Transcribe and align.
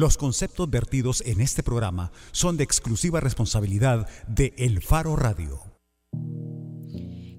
Los 0.00 0.16
conceptos 0.16 0.70
vertidos 0.70 1.22
en 1.26 1.42
este 1.42 1.62
programa 1.62 2.10
son 2.32 2.56
de 2.56 2.64
exclusiva 2.64 3.20
responsabilidad 3.20 4.08
de 4.26 4.54
El 4.56 4.80
Faro 4.80 5.14
Radio. 5.14 5.60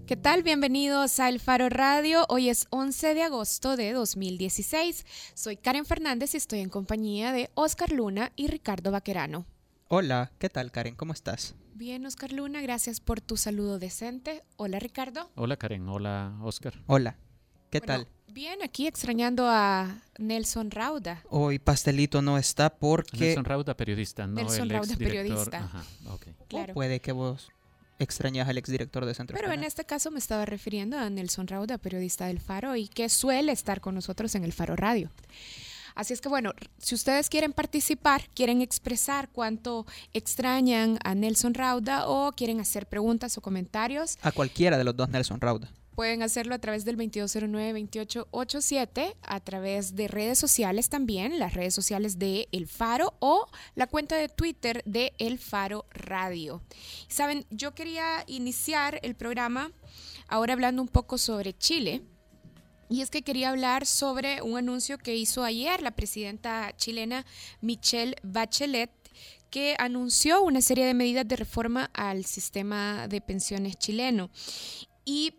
¿Qué 0.06 0.16
tal? 0.16 0.44
Bienvenidos 0.44 1.20
a 1.20 1.29
El 1.29 1.39
Faro 1.39 1.70
Radio. 1.70 2.24
Hoy 2.29 2.50
es 2.50 2.68
11 2.70 3.16
de 3.16 3.24
agosto 3.24 3.78
de 3.78 3.94
2016. 3.94 5.08
Soy 5.34 5.58
Karen 5.58 5.86
Fernández 5.86 6.36
y 6.36 6.38
estoy 6.38 6.60
en 6.60 6.70
compañía 6.70 7.32
de 7.32 7.50
Oscar 7.55 7.92
Luna 7.92 8.31
y 8.35 8.46
Ricardo 8.46 8.91
Vaquerano. 8.91 9.47
Hola, 9.87 10.31
¿qué 10.37 10.47
tal 10.47 10.71
Karen? 10.71 10.93
¿Cómo 10.93 11.13
estás? 11.13 11.55
Bien, 11.73 12.05
Oscar 12.05 12.31
Luna, 12.31 12.62
gracias 12.62 12.99
por 12.99 13.21
tu 13.21 13.37
saludo 13.37 13.79
decente. 13.79 14.43
Hola, 14.57 14.78
Ricardo. 14.78 15.31
Hola, 15.33 15.57
Karen. 15.57 15.89
Hola, 15.89 16.38
Oscar. 16.43 16.75
Hola, 16.85 17.17
¿qué 17.71 17.81
tal? 17.81 18.07
Bien, 18.34 18.62
aquí 18.63 18.88
extrañando 18.88 19.45
a 19.45 20.04
Nelson 20.18 20.72
Rauda. 20.72 21.22
Hoy 21.30 21.59
Pastelito 21.59 22.22
no 22.22 22.38
está 22.38 22.70
porque... 22.70 23.18
Nelson 23.18 23.44
Rauda, 23.44 23.76
periodista, 23.76 24.26
no 24.26 24.35
Nelson 24.35 24.62
el 24.62 24.70
Rauda, 24.70 24.95
periodista. 24.95 25.58
Ajá, 25.58 25.84
ok. 26.09 26.27
Claro. 26.48 26.72
O 26.72 26.75
puede 26.75 27.02
que 27.02 27.12
vos 27.12 27.49
extrañas 27.99 28.48
al 28.48 28.58
exdirector 28.58 29.05
de 29.05 29.13
Centro 29.13 29.38
Pero 29.38 29.52
en 29.52 29.66
este 29.66 29.84
caso 29.84 30.12
me 30.12 30.20
estaba 30.20 30.45
refiriendo 30.45 30.98
a 30.98 31.09
Nelson 31.09 31.45
Rauda, 31.45 31.77
periodista 31.77 32.27
del 32.27 32.39
Faro, 32.39 32.77
y 32.77 32.88
que 32.88 33.09
suele 33.09 33.52
estar 33.52 33.81
con 33.81 33.95
nosotros 33.95 34.34
en 34.36 34.45
el 34.45 34.53
Faro 34.53 34.77
Radio. 34.77 35.11
Así 35.94 36.13
es 36.13 36.22
que 36.22 36.30
bueno, 36.30 36.53
si 36.77 36.95
ustedes 36.95 37.27
quieren 37.27 37.52
participar, 37.52 38.30
quieren 38.34 38.61
expresar 38.61 39.27
cuánto 39.27 39.86
extrañan 40.13 41.00
a 41.03 41.16
Nelson 41.16 41.53
Rauda 41.53 42.08
o 42.08 42.31
quieren 42.31 42.61
hacer 42.61 42.88
preguntas 42.88 43.38
o 43.38 43.41
comentarios, 43.41 44.17
A 44.22 44.31
cualquiera 44.31 44.77
de 44.77 44.86
los 44.86 44.95
dos 44.95 45.09
Nelson 45.09 45.41
Rauda. 45.41 45.70
Pueden 45.95 46.22
hacerlo 46.23 46.55
a 46.55 46.59
través 46.59 46.86
del 46.86 46.98
2209-2887, 46.98 49.16
a 49.22 49.40
través 49.40 49.95
de 49.95 50.08
redes 50.08 50.40
sociales 50.40 50.90
también, 50.90 51.38
las 51.40 51.54
redes 51.54 51.76
sociales 51.76 52.20
de 52.20 52.48
El 52.52 52.67
Faro 52.67 53.14
o 53.20 53.48
la 53.76 53.88
cuenta 53.88 54.16
de 54.16 54.30
Twitter 54.30 54.81
de 54.86 55.14
El 55.17 55.40
Faro 55.40 55.86
Radio. 55.91 56.61
Saben, 57.08 57.45
yo 57.50 57.75
quería 57.75 58.23
iniciar 58.28 59.00
el 59.03 59.16
programa 59.16 59.72
ahora 60.28 60.53
hablando 60.53 60.81
un 60.81 60.88
poco 60.88 61.17
sobre 61.17 61.58
Chile. 61.58 62.03
Y 62.89 63.02
es 63.02 63.09
que 63.09 63.22
quería 63.22 63.52
hablar 63.52 63.86
sobre 63.86 64.42
un 64.42 64.58
anuncio 64.58 64.98
que 64.98 65.16
hizo 65.16 65.45
ayer 65.45 65.81
la 65.81 65.92
presidenta 65.92 66.76
chilena 66.76 67.26
Michelle 67.61 68.17
Bachelet, 68.22 68.92
que 69.50 69.78
anunció 69.80 70.42
una 70.42 70.61
serie 70.61 70.86
de 70.86 70.94
medidas 70.94 71.26
de 71.26 71.38
reforma 71.38 71.89
al 71.94 72.26
sistema 72.26 73.08
de 73.08 73.22
pensiones 73.22 73.78
chileno. 73.78 74.30
Y 75.05 75.36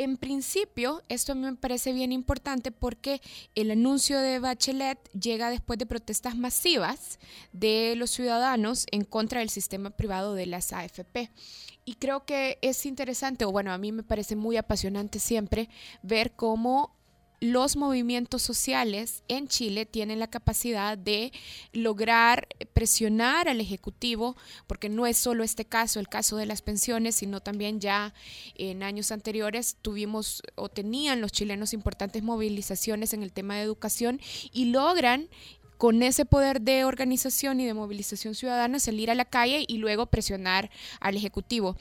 en 0.00 0.16
principio, 0.16 1.02
esto 1.10 1.34
me 1.34 1.54
parece 1.56 1.92
bien 1.92 2.10
importante 2.10 2.72
porque 2.72 3.20
el 3.54 3.70
anuncio 3.70 4.18
de 4.18 4.38
Bachelet 4.38 4.98
llega 5.12 5.50
después 5.50 5.78
de 5.78 5.84
protestas 5.84 6.38
masivas 6.38 7.18
de 7.52 7.94
los 7.96 8.10
ciudadanos 8.10 8.86
en 8.92 9.04
contra 9.04 9.40
del 9.40 9.50
sistema 9.50 9.90
privado 9.90 10.34
de 10.34 10.46
las 10.46 10.72
AFP. 10.72 11.30
Y 11.84 11.96
creo 11.96 12.24
que 12.24 12.58
es 12.62 12.86
interesante, 12.86 13.44
o 13.44 13.52
bueno, 13.52 13.72
a 13.72 13.78
mí 13.78 13.92
me 13.92 14.02
parece 14.02 14.36
muy 14.36 14.56
apasionante 14.56 15.18
siempre 15.18 15.68
ver 16.02 16.32
cómo 16.32 16.96
los 17.40 17.76
movimientos 17.76 18.42
sociales 18.42 19.22
en 19.28 19.48
Chile 19.48 19.86
tienen 19.86 20.18
la 20.18 20.28
capacidad 20.28 20.98
de 20.98 21.32
lograr 21.72 22.48
presionar 22.74 23.48
al 23.48 23.60
Ejecutivo, 23.60 24.36
porque 24.66 24.90
no 24.90 25.06
es 25.06 25.16
solo 25.16 25.42
este 25.42 25.64
caso, 25.64 26.00
el 26.00 26.08
caso 26.08 26.36
de 26.36 26.44
las 26.44 26.60
pensiones, 26.60 27.14
sino 27.14 27.40
también 27.40 27.80
ya 27.80 28.12
en 28.56 28.82
años 28.82 29.10
anteriores 29.10 29.76
tuvimos 29.80 30.42
o 30.54 30.68
tenían 30.68 31.22
los 31.22 31.32
chilenos 31.32 31.72
importantes 31.72 32.22
movilizaciones 32.22 33.14
en 33.14 33.22
el 33.22 33.32
tema 33.32 33.56
de 33.56 33.62
educación 33.62 34.20
y 34.52 34.66
logran 34.66 35.28
con 35.80 36.02
ese 36.02 36.26
poder 36.26 36.60
de 36.60 36.84
organización 36.84 37.58
y 37.58 37.64
de 37.64 37.72
movilización 37.72 38.34
ciudadana 38.34 38.78
salir 38.78 39.10
a 39.10 39.14
la 39.14 39.24
calle 39.24 39.64
y 39.66 39.78
luego 39.78 40.04
presionar 40.04 40.70
al 41.00 41.16
Ejecutivo. 41.16 41.74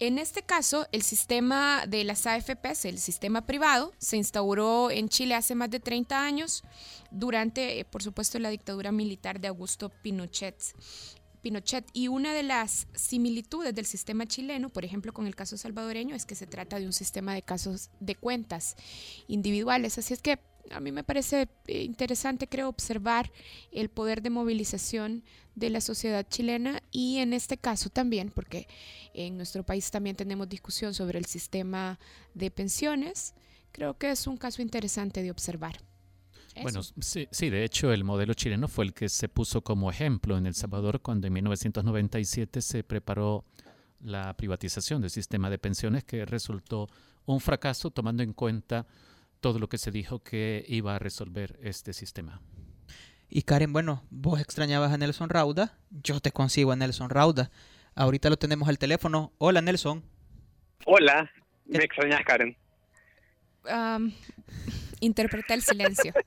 En 0.00 0.18
este 0.18 0.42
caso, 0.42 0.88
el 0.90 1.02
sistema 1.02 1.86
de 1.86 2.02
las 2.02 2.26
AFPs, 2.26 2.86
el 2.86 2.98
sistema 2.98 3.46
privado, 3.46 3.92
se 3.98 4.16
instauró 4.16 4.90
en 4.90 5.08
Chile 5.08 5.36
hace 5.36 5.54
más 5.54 5.70
de 5.70 5.78
30 5.78 6.24
años 6.24 6.64
durante, 7.12 7.78
eh, 7.78 7.84
por 7.84 8.02
supuesto, 8.02 8.40
la 8.40 8.50
dictadura 8.50 8.90
militar 8.90 9.38
de 9.38 9.46
Augusto 9.46 9.92
Pinochet. 10.02 10.60
Pinochet. 11.40 11.88
Y 11.92 12.08
una 12.08 12.34
de 12.34 12.42
las 12.42 12.88
similitudes 12.96 13.72
del 13.72 13.86
sistema 13.86 14.26
chileno, 14.26 14.70
por 14.70 14.84
ejemplo, 14.84 15.12
con 15.12 15.28
el 15.28 15.36
caso 15.36 15.56
salvadoreño, 15.56 16.16
es 16.16 16.26
que 16.26 16.34
se 16.34 16.48
trata 16.48 16.80
de 16.80 16.86
un 16.86 16.92
sistema 16.92 17.32
de 17.32 17.42
casos 17.42 17.90
de 18.00 18.16
cuentas 18.16 18.74
individuales. 19.28 19.98
Así 19.98 20.14
es 20.14 20.20
que 20.20 20.40
a 20.70 20.80
mí 20.80 20.92
me 20.92 21.04
parece 21.04 21.48
eh, 21.66 21.82
interesante, 21.82 22.48
creo, 22.48 22.68
observar 22.68 23.30
el 23.72 23.88
poder 23.88 24.22
de 24.22 24.30
movilización 24.30 25.22
de 25.54 25.70
la 25.70 25.80
sociedad 25.80 26.26
chilena 26.28 26.82
y 26.90 27.18
en 27.18 27.32
este 27.32 27.56
caso 27.56 27.88
también, 27.90 28.30
porque 28.30 28.68
en 29.14 29.36
nuestro 29.36 29.64
país 29.64 29.90
también 29.90 30.16
tenemos 30.16 30.48
discusión 30.48 30.94
sobre 30.94 31.18
el 31.18 31.24
sistema 31.24 31.98
de 32.34 32.50
pensiones, 32.50 33.34
creo 33.72 33.96
que 33.96 34.10
es 34.10 34.26
un 34.26 34.36
caso 34.36 34.62
interesante 34.62 35.22
de 35.22 35.30
observar. 35.30 35.78
Bueno, 36.62 36.82
sí, 36.82 37.28
sí, 37.30 37.50
de 37.50 37.64
hecho 37.64 37.92
el 37.92 38.02
modelo 38.04 38.32
chileno 38.32 38.66
fue 38.66 38.86
el 38.86 38.94
que 38.94 39.10
se 39.10 39.28
puso 39.28 39.62
como 39.62 39.90
ejemplo 39.90 40.38
en 40.38 40.46
El 40.46 40.54
Salvador 40.54 41.02
cuando 41.02 41.26
en 41.26 41.34
1997 41.34 42.62
se 42.62 42.82
preparó 42.82 43.44
la 44.00 44.34
privatización 44.34 45.02
del 45.02 45.10
sistema 45.10 45.50
de 45.50 45.58
pensiones 45.58 46.04
que 46.04 46.24
resultó 46.24 46.88
un 47.26 47.40
fracaso 47.40 47.90
tomando 47.90 48.22
en 48.22 48.32
cuenta 48.32 48.86
todo 49.40 49.58
lo 49.58 49.68
que 49.68 49.78
se 49.78 49.90
dijo 49.90 50.22
que 50.22 50.64
iba 50.68 50.96
a 50.96 50.98
resolver 50.98 51.58
este 51.62 51.92
sistema. 51.92 52.40
Y 53.28 53.42
Karen, 53.42 53.72
bueno, 53.72 54.04
vos 54.10 54.40
extrañabas 54.40 54.92
a 54.92 54.98
Nelson 54.98 55.28
Rauda, 55.28 55.78
yo 55.90 56.20
te 56.20 56.30
consigo 56.30 56.72
a 56.72 56.76
Nelson 56.76 57.10
Rauda. 57.10 57.50
Ahorita 57.94 58.30
lo 58.30 58.36
tenemos 58.36 58.68
al 58.68 58.78
teléfono. 58.78 59.32
Hola 59.38 59.60
Nelson. 59.60 60.04
Hola, 60.84 61.30
me 61.64 61.84
extrañas, 61.84 62.22
Karen. 62.24 62.56
Um, 63.64 64.12
interpreta 65.00 65.54
el 65.54 65.62
silencio. 65.62 66.12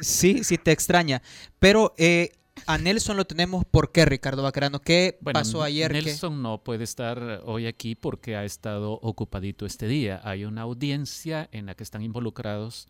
Sí, 0.00 0.44
sí 0.44 0.58
te 0.58 0.70
extraña. 0.70 1.22
Pero 1.58 1.94
eh, 1.98 2.30
a 2.66 2.78
Nelson 2.78 3.16
lo 3.16 3.26
tenemos 3.26 3.64
¿por 3.64 3.92
qué, 3.92 4.04
Ricardo 4.04 4.42
Bacarano? 4.42 4.80
¿Qué 4.80 5.18
Bueno, 5.20 5.38
pasó 5.40 5.62
ayer? 5.62 5.92
que- 5.92 6.02
Nelson 6.02 6.42
no 6.42 6.62
puede 6.62 6.84
estar 6.84 7.42
hoy 7.44 7.66
aquí 7.66 7.94
porque 7.94 8.36
ha 8.36 8.44
estado 8.44 8.92
ocupadito 8.92 9.66
este 9.66 9.86
día. 9.86 10.20
Hay 10.24 10.44
una 10.44 10.62
audiencia 10.62 11.48
en 11.52 11.66
la 11.66 11.74
que 11.74 11.82
están 11.82 12.02
involucrados, 12.02 12.88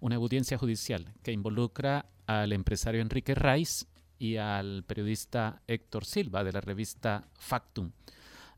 una 0.00 0.16
audiencia 0.16 0.58
judicial 0.58 1.12
que 1.22 1.32
involucra 1.32 2.06
al 2.26 2.52
empresario 2.52 3.00
Enrique 3.00 3.34
Raiz 3.34 3.86
y 4.18 4.36
al 4.36 4.84
periodista 4.84 5.62
Héctor 5.66 6.04
Silva 6.04 6.44
de 6.44 6.52
la 6.52 6.60
revista 6.60 7.28
Factum. 7.38 7.90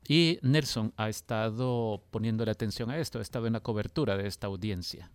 Y 0.07 0.39
Nelson 0.41 0.93
ha 0.95 1.09
estado 1.09 2.03
poniéndole 2.11 2.51
atención 2.51 2.89
a 2.89 2.97
esto, 2.97 3.19
ha 3.19 3.21
estado 3.21 3.47
en 3.47 3.53
la 3.53 3.59
cobertura 3.59 4.15
de 4.15 4.27
esta 4.27 4.47
audiencia. 4.47 5.11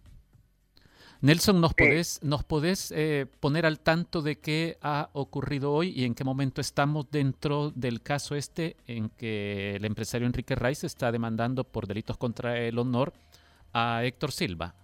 Nelson, 1.23 1.61
¿nos 1.61 1.73
podés, 1.73 2.21
nos 2.25 2.43
podés 2.43 2.93
eh, 2.97 3.27
poner 3.39 3.65
al 3.65 3.79
tanto 3.79 4.23
de 4.23 4.41
qué 4.41 4.77
ha 4.83 5.09
ocurrido 5.13 5.73
hoy 5.73 5.93
y 5.95 6.05
en 6.05 6.17
qué 6.17 6.25
momento 6.25 6.61
estamos 6.61 7.09
dentro 7.13 7.71
del 7.71 8.03
caso 8.03 8.35
este 8.35 8.75
en 8.89 9.09
que 9.09 9.77
el 9.77 9.85
empresario 9.85 10.27
Enrique 10.27 10.57
Raiz 10.57 10.83
está 10.83 11.13
demandando 11.13 11.63
por 11.63 11.87
delitos 11.87 12.19
contra 12.19 12.59
el 12.59 12.77
honor 12.77 13.13
a 13.73 14.05
Héctor 14.05 14.33
Silva? 14.33 14.75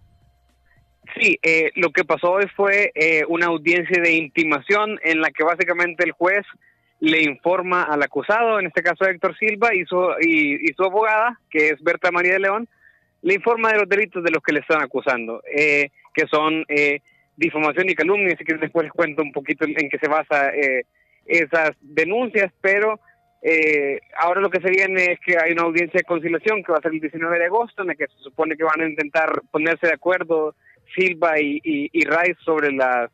Sí, 1.18 1.40
eh, 1.42 1.72
lo 1.74 1.90
que 1.90 2.04
pasó 2.04 2.30
hoy 2.30 2.46
fue 2.54 2.92
eh, 2.94 3.24
una 3.28 3.46
audiencia 3.46 4.00
de 4.00 4.12
intimación 4.12 5.00
en 5.02 5.20
la 5.20 5.30
que 5.30 5.42
básicamente 5.42 6.04
el 6.04 6.12
juez 6.12 6.46
le 7.00 7.20
informa 7.24 7.82
al 7.82 8.00
acusado, 8.04 8.60
en 8.60 8.66
este 8.66 8.84
caso 8.84 9.04
Héctor 9.06 9.36
Silva, 9.38 9.74
y 9.74 9.84
su, 9.86 9.96
y, 10.20 10.70
y 10.70 10.72
su 10.74 10.84
abogada, 10.84 11.40
que 11.50 11.70
es 11.70 11.82
Berta 11.82 12.12
María 12.12 12.34
de 12.34 12.40
León, 12.40 12.68
le 13.22 13.34
informa 13.34 13.72
de 13.72 13.78
los 13.78 13.88
delitos 13.88 14.22
de 14.22 14.30
los 14.30 14.42
que 14.42 14.52
le 14.52 14.60
están 14.60 14.82
acusando, 14.82 15.42
eh, 15.44 15.90
que 16.18 16.26
son 16.26 16.64
eh, 16.68 17.00
difamación 17.36 17.88
y 17.88 17.94
calumnia, 17.94 18.34
así 18.34 18.44
que 18.44 18.54
después 18.54 18.84
les 18.84 18.92
cuento 18.92 19.22
un 19.22 19.30
poquito 19.30 19.64
en 19.64 19.88
qué 19.88 19.98
se 19.98 20.08
basa 20.08 20.50
eh, 20.50 20.82
esas 21.26 21.70
denuncias, 21.80 22.52
pero 22.60 22.98
eh, 23.40 24.00
ahora 24.16 24.40
lo 24.40 24.50
que 24.50 24.60
se 24.60 24.70
viene 24.70 25.12
es 25.12 25.20
que 25.20 25.36
hay 25.38 25.52
una 25.52 25.62
audiencia 25.62 25.98
de 25.98 26.04
conciliación 26.04 26.64
que 26.64 26.72
va 26.72 26.78
a 26.78 26.82
ser 26.82 26.92
el 26.92 27.00
19 27.00 27.38
de 27.38 27.44
agosto, 27.44 27.82
en 27.82 27.88
la 27.88 27.94
que 27.94 28.08
se 28.08 28.18
supone 28.18 28.56
que 28.56 28.64
van 28.64 28.80
a 28.80 28.88
intentar 28.88 29.42
ponerse 29.52 29.86
de 29.86 29.94
acuerdo 29.94 30.56
Silva 30.96 31.38
y, 31.38 31.60
y, 31.62 31.88
y 31.92 32.04
Rice 32.04 32.38
sobre 32.44 32.72
las 32.72 33.10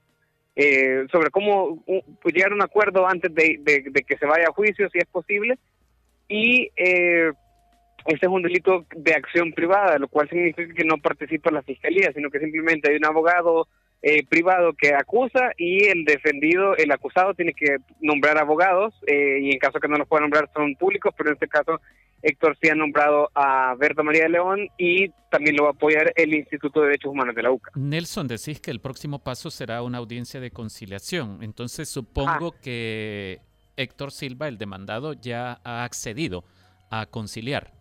eh, 0.57 1.07
sobre 1.11 1.31
cómo 1.31 1.85
llegar 2.33 2.53
a 2.53 2.55
un 2.55 2.63
acuerdo 2.63 3.07
antes 3.09 3.35
de, 3.35 3.59
de, 3.61 3.91
de, 3.91 4.03
que 4.05 4.17
se 4.17 4.25
vaya 4.25 4.47
a 4.49 4.53
juicio, 4.53 4.89
si 4.89 4.99
es 4.99 5.07
posible. 5.07 5.59
Y 6.29 6.71
eh, 6.77 7.33
este 8.07 8.27
es 8.27 8.33
un 8.33 8.43
delito 8.43 8.85
de 8.95 9.15
acción 9.15 9.53
privada, 9.53 9.99
lo 9.99 10.09
cual 10.09 10.29
significa 10.29 10.75
que 10.75 10.85
no 10.85 10.99
participa 10.99 11.51
la 11.51 11.63
fiscalía, 11.63 12.13
sino 12.13 12.31
que 12.31 12.39
simplemente 12.41 12.91
hay 12.91 12.97
un 12.97 13.05
abogado 13.07 13.67
eh, 14.03 14.25
privado 14.27 14.75
que 14.75 14.95
acusa 14.95 15.53
y 15.57 15.85
el 15.87 16.05
defendido, 16.05 16.77
el 16.77 16.93
acusado, 16.93 17.33
tiene 17.33 17.55
que 17.55 17.79
nombrar 18.01 18.37
abogados 18.39 18.95
eh, 19.07 19.39
y 19.41 19.51
en 19.53 19.59
caso 19.59 19.81
que 19.81 19.89
no 19.89 19.97
los 19.97 20.07
pueda 20.07 20.21
nombrar 20.21 20.51
son 20.53 20.75
públicos, 20.75 21.15
pero 21.17 21.31
en 21.31 21.35
este 21.35 21.49
caso 21.49 21.81
Héctor 22.23 22.57
sí 22.61 22.69
ha 22.69 22.75
nombrado 22.75 23.31
a 23.35 23.75
Berta 23.79 24.03
María 24.03 24.25
de 24.25 24.31
León 24.31 24.69
y 24.79 25.09
también 25.31 25.57
lo 25.57 25.65
va 25.65 25.71
a 25.71 25.73
apoyar 25.73 26.13
el 26.17 26.35
Instituto 26.35 26.81
de 26.81 26.87
Derechos 26.89 27.13
Humanos 27.13 27.35
de 27.35 27.43
la 27.43 27.51
UCA. 27.51 27.71
Nelson, 27.75 28.29
decís 28.29 28.61
que 28.61 28.71
el 28.71 28.81
próximo 28.81 29.19
paso 29.23 29.51
será 29.51 29.83
una 29.83 29.99
audiencia 29.99 30.41
de 30.41 30.51
conciliación. 30.51 31.43
Entonces 31.43 31.89
supongo 31.89 32.55
Ah. 32.55 32.61
que 32.63 33.41
Héctor 33.77 34.11
Silva, 34.13 34.49
el 34.49 34.57
demandado, 34.59 35.15
ya 35.15 35.61
ha 35.65 35.85
accedido 35.85 36.45
a 36.91 37.07
conciliar. 37.07 37.73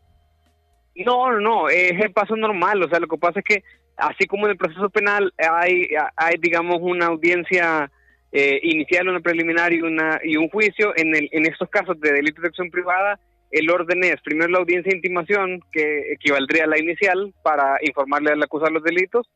No, 0.95 1.31
no, 1.31 1.39
no, 1.39 1.69
es 1.69 1.99
el 1.99 2.11
paso 2.11 2.35
normal. 2.35 2.83
O 2.83 2.89
sea, 2.89 2.99
lo 2.99 3.07
que 3.07 3.17
pasa 3.17 3.39
es 3.39 3.45
que, 3.45 3.63
así 3.97 4.25
como 4.25 4.45
en 4.45 4.51
el 4.51 4.57
proceso 4.57 4.89
penal 4.89 5.33
hay, 5.37 5.87
hay 6.15 6.35
digamos, 6.39 6.79
una 6.81 7.07
audiencia 7.07 7.91
eh, 8.31 8.59
inicial, 8.63 9.09
una 9.09 9.19
preliminar 9.19 9.73
y, 9.73 9.81
una, 9.81 10.19
y 10.23 10.37
un 10.37 10.49
juicio, 10.49 10.93
en, 10.95 11.15
el, 11.15 11.29
en 11.31 11.45
estos 11.45 11.69
casos 11.69 11.99
de 11.99 12.13
delito 12.13 12.41
de 12.41 12.47
acción 12.47 12.69
privada, 12.69 13.19
el 13.51 13.69
orden 13.69 14.03
es 14.03 14.19
primero 14.21 14.49
la 14.49 14.59
audiencia 14.59 14.89
de 14.89 14.97
intimación, 14.97 15.61
que 15.71 16.13
equivaldría 16.13 16.63
a 16.63 16.67
la 16.67 16.79
inicial, 16.79 17.33
para 17.43 17.77
informarle 17.81 18.31
al 18.31 18.41
acusado 18.41 18.71
los 18.71 18.83
delitos. 18.83 19.29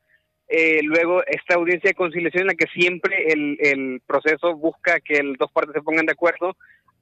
Eh, 0.49 0.79
luego, 0.81 1.23
esta 1.27 1.55
audiencia 1.55 1.89
de 1.89 1.95
conciliación 1.95 2.41
en 2.41 2.47
la 2.47 2.55
que 2.55 2.67
siempre 2.73 3.27
el, 3.27 3.57
el 3.59 4.01
proceso 4.07 4.55
busca 4.55 4.99
que 4.99 5.21
las 5.21 5.37
dos 5.37 5.51
partes 5.51 5.73
se 5.73 5.81
pongan 5.81 6.05
de 6.05 6.13
acuerdo 6.13 6.55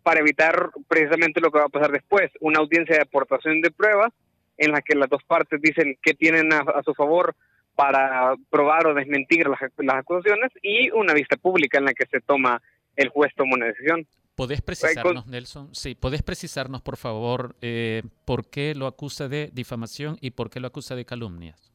para 0.03 0.19
evitar 0.19 0.71
precisamente 0.87 1.39
lo 1.39 1.51
que 1.51 1.59
va 1.59 1.65
a 1.65 1.69
pasar 1.69 1.91
después, 1.91 2.29
una 2.41 2.59
audiencia 2.59 2.95
de 2.95 3.03
aportación 3.03 3.61
de 3.61 3.71
pruebas 3.71 4.11
en 4.57 4.71
la 4.71 4.81
que 4.81 4.95
las 4.95 5.09
dos 5.09 5.23
partes 5.23 5.61
dicen 5.61 5.97
que 6.01 6.13
tienen 6.13 6.51
a, 6.53 6.59
a 6.59 6.83
su 6.83 6.93
favor 6.93 7.35
para 7.75 8.35
probar 8.49 8.87
o 8.87 8.93
desmentir 8.93 9.47
las, 9.47 9.59
las, 9.77 9.95
acusaciones 9.97 10.51
y 10.61 10.89
una 10.91 11.13
vista 11.13 11.35
pública 11.35 11.77
en 11.77 11.85
la 11.85 11.93
que 11.93 12.05
se 12.05 12.21
toma, 12.21 12.61
el 12.95 13.09
juez 13.09 13.31
toma 13.35 13.55
una 13.55 13.67
decisión. 13.67 14.07
¿Podés 14.35 14.61
precisarnos, 14.61 15.27
Nelson? 15.27 15.73
Sí, 15.73 15.95
¿podés 15.95 16.21
precisarnos, 16.21 16.81
por 16.81 16.97
favor, 16.97 17.55
eh, 17.61 18.03
por 18.25 18.49
qué 18.49 18.75
lo 18.75 18.87
acusa 18.87 19.27
de 19.27 19.49
difamación 19.53 20.17
y 20.19 20.31
por 20.31 20.49
qué 20.49 20.59
lo 20.59 20.67
acusa 20.67 20.95
de 20.95 21.05
calumnias? 21.05 21.71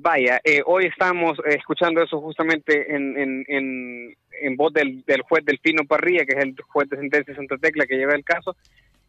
Vaya, 0.00 0.40
eh, 0.44 0.62
hoy 0.64 0.86
estamos 0.86 1.38
eh, 1.40 1.56
escuchando 1.58 2.00
eso 2.00 2.20
justamente 2.20 2.94
en, 2.94 3.18
en, 3.18 3.44
en, 3.48 4.16
en 4.42 4.56
voz 4.56 4.72
del, 4.72 5.02
del, 5.04 5.22
juez 5.22 5.44
Delfino 5.44 5.84
Parrilla, 5.84 6.24
que 6.24 6.38
es 6.38 6.44
el 6.44 6.54
juez 6.68 6.88
de 6.88 6.98
sentencia 6.98 7.32
de 7.32 7.36
Santa 7.36 7.56
Tecla 7.56 7.84
que 7.84 7.96
lleva 7.96 8.14
el 8.14 8.24
caso. 8.24 8.54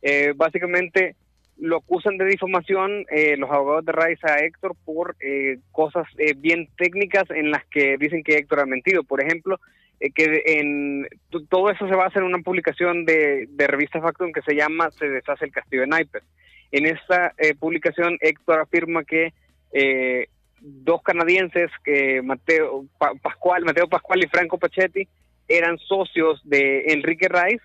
Eh, 0.01 0.33
básicamente 0.35 1.15
lo 1.59 1.77
acusan 1.77 2.17
de 2.17 2.25
difamación 2.25 3.05
eh, 3.09 3.35
los 3.37 3.49
abogados 3.49 3.85
de 3.85 3.91
Raiz 3.91 4.19
a 4.23 4.39
Héctor 4.39 4.75
por 4.85 5.15
eh, 5.19 5.57
cosas 5.71 6.07
eh, 6.17 6.33
bien 6.35 6.69
técnicas 6.77 7.25
en 7.29 7.51
las 7.51 7.65
que 7.65 7.97
dicen 7.97 8.23
que 8.23 8.37
Héctor 8.37 8.61
ha 8.61 8.65
mentido. 8.65 9.03
Por 9.03 9.21
ejemplo, 9.21 9.59
eh, 9.99 10.11
que 10.11 10.41
en 10.45 11.07
todo 11.49 11.69
eso 11.69 11.87
se 11.87 11.95
basa 11.95 12.19
en 12.19 12.25
una 12.25 12.39
publicación 12.39 13.05
de, 13.05 13.47
de 13.49 13.67
revista 13.67 14.01
Factum 14.01 14.31
que 14.31 14.41
se 14.41 14.55
llama 14.55 14.89
Se 14.91 15.09
deshace 15.09 15.45
el 15.45 15.51
castillo 15.51 15.81
de 15.81 15.87
naipes. 15.87 16.23
En 16.71 16.85
esta 16.85 17.33
eh, 17.37 17.55
publicación 17.55 18.17
Héctor 18.21 18.61
afirma 18.61 19.03
que 19.03 19.33
eh, 19.73 20.27
dos 20.61 21.01
canadienses, 21.03 21.69
que 21.83 22.21
Mateo 22.21 22.85
pa 22.97 23.13
Pascual, 23.21 23.65
Mateo 23.65 23.87
Pascual 23.87 24.23
y 24.23 24.27
Franco 24.27 24.57
Pachetti, 24.57 25.07
eran 25.47 25.77
socios 25.79 26.41
de 26.43 26.83
Enrique 26.87 27.27
Rice 27.27 27.63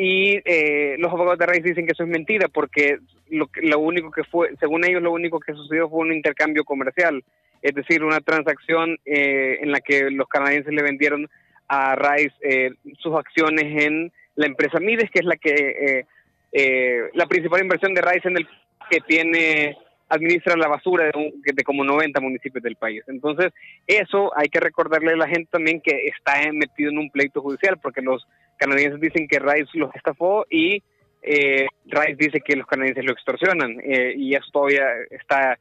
y 0.00 0.40
eh, 0.44 0.94
los 1.00 1.10
abogados 1.10 1.40
de 1.40 1.46
Rice 1.46 1.70
dicen 1.70 1.84
que 1.84 1.90
eso 1.90 2.04
es 2.04 2.08
mentira 2.08 2.46
porque 2.46 2.98
lo, 3.30 3.50
lo 3.62 3.80
único 3.80 4.12
que 4.12 4.22
fue, 4.22 4.54
según 4.60 4.84
ellos, 4.84 5.02
lo 5.02 5.10
único 5.10 5.40
que 5.40 5.54
sucedió 5.54 5.88
fue 5.88 6.06
un 6.06 6.12
intercambio 6.12 6.64
comercial, 6.64 7.24
es 7.62 7.74
decir, 7.74 8.04
una 8.04 8.20
transacción 8.20 8.96
eh, 9.04 9.58
en 9.60 9.72
la 9.72 9.80
que 9.80 10.08
los 10.12 10.28
canadienses 10.28 10.72
le 10.72 10.84
vendieron 10.84 11.28
a 11.66 11.96
Rice 11.96 12.32
eh, 12.42 12.70
sus 13.00 13.12
acciones 13.16 13.64
en 13.64 14.12
la 14.36 14.46
empresa 14.46 14.78
Mides, 14.78 15.10
que 15.10 15.18
es 15.18 15.24
la 15.24 15.34
que 15.34 15.50
eh, 15.50 16.06
eh, 16.52 17.10
la 17.14 17.26
principal 17.26 17.60
inversión 17.60 17.92
de 17.92 18.02
Rice 18.02 18.28
en 18.28 18.36
el 18.36 18.48
que 18.88 19.00
tiene 19.00 19.76
administra 20.10 20.56
la 20.56 20.68
basura 20.68 21.06
de, 21.06 21.12
un, 21.16 21.42
de, 21.42 21.64
como 21.64 21.82
90 21.82 22.20
municipios 22.20 22.62
del 22.62 22.76
país. 22.76 23.02
Entonces, 23.08 23.52
eso 23.88 24.30
hay 24.38 24.48
que 24.48 24.60
recordarle 24.60 25.14
a 25.14 25.16
la 25.16 25.26
gente 25.26 25.48
también 25.50 25.80
que 25.80 26.06
está 26.06 26.52
metido 26.52 26.92
en 26.92 26.98
un 26.98 27.10
pleito 27.10 27.42
judicial, 27.42 27.78
porque 27.82 28.00
los 28.00 28.24
canadienses 28.58 29.00
dicen 29.00 29.26
que 29.28 29.38
Rice 29.38 29.70
los 29.74 29.94
estafó 29.94 30.44
y 30.50 30.82
eh, 31.22 31.66
Rice 31.86 32.16
dice 32.18 32.40
que 32.40 32.56
los 32.56 32.66
canadienses 32.66 33.04
lo 33.04 33.12
extorsionan, 33.12 33.80
eh, 33.82 34.14
y 34.16 34.34
eso 34.34 34.46
todavía 34.52 34.84
está 35.10 35.58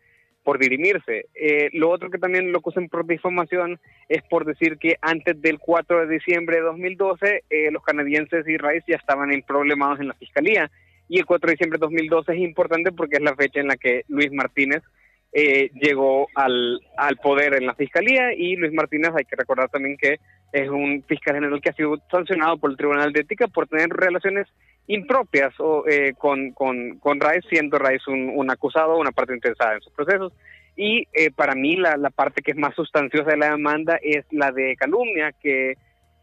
por 0.48 0.60
dirimirse. 0.60 1.26
Eh, 1.36 1.70
lo 1.74 1.90
otro 1.90 2.10
que 2.10 2.20
también 2.20 2.54
lo 2.54 2.60
acusan 2.60 2.88
por 2.88 3.06
difamación 3.06 3.82
es 4.08 4.24
por 4.30 4.46
decir 4.46 4.78
que 4.78 4.96
antes 5.02 5.42
del 5.42 5.60
4 5.60 6.08
de 6.08 6.14
diciembre 6.14 6.56
de 6.56 6.62
2012 6.62 7.44
eh, 7.50 7.70
los 7.70 7.84
canadienses 7.84 8.48
y 8.48 8.56
Rice 8.56 8.86
ya 8.88 8.96
estaban 8.96 9.30
problemados 9.46 10.00
en 10.00 10.08
la 10.08 10.14
fiscalía. 10.14 10.72
Y 11.10 11.20
el 11.20 11.26
4 11.26 11.48
de 11.48 11.52
diciembre 11.52 11.78
de 11.78 11.86
2012 11.88 12.32
es 12.32 12.40
importante 12.40 12.94
porque 12.94 13.18
es 13.18 13.24
la 13.24 13.36
fecha 13.36 13.60
en 13.60 13.68
la 13.68 13.76
que 13.76 14.04
Luis 14.08 14.32
Martínez 14.32 14.84
eh, 15.34 15.70
llegó 15.74 16.28
al, 16.36 16.80
al 16.98 17.18
poder 17.18 17.56
en 17.56 17.68
la 17.68 17.76
fiscalía 17.76 18.34
y 18.34 18.56
Luis 18.56 18.74
Martínez 18.74 19.12
hay 19.16 19.26
que 19.26 19.36
recordar 19.36 19.70
también 19.70 19.98
que 19.98 20.20
es 20.52 20.70
un 20.70 21.04
fiscal 21.08 21.36
general 21.36 21.62
que 21.62 21.70
ha 21.70 21.74
sido 21.74 21.98
sancionado 22.10 22.58
por 22.58 22.72
el 22.72 22.78
Tribunal 22.78 23.12
de 23.12 23.22
Ética 23.22 23.48
por 23.48 23.68
tener 23.68 23.90
relaciones 23.90 24.48
impropias 24.88 25.54
o, 25.60 25.84
eh, 25.88 26.14
con, 26.18 26.52
con, 26.52 26.98
con 27.00 27.20
Rice, 27.20 27.48
siendo 27.50 27.78
Rice 27.78 28.10
un, 28.10 28.32
un, 28.36 28.50
acusado, 28.50 28.98
una 28.98 29.12
parte 29.12 29.34
interesada 29.34 29.76
en 29.76 29.82
sus 29.82 29.94
procesos. 29.94 30.34
Y 30.76 31.08
eh, 31.14 31.32
para 31.32 31.56
mí 31.56 31.76
la, 31.76 31.98
la, 31.98 32.10
parte 32.10 32.42
que 32.42 32.52
es 32.52 32.58
más 32.58 32.74
sustanciosa 32.76 33.32
de 33.32 33.38
la 33.38 33.52
demanda 33.52 34.00
es 34.02 34.26
la 34.32 34.52
de 34.52 34.76
calumnia, 34.78 35.34
que 35.42 35.74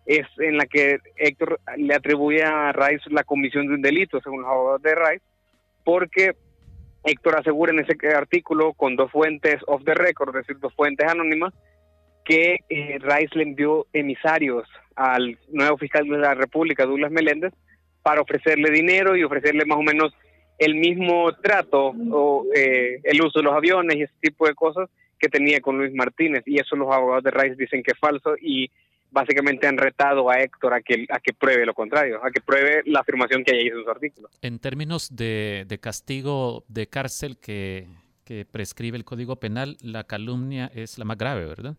es 0.07 0.27
en 0.39 0.57
la 0.57 0.67
que 0.67 0.99
Héctor 1.17 1.61
le 1.77 1.95
atribuye 1.95 2.43
a 2.43 2.73
Rice 2.73 3.11
la 3.11 3.25
comisión 3.25 3.67
de 3.67 3.75
un 3.75 3.83
delito, 3.83 4.21
según 4.21 4.43
los 4.43 4.51
abogados 4.51 4.83
de 4.83 4.95
Rice, 4.95 5.25
porque 5.85 6.33
Héctor 7.05 7.39
asegura 7.39 7.73
en 7.73 7.81
ese 7.81 7.97
artículo 8.15 8.73
con 8.73 8.97
dos 8.97 9.11
fuentes 9.11 9.57
off 9.67 9.85
the 9.85 9.95
record, 9.95 10.31
es 10.31 10.47
decir, 10.47 10.59
dos 10.59 10.75
fuentes 10.75 11.07
anónimas, 11.09 11.53
que 12.25 12.59
eh, 12.69 12.99
Rice 13.01 13.37
le 13.37 13.43
envió 13.43 13.87
emisarios 13.93 14.67
al 14.97 15.39
nuevo 15.51 15.77
fiscal 15.77 16.07
de 16.07 16.19
la 16.19 16.35
República, 16.35 16.87
Douglas 16.87 17.11
Meléndez, 17.11 17.53
para 18.03 18.23
ofrecerle 18.23 18.71
dinero 18.71 19.17
y 19.17 19.25
ofrecerle 19.25 19.65
más 19.65 19.79
o 19.79 19.83
menos 19.83 20.15
el 20.59 20.75
mismo 20.77 21.33
trato 21.43 21.95
o 22.11 22.47
eh, 22.55 23.01
el 23.03 23.23
uso 23.23 23.41
de 23.41 23.45
los 23.45 23.55
aviones 23.55 23.97
y 23.97 24.03
ese 24.03 24.15
tipo 24.21 24.47
de 24.47 24.55
cosas 24.55 24.89
que 25.19 25.29
tenía 25.29 25.61
con 25.61 25.79
Luis 25.79 25.93
Martínez. 25.95 26.43
Y 26.47 26.61
eso 26.61 26.77
los 26.77 26.93
abogados 26.93 27.25
de 27.25 27.31
Rice 27.31 27.57
dicen 27.57 27.83
que 27.83 27.93
es 27.93 27.99
falso 27.99 28.35
y 28.41 28.71
básicamente 29.15 29.67
han 29.67 29.79
retado 29.79 30.29
a 30.29 30.41
Héctor 30.41 30.75
a 30.75 30.83
que, 30.83 31.07
a 31.09 31.21
que 31.21 31.33
pruebe 31.33 31.65
lo 31.65 31.73
contrario, 31.73 32.21
a 32.23 32.31
que 32.31 32.41
pruebe 32.41 32.83
la 32.85 33.01
afirmación 33.01 33.45
que 33.45 33.55
hay 33.55 33.69
en 33.69 33.75
sus 33.75 33.89
artículos. 33.89 34.31
En 34.43 34.59
términos 34.59 35.15
de, 35.17 35.65
de 35.67 35.79
castigo 35.79 36.65
de 36.69 36.89
cárcel 36.89 37.39
que, 37.39 37.87
que 38.25 38.45
prescribe 38.45 38.99
el 38.99 39.05
Código 39.05 39.37
Penal, 39.37 39.77
la 39.81 40.05
calumnia 40.05 40.71
es 40.75 40.99
la 40.99 41.05
más 41.05 41.17
grave, 41.17 41.47
¿verdad? 41.47 41.77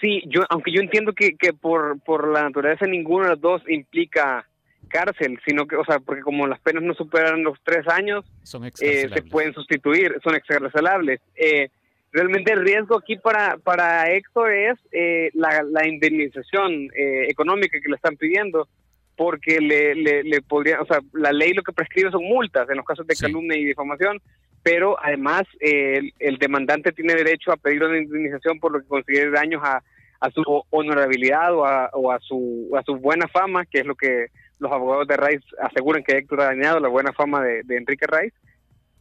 Sí, 0.00 0.22
yo, 0.26 0.42
aunque 0.48 0.72
yo 0.72 0.80
entiendo 0.80 1.12
que, 1.12 1.36
que 1.36 1.52
por, 1.52 2.00
por 2.00 2.32
la 2.32 2.42
naturaleza 2.42 2.86
ninguno 2.86 3.24
de 3.24 3.30
los 3.30 3.40
dos 3.40 3.62
implica 3.68 4.48
cárcel, 4.88 5.40
sino 5.46 5.66
que, 5.66 5.76
o 5.76 5.84
sea, 5.84 5.98
porque 5.98 6.22
como 6.22 6.46
las 6.46 6.60
penas 6.60 6.82
no 6.82 6.94
superan 6.94 7.42
los 7.42 7.58
tres 7.64 7.86
años, 7.88 8.24
son 8.42 8.64
eh, 8.64 8.70
se 8.80 9.22
pueden 9.22 9.54
sustituir, 9.54 10.20
son 10.22 10.34
excarcelables. 10.34 11.20
Eh, 11.34 11.70
realmente 12.14 12.52
el 12.52 12.64
riesgo 12.64 12.96
aquí 12.96 13.16
para, 13.16 13.58
para 13.58 14.10
Héctor 14.10 14.52
es 14.52 14.78
eh, 14.92 15.30
la, 15.34 15.64
la, 15.64 15.86
indemnización 15.86 16.88
eh, 16.96 17.26
económica 17.28 17.80
que 17.80 17.88
le 17.88 17.96
están 17.96 18.16
pidiendo, 18.16 18.68
porque 19.16 19.60
le, 19.60 19.96
le, 19.96 20.22
le 20.22 20.40
podría, 20.40 20.80
o 20.80 20.86
sea, 20.86 21.00
la 21.12 21.32
ley 21.32 21.52
lo 21.52 21.62
que 21.62 21.72
prescribe 21.72 22.12
son 22.12 22.24
multas 22.24 22.70
en 22.70 22.76
los 22.76 22.86
casos 22.86 23.06
de 23.06 23.16
sí. 23.16 23.24
calumnia 23.24 23.58
y 23.58 23.64
difamación, 23.64 24.20
pero 24.62 24.96
además 25.02 25.42
eh, 25.58 25.98
el, 25.98 26.14
el, 26.20 26.38
demandante 26.38 26.92
tiene 26.92 27.14
derecho 27.14 27.50
a 27.50 27.56
pedir 27.56 27.82
una 27.82 27.98
indemnización 27.98 28.60
por 28.60 28.72
lo 28.72 28.80
que 28.80 28.86
considere 28.86 29.30
daños 29.32 29.60
a, 29.64 29.82
a 30.20 30.30
su 30.30 30.42
honorabilidad 30.70 31.52
o 31.52 31.66
a, 31.66 31.90
o 31.94 32.12
a, 32.12 32.20
su, 32.20 32.70
a 32.78 32.82
su 32.84 32.94
buena 32.96 33.26
fama, 33.26 33.66
que 33.66 33.80
es 33.80 33.86
lo 33.86 33.96
que 33.96 34.28
los 34.60 34.70
abogados 34.70 35.08
de 35.08 35.16
Rice 35.16 35.44
aseguran 35.60 36.04
que 36.04 36.18
Héctor 36.18 36.42
ha 36.42 36.46
dañado 36.46 36.78
la 36.78 36.88
buena 36.88 37.12
fama 37.12 37.42
de, 37.42 37.64
de 37.64 37.76
Enrique 37.76 38.06
Rice, 38.06 38.36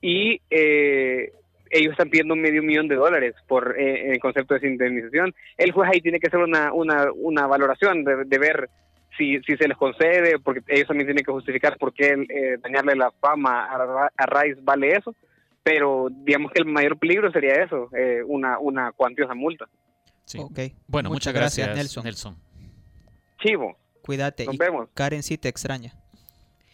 y 0.01 0.41
eh, 0.50 1.32
ellos 1.74 1.92
están 1.92 2.10
pidiendo 2.10 2.36
medio 2.36 2.63
millón 2.63 2.88
de 2.88 2.96
dólares 2.96 3.36
por 3.48 3.75
eh, 3.80 4.12
el 4.12 4.20
concepto 4.20 4.58
de 4.58 4.68
indemnización. 4.68 5.34
El 5.58 5.72
juez 5.72 5.89
ahí 5.92 6.01
tiene 6.01 6.20
que 6.20 6.27
hacer 6.27 6.39
una, 6.39 6.72
una, 6.72 7.12
una 7.13 7.48
valoración 7.48 8.03
de, 8.03 8.25
de 8.25 8.38
ver 8.38 8.70
si, 9.18 9.39
si 9.42 9.58
se 9.58 9.68
les 9.68 9.77
concede, 9.77 10.39
porque 10.39 10.62
ellos 10.68 10.88
también 10.88 11.08
tienen 11.08 11.25
que 11.25 11.32
justificar 11.32 11.77
por 11.77 11.94
qué 11.94 12.25
eh, 12.30 12.58
dañarle 12.62 12.96
la 12.96 13.12
fama 13.12 13.65
a, 13.65 14.10
a 14.15 14.25
Rice 14.25 14.60
vale 14.62 14.94
eso, 14.96 15.15
pero 15.63 16.08
digamos 16.10 16.51
que 16.51 16.62
el 16.62 16.65
mayor 16.65 16.98
peligro 16.98 17.32
sería 17.32 17.63
eso, 17.63 17.89
eh, 17.96 18.22
una, 18.25 18.60
una 18.60 18.92
cuantiosa 18.92 19.34
multa. 19.34 19.68
Sí. 20.25 20.39
Ok. 20.39 20.60
Bueno, 20.88 21.10
muchas, 21.10 21.34
muchas 21.34 21.34
gracias, 21.34 21.68
gracias, 21.68 22.03
Nelson. 22.03 22.03
Nelson. 22.03 22.38
Chivo. 23.39 23.77
Cuídate. 24.01 24.46
Nos 24.46 24.56
y 24.56 24.58
vemos. 24.58 24.89
Karen 24.94 25.24
sí 25.24 25.38
te 25.38 25.50
extraña. 25.50 25.94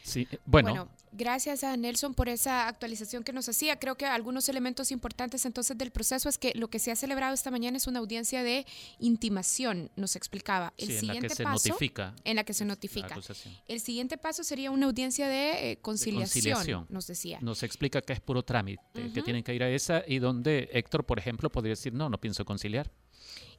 Sí, 0.03 0.27
bueno, 0.45 0.69
bueno 0.71 0.91
Gracias 1.11 1.63
a 1.63 1.75
Nelson 1.75 2.13
por 2.13 2.29
esa 2.29 2.67
actualización 2.67 3.23
que 3.23 3.33
nos 3.33 3.49
hacía. 3.49 3.77
Creo 3.77 3.95
que 3.95 4.05
algunos 4.05 4.47
elementos 4.49 4.91
importantes 4.91 5.45
entonces 5.45 5.77
del 5.77 5.91
proceso 5.91 6.29
es 6.29 6.37
que 6.37 6.53
lo 6.55 6.69
que 6.69 6.79
se 6.79 6.91
ha 6.91 6.95
celebrado 6.95 7.33
esta 7.33 7.51
mañana 7.51 7.77
es 7.77 7.87
una 7.87 7.99
audiencia 7.99 8.43
de 8.43 8.65
intimación, 8.99 9.89
nos 9.95 10.15
explicaba. 10.15 10.73
El 10.77 10.87
siguiente 10.87 11.09
en 11.17 11.21
la 11.23 11.29
que 11.29 11.35
se 11.35 11.43
notifica. 11.43 12.15
En 12.23 12.35
la 12.35 12.43
que 12.43 12.53
se 12.53 12.65
notifica. 12.65 13.19
El 13.67 13.79
siguiente 13.79 14.17
paso 14.17 14.43
sería 14.43 14.71
una 14.71 14.85
audiencia 14.85 15.27
de, 15.27 15.71
eh, 15.71 15.77
conciliación, 15.81 16.85
nos 16.89 17.07
decía. 17.07 17.39
Nos 17.41 17.63
explica 17.63 18.01
que 18.01 18.13
es 18.13 18.19
puro 18.19 18.43
trámite, 18.43 18.81
que 19.13 19.21
tienen 19.21 19.43
que 19.43 19.53
ir 19.53 19.63
a 19.63 19.69
esa 19.69 20.03
y 20.07 20.19
donde 20.19 20.69
Héctor, 20.73 21.05
por 21.05 21.19
ejemplo, 21.19 21.49
podría 21.49 21.71
decir, 21.71 21.93
no, 21.93 22.09
no 22.09 22.19
pienso 22.19 22.45
conciliar. 22.45 22.91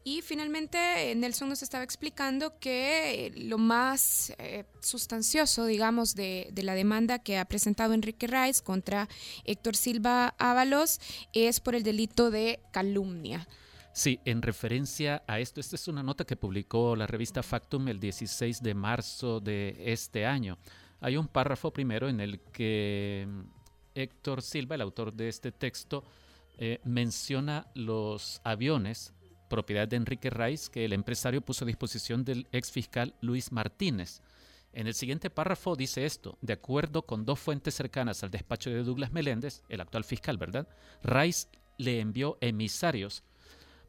Y 0.02 0.22
finalmente, 0.22 1.10
eh, 1.10 1.14
Nelson 1.14 1.50
nos 1.50 1.62
estaba 1.62 1.84
explicando 1.84 2.58
que 2.58 3.26
eh, 3.26 3.32
lo 3.36 3.58
más 3.58 4.32
eh, 4.38 4.64
sustancioso, 4.80 5.66
digamos, 5.66 6.14
de, 6.14 6.50
la 6.62 6.74
demanda 6.74 7.18
que 7.18 7.36
ha 7.36 7.44
presentado 7.44 7.92
Enrique 7.92 8.26
Rice 8.26 8.62
contra 8.62 9.08
Héctor 9.44 9.76
Silva 9.76 10.34
Ábalos 10.38 11.00
es 11.34 11.60
por 11.60 11.74
el 11.74 11.82
delito 11.82 12.30
de 12.30 12.60
calumnia. 12.72 13.46
Sí, 13.92 14.20
en 14.24 14.40
referencia 14.40 15.22
a 15.26 15.38
esto, 15.38 15.60
esta 15.60 15.76
es 15.76 15.86
una 15.86 16.02
nota 16.02 16.24
que 16.24 16.36
publicó 16.36 16.96
la 16.96 17.06
revista 17.06 17.42
Factum 17.42 17.88
el 17.88 18.00
16 18.00 18.62
de 18.62 18.74
marzo 18.74 19.40
de 19.40 19.76
este 19.84 20.24
año. 20.24 20.58
Hay 21.00 21.18
un 21.18 21.28
párrafo 21.28 21.72
primero 21.72 22.08
en 22.08 22.20
el 22.20 22.40
que 22.40 23.28
Héctor 23.94 24.40
Silva, 24.40 24.76
el 24.76 24.80
autor 24.80 25.12
de 25.12 25.28
este 25.28 25.52
texto, 25.52 26.04
menciona 26.84 27.66
los 27.74 28.42
aviones 28.44 29.14
propiedad 29.50 29.86
de 29.86 29.96
Enrique 29.96 30.30
Rice, 30.30 30.70
que 30.70 30.86
el 30.86 30.94
empresario 30.94 31.42
puso 31.42 31.64
a 31.64 31.66
disposición 31.66 32.24
del 32.24 32.46
ex 32.52 32.70
fiscal 32.70 33.14
Luis 33.20 33.52
Martínez. 33.52 34.22
En 34.72 34.86
el 34.86 34.94
siguiente 34.94 35.28
párrafo 35.28 35.76
dice 35.76 36.06
esto, 36.06 36.38
de 36.40 36.54
acuerdo 36.54 37.02
con 37.02 37.26
dos 37.26 37.38
fuentes 37.38 37.74
cercanas 37.74 38.22
al 38.22 38.30
despacho 38.30 38.70
de 38.70 38.84
Douglas 38.84 39.12
Meléndez, 39.12 39.62
el 39.68 39.80
actual 39.82 40.04
fiscal, 40.04 40.38
¿verdad? 40.38 40.68
Rice 41.02 41.48
le 41.76 42.00
envió 42.00 42.38
emisarios 42.40 43.24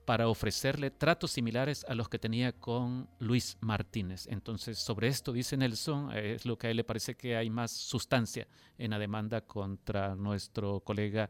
para 0.06 0.28
ofrecerle 0.28 0.90
tratos 0.90 1.32
similares 1.32 1.86
a 1.88 1.94
los 1.94 2.10
que 2.10 2.18
tenía 2.18 2.52
con 2.54 3.08
Luis 3.20 3.58
Martínez. 3.62 4.26
Entonces, 4.28 4.80
sobre 4.80 5.08
esto, 5.08 5.32
dice 5.32 5.56
Nelson, 5.56 6.12
es 6.18 6.46
lo 6.46 6.58
que 6.58 6.68
a 6.68 6.70
él 6.72 6.78
le 6.78 6.84
parece 6.84 7.16
que 7.16 7.38
hay 7.38 7.52
más 7.52 7.72
sustancia 7.72 8.48
en 8.80 8.92
la 8.92 9.00
demanda 9.00 9.42
contra 9.42 10.16
nuestro 10.16 10.80
colega 10.80 11.30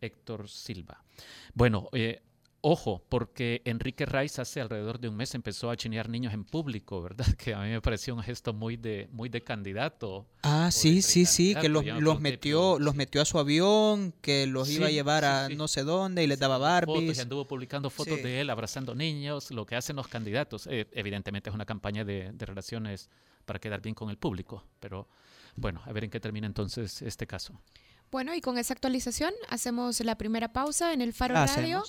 Héctor 0.00 0.48
Silva. 0.48 1.02
Bueno, 1.54 1.88
eh, 1.92 2.22
Ojo, 2.68 3.00
porque 3.08 3.62
Enrique 3.64 4.06
Rice 4.06 4.42
hace 4.42 4.60
alrededor 4.60 4.98
de 4.98 5.08
un 5.08 5.14
mes 5.14 5.32
empezó 5.36 5.70
a 5.70 5.76
chinear 5.76 6.08
niños 6.08 6.34
en 6.34 6.42
público, 6.42 7.00
¿verdad? 7.00 7.24
Que 7.38 7.54
a 7.54 7.60
mí 7.60 7.68
me 7.68 7.80
pareció 7.80 8.12
un 8.12 8.24
gesto 8.24 8.52
muy 8.54 8.76
de, 8.76 9.08
muy 9.12 9.28
de 9.28 9.44
candidato. 9.44 10.26
Ah, 10.42 10.70
sí, 10.72 11.00
sí, 11.00 11.26
sí, 11.26 11.54
que 11.54 11.68
los, 11.68 11.84
metió, 12.20 12.80
los 12.80 12.96
metió 12.96 13.22
a 13.22 13.24
su 13.24 13.38
avión, 13.38 14.12
que 14.20 14.48
los 14.48 14.68
iba 14.68 14.88
a 14.88 14.90
llevar 14.90 15.24
a 15.24 15.48
no 15.48 15.68
sé 15.68 15.84
dónde 15.84 16.24
y 16.24 16.26
les 16.26 16.40
daba 16.40 16.58
Barbies. 16.58 17.18
y 17.18 17.20
anduvo 17.20 17.46
publicando 17.46 17.88
fotos 17.88 18.20
de 18.20 18.40
él 18.40 18.50
abrazando 18.50 18.96
niños, 18.96 19.52
lo 19.52 19.64
que 19.64 19.76
hacen 19.76 19.94
los 19.94 20.08
candidatos. 20.08 20.66
Eh, 20.66 20.88
evidentemente 20.90 21.50
es 21.50 21.54
una 21.54 21.66
campaña 21.66 22.04
de, 22.04 22.32
de 22.32 22.46
relaciones 22.46 23.10
para 23.44 23.60
quedar 23.60 23.80
bien 23.80 23.94
con 23.94 24.10
el 24.10 24.18
público, 24.18 24.64
pero 24.80 25.06
bueno, 25.54 25.82
a 25.84 25.92
ver 25.92 26.02
en 26.02 26.10
qué 26.10 26.18
termina 26.18 26.48
entonces 26.48 27.00
este 27.00 27.28
caso. 27.28 27.62
Bueno, 28.10 28.34
y 28.34 28.40
con 28.40 28.58
esa 28.58 28.72
actualización 28.74 29.32
hacemos 29.48 30.00
la 30.00 30.16
primera 30.16 30.52
pausa 30.52 30.92
en 30.92 31.00
el 31.00 31.12
Faro 31.12 31.34
Radio. 31.34 31.84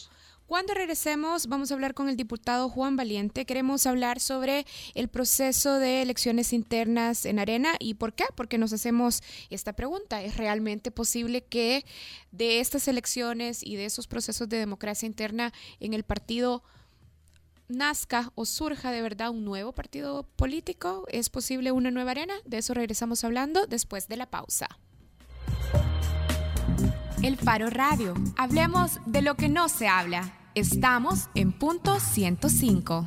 Cuando 0.48 0.74
regresemos 0.74 1.48
vamos 1.48 1.70
a 1.70 1.74
hablar 1.74 1.94
con 1.94 2.08
el 2.08 2.16
diputado 2.16 2.70
Juan 2.70 2.96
Valiente. 2.96 3.46
Queremos 3.46 3.86
hablar 3.86 4.22
sobre 4.22 4.66
el 4.96 5.10
proceso 5.10 5.78
de 5.78 6.02
elecciones 6.02 6.54
internas 6.54 7.26
en 7.26 7.38
Arena 7.38 7.74
y 7.80 7.96
por 7.96 8.14
qué, 8.14 8.24
porque 8.34 8.58
nos 8.58 8.72
hacemos 8.72 9.22
esta 9.50 9.74
pregunta. 9.74 10.24
¿Es 10.24 10.38
realmente 10.38 10.90
posible 10.90 11.44
que 11.44 11.84
de 12.32 12.62
estas 12.62 12.88
elecciones 12.88 13.62
y 13.62 13.76
de 13.76 13.84
esos 13.84 14.08
procesos 14.08 14.48
de 14.48 14.58
democracia 14.58 15.06
interna 15.06 15.52
en 15.82 15.94
el 15.94 16.04
partido 16.04 16.64
nazca 17.68 18.32
o 18.36 18.46
surja 18.46 18.92
de 18.92 19.02
verdad 19.02 19.32
un 19.32 19.44
nuevo 19.44 19.74
partido 19.74 20.24
político? 20.38 21.04
¿Es 21.10 21.30
posible 21.30 21.74
una 21.74 21.92
nueva 21.92 22.12
arena? 22.12 22.36
De 22.46 22.60
eso 22.60 22.74
regresamos 22.74 23.26
hablando 23.26 23.68
después 23.68 24.08
de 24.08 24.16
la 24.16 24.30
pausa. 24.30 24.70
El 27.24 27.36
Faro 27.38 27.70
Radio. 27.70 28.14
Hablemos 28.38 29.00
de 29.06 29.22
lo 29.22 29.36
que 29.36 29.50
no 29.50 29.70
se 29.70 29.88
habla. 29.88 30.34
Estamos 30.54 31.30
en 31.36 31.52
punto 31.52 32.00
105. 32.00 33.06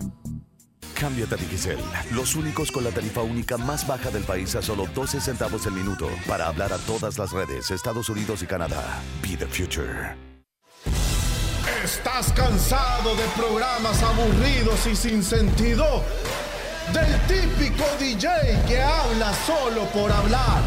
Cámbiate 0.99 1.35
a 1.35 1.39
Digicel, 1.39 1.79
los 2.13 2.35
únicos 2.35 2.71
con 2.71 2.85
la 2.85 2.91
tarifa 2.91 3.23
única 3.23 3.57
más 3.57 3.87
baja 3.87 4.11
del 4.11 4.25
país 4.25 4.55
a 4.57 4.63
solo 4.63 4.87
12 4.95 5.21
centavos 5.21 5.65
el 5.67 5.73
minuto 5.73 6.09
para 6.27 6.47
hablar 6.47 6.73
a 6.73 6.79
todas 6.79 7.19
las 7.19 7.33
redes, 7.33 7.71
Estados 7.71 8.09
Unidos 8.09 8.43
y 8.43 8.47
Canadá. 8.47 9.01
Be 9.23 9.37
the 9.37 9.47
future. 9.47 10.15
¿Estás 11.83 12.33
cansado 12.33 13.15
de 13.15 13.25
programas 13.37 14.03
aburridos 14.03 14.87
y 14.87 14.95
sin 14.95 15.23
sentido? 15.23 16.05
Del 16.93 17.21
típico 17.27 17.85
DJ 17.99 18.29
que 18.67 18.83
habla 18.83 19.33
solo 19.47 19.85
por 19.93 20.11
hablar 20.13 20.61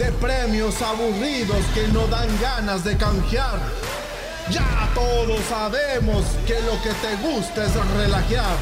de 0.00 0.10
premios 0.12 0.80
aburridos 0.80 1.62
que 1.74 1.86
no 1.88 2.06
dan 2.06 2.26
ganas 2.40 2.82
de 2.84 2.96
canjear. 2.96 3.58
Ya 4.50 4.88
todos 4.94 5.38
sabemos 5.46 6.24
que 6.46 6.58
lo 6.60 6.80
que 6.82 6.88
te 7.04 7.16
gusta 7.16 7.66
es 7.66 7.74
relajar. 7.98 8.56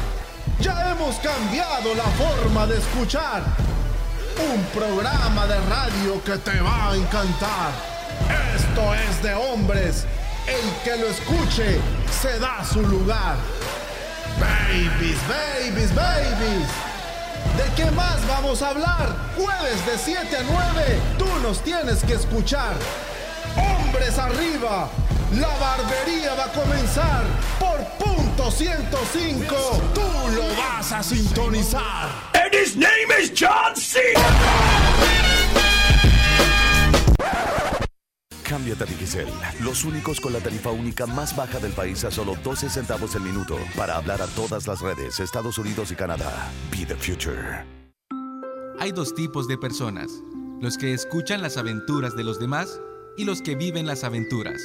Ya 0.59 0.91
hemos 0.91 1.15
cambiado 1.19 1.95
la 1.95 2.03
forma 2.03 2.67
de 2.67 2.77
escuchar. 2.77 3.43
Un 4.53 4.61
programa 4.77 5.47
de 5.47 5.57
radio 5.61 6.21
que 6.25 6.37
te 6.39 6.59
va 6.59 6.91
a 6.91 6.95
encantar. 6.97 7.71
Esto 8.57 8.93
es 8.95 9.23
de 9.23 9.33
hombres. 9.33 10.05
El 10.45 10.83
que 10.83 10.97
lo 10.97 11.07
escuche 11.07 11.79
se 12.21 12.37
da 12.39 12.65
su 12.65 12.81
lugar. 12.81 13.37
Babies, 14.41 15.19
babies, 15.29 15.95
babies. 15.95 16.88
¿De 17.57 17.75
qué 17.75 17.91
más 17.91 18.25
vamos 18.27 18.61
a 18.61 18.69
hablar? 18.69 19.15
Jueves 19.35 19.85
de 19.85 19.97
7 19.97 20.37
a 20.37 20.43
9, 20.43 20.99
tú 21.17 21.25
nos 21.41 21.61
tienes 21.61 22.03
que 22.03 22.13
escuchar. 22.13 22.75
Hombres 23.55 24.17
arriba, 24.17 24.89
la 25.33 25.47
barbería 25.59 26.33
va 26.35 26.45
a 26.45 26.51
comenzar 26.51 27.23
por 27.59 27.79
punto 27.97 28.51
105. 28.51 29.55
Tú 29.93 30.01
lo 30.35 30.47
vas 30.55 30.91
a 30.91 31.03
sintonizar. 31.03 32.09
And 32.33 32.53
his 32.53 32.75
name 32.75 33.11
is 33.19 33.31
John 33.31 33.75
C. 33.75 33.99
Cámbiate 38.49 38.83
a 38.83 38.87
Digicel, 38.87 39.27
los 39.63 39.85
únicos 39.85 40.19
con 40.19 40.33
la 40.33 40.39
tarifa 40.39 40.71
única 40.71 41.05
más 41.05 41.35
baja 41.35 41.59
del 41.59 41.71
país 41.71 42.03
a 42.03 42.09
solo 42.09 42.35
12 42.43 42.67
centavos 42.67 43.13
el 43.13 43.21
minuto 43.21 43.55
para 43.77 43.95
hablar 43.95 44.23
a 44.23 44.25
todas 44.25 44.65
las 44.65 44.81
redes, 44.81 45.19
Estados 45.19 45.59
Unidos 45.59 45.91
y 45.91 45.95
Canadá. 45.95 46.51
Be 46.71 46.83
the 46.83 46.95
future. 46.95 47.63
Hay 48.79 48.91
dos 48.91 49.13
tipos 49.13 49.47
de 49.47 49.55
personas, 49.55 50.09
los 50.61 50.79
que 50.79 50.95
escuchan 50.95 51.43
las 51.43 51.57
aventuras 51.57 52.15
de 52.15 52.23
los 52.23 52.39
demás 52.39 52.81
y 53.17 53.25
los 53.25 53.43
que 53.43 53.53
viven 53.53 53.85
las 53.85 54.03
aventuras. 54.03 54.59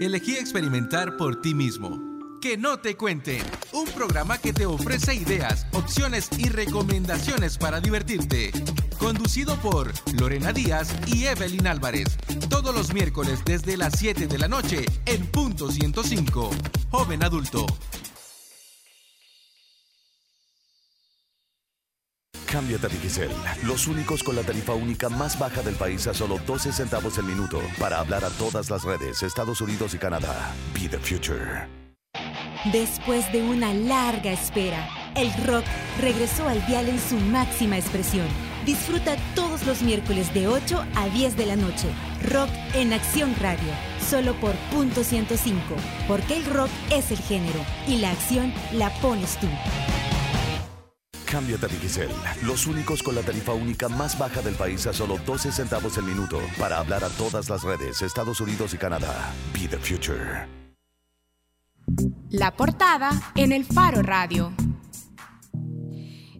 Elegí 0.00 0.36
experimentar 0.36 1.16
por 1.16 1.40
ti 1.40 1.54
mismo. 1.54 2.13
Que 2.44 2.58
no 2.58 2.78
te 2.78 2.94
cuenten. 2.94 3.42
Un 3.72 3.86
programa 3.86 4.36
que 4.36 4.52
te 4.52 4.66
ofrece 4.66 5.14
ideas, 5.14 5.66
opciones 5.72 6.28
y 6.36 6.50
recomendaciones 6.50 7.56
para 7.56 7.80
divertirte. 7.80 8.50
Conducido 8.98 9.56
por 9.62 9.94
Lorena 10.12 10.52
Díaz 10.52 10.94
y 11.06 11.24
Evelyn 11.24 11.66
Álvarez. 11.66 12.18
Todos 12.50 12.74
los 12.74 12.92
miércoles 12.92 13.40
desde 13.46 13.78
las 13.78 13.94
7 13.98 14.26
de 14.26 14.38
la 14.38 14.46
noche 14.46 14.84
en 15.06 15.26
punto 15.28 15.72
105. 15.72 16.50
Joven 16.90 17.24
adulto. 17.24 17.64
Cámbiate 22.44 22.88
a 22.88 22.90
Digicel, 22.90 23.30
los 23.62 23.86
únicos 23.86 24.22
con 24.22 24.36
la 24.36 24.42
tarifa 24.42 24.74
única 24.74 25.08
más 25.08 25.38
baja 25.38 25.62
del 25.62 25.76
país 25.76 26.06
a 26.08 26.12
solo 26.12 26.38
12 26.46 26.72
centavos 26.72 27.16
el 27.16 27.24
minuto 27.24 27.62
para 27.80 28.00
hablar 28.00 28.22
a 28.22 28.28
todas 28.28 28.68
las 28.68 28.84
redes, 28.84 29.22
Estados 29.22 29.62
Unidos 29.62 29.94
y 29.94 29.98
Canadá. 29.98 30.54
Be 30.74 30.90
the 30.90 30.98
future. 30.98 31.83
Después 32.72 33.30
de 33.30 33.42
una 33.42 33.74
larga 33.74 34.32
espera, 34.32 34.88
el 35.14 35.30
rock 35.44 35.64
regresó 36.00 36.48
al 36.48 36.64
dial 36.66 36.88
en 36.88 36.98
su 36.98 37.16
máxima 37.16 37.76
expresión. 37.76 38.26
Disfruta 38.64 39.16
todos 39.34 39.66
los 39.66 39.82
miércoles 39.82 40.32
de 40.32 40.48
8 40.48 40.82
a 40.94 41.08
10 41.10 41.36
de 41.36 41.44
la 41.44 41.56
noche. 41.56 41.88
Rock 42.30 42.48
en 42.72 42.94
Acción 42.94 43.34
Radio, 43.38 43.68
solo 44.08 44.32
por 44.40 44.54
punto 44.72 45.04
105, 45.04 45.60
porque 46.08 46.38
el 46.38 46.46
rock 46.46 46.70
es 46.90 47.10
el 47.10 47.18
género 47.18 47.60
y 47.86 47.98
la 47.98 48.12
acción 48.12 48.54
la 48.72 48.88
pones 49.00 49.36
tú. 49.38 49.46
Cámbiate 51.26 51.66
a 51.66 51.68
Digicel, 51.68 52.08
los 52.44 52.66
únicos 52.66 53.02
con 53.02 53.14
la 53.14 53.20
tarifa 53.20 53.52
única 53.52 53.90
más 53.90 54.18
baja 54.18 54.40
del 54.40 54.54
país 54.54 54.86
a 54.86 54.94
solo 54.94 55.18
12 55.26 55.52
centavos 55.52 55.98
el 55.98 56.04
minuto 56.04 56.40
para 56.58 56.78
hablar 56.78 57.04
a 57.04 57.08
todas 57.10 57.50
las 57.50 57.62
redes, 57.62 58.00
Estados 58.00 58.40
Unidos 58.40 58.72
y 58.72 58.78
Canadá. 58.78 59.34
Be 59.52 59.68
the 59.68 59.76
future. 59.76 60.63
La 62.30 62.56
portada 62.56 63.10
en 63.34 63.52
el 63.52 63.64
Faro 63.64 64.02
Radio. 64.02 64.52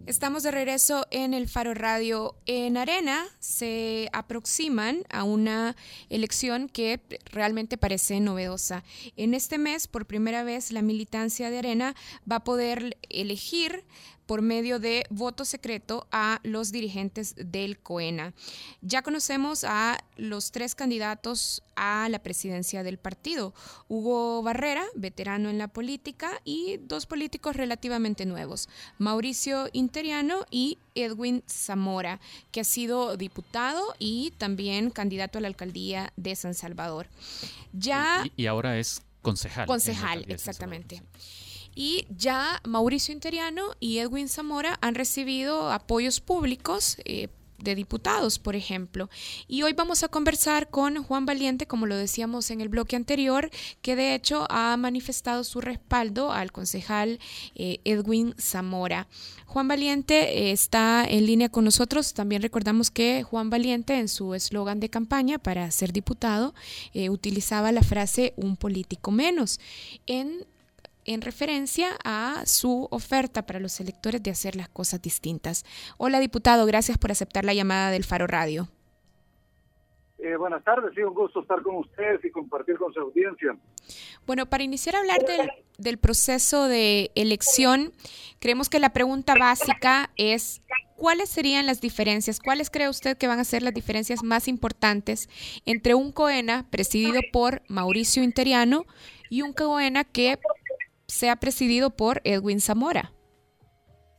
Estamos 0.07 0.43
de 0.43 0.51
regreso 0.51 1.07
en 1.11 1.33
el 1.33 1.49
Faro 1.49 1.73
Radio. 1.73 2.37
En 2.45 2.77
Arena 2.77 3.25
se 3.41 4.11
aproximan 4.13 5.05
a 5.09 5.25
una 5.25 5.77
elección 6.11 6.69
que 6.69 7.01
realmente 7.31 7.79
parece 7.79 8.21
novedosa. 8.21 8.85
En 9.17 9.33
este 9.33 9.57
mes, 9.57 9.87
por 9.87 10.07
primera 10.07 10.45
vez, 10.45 10.73
la 10.73 10.83
militancia 10.83 11.51
de 11.51 11.59
Arena 11.59 11.95
va 12.31 12.37
a 12.37 12.45
poder 12.45 12.99
elegir 13.09 13.85
por 14.27 14.43
medio 14.43 14.79
de 14.79 15.07
voto 15.11 15.45
secreto 15.45 16.07
a 16.11 16.41
los 16.43 16.73
dirigentes 16.73 17.35
del 17.37 17.79
COENA. 17.79 18.35
Ya 18.81 19.03
conocemos 19.03 19.65
a 19.65 20.03
los 20.17 20.51
tres 20.51 20.75
candidatos 20.75 21.63
a 21.77 22.09
la 22.09 22.21
presidencia 22.21 22.83
del 22.83 22.99
partido. 22.99 23.55
Hugo 23.89 24.43
Barrera, 24.43 24.85
veterano 24.95 25.49
en 25.51 25.59
la 25.59 25.69
política, 25.69 26.41
y 26.45 26.79
dos 26.79 27.07
políticos 27.07 27.57
relativamente 27.57 28.27
nuevos, 28.27 28.69
Mauricio 28.99 29.69
Interiano 29.73 30.47
y 30.51 30.79
Edwin 30.95 31.43
Zamora, 31.49 32.21
que 32.53 32.61
ha 32.61 32.65
sido 32.65 33.17
diputado 33.17 33.95
y 33.99 34.33
también 34.39 34.91
candidato 34.91 35.39
a 35.39 35.41
la 35.41 35.49
alcaldía 35.49 36.13
de 36.17 36.37
San 36.37 36.55
Salvador. 36.55 37.09
Ya 37.73 38.25
y, 38.37 38.47
ahora 38.47 38.79
es 38.79 39.03
concejal. 39.23 39.67
Concejal, 39.67 40.25
exactamente. 40.29 41.03
Y 41.75 42.07
ya 42.17 42.61
Mauricio 42.65 43.13
Interiano 43.13 43.71
y 43.81 43.99
Edwin 43.99 44.29
Zamora 44.29 44.79
han 44.81 44.95
recibido 44.95 45.71
apoyos 45.73 46.21
públicos. 46.21 46.97
Eh, 47.05 47.29
de 47.65 47.75
diputados, 47.75 48.39
por 48.39 48.55
ejemplo. 48.55 49.09
Y 49.49 49.63
hoy 49.63 49.73
vamos 49.73 50.03
a 50.03 50.09
conversar 50.09 50.71
con 50.71 51.03
Juan 51.03 51.27
Valiente, 51.27 51.67
como 51.67 51.87
lo 51.87 51.97
decíamos 51.97 52.51
en 52.51 52.61
el 52.61 52.69
bloque 52.69 52.95
anterior, 52.95 53.51
que 53.83 53.97
de 53.97 54.15
hecho 54.15 54.47
ha 54.51 54.77
manifestado 54.77 55.43
su 55.45 55.61
respaldo 55.61 56.31
al 56.31 56.53
concejal 56.53 57.19
eh, 57.55 57.79
Edwin 57.85 58.35
Zamora. 58.39 59.09
Juan 59.47 59.67
Valiente 59.67 60.49
eh, 60.49 60.53
está 60.53 61.05
en 61.09 61.27
línea 61.27 61.49
con 61.49 61.65
nosotros. 61.65 62.13
También 62.13 62.43
recordamos 62.43 62.91
que 62.91 63.23
Juan 63.23 63.51
Valiente 63.51 63.99
en 63.99 64.09
su 64.09 64.35
eslogan 64.35 64.79
de 64.79 64.91
campaña 64.91 65.39
para 65.39 65.71
ser 65.71 65.93
diputado 65.93 66.55
utilizaba 67.09 67.73
la 67.73 67.83
frase 67.83 68.35
un 68.37 68.57
político 68.57 69.11
menos. 69.11 69.59
En 70.07 70.47
en 71.05 71.23
referencia 71.23 71.89
a 72.05 72.43
su 72.47 72.89
oferta 72.91 73.47
para 73.47 73.61
los 73.61 73.81
electores 73.81 74.23
de 74.23 74.31
hacer 74.31 74.57
las 74.57 74.69
cosas 74.69 75.03
distintas. 75.03 75.65
Hola, 75.99 76.21
diputado, 76.21 76.67
gracias 76.67 76.99
por 76.99 77.11
aceptar 77.11 77.45
la 77.45 77.55
llamada 77.55 77.91
del 77.91 78.05
Faro 78.05 78.27
Radio. 78.27 78.69
Eh, 80.19 80.37
buenas 80.37 80.65
tardes, 80.65 80.93
sí, 80.95 81.03
un 81.03 81.13
gusto 81.13 81.43
estar 81.43 81.61
con 81.63 81.77
ustedes 81.77 82.25
y 82.25 82.31
compartir 82.31 82.79
con 82.79 82.93
su 82.95 83.01
audiencia. 83.01 83.57
Bueno, 84.27 84.47
para 84.47 84.65
iniciar 84.65 84.97
a 84.97 85.01
hablar 85.01 85.23
del, 85.27 85.51
del 85.77 85.99
proceso 85.99 86.67
de 86.67 87.11
elección, 87.15 87.93
creemos 88.39 88.71
que 88.71 88.79
la 88.79 88.95
pregunta 88.95 89.35
básica 89.39 90.11
es 90.17 90.63
¿cuáles 90.97 91.29
serían 91.29 91.67
las 91.67 91.83
diferencias? 91.83 92.41
¿Cuáles 92.41 92.71
cree 92.71 92.89
usted 92.89 93.19
que 93.19 93.27
van 93.27 93.39
a 93.39 93.45
ser 93.45 93.63
las 93.63 93.75
diferencias 93.75 94.23
más 94.23 94.49
importantes 94.49 95.29
entre 95.67 95.95
un 95.95 96.13
COENA 96.13 96.67
presidido 96.71 97.21
por 97.31 97.63
Mauricio 97.69 98.23
Interiano 98.23 98.87
y 99.29 99.43
un 99.43 99.53
COENA 99.53 100.05
que 100.05 100.39
sea 101.15 101.37
presidido 101.37 101.91
por 101.91 102.21
Edwin 102.25 102.61
Zamora? 102.61 103.13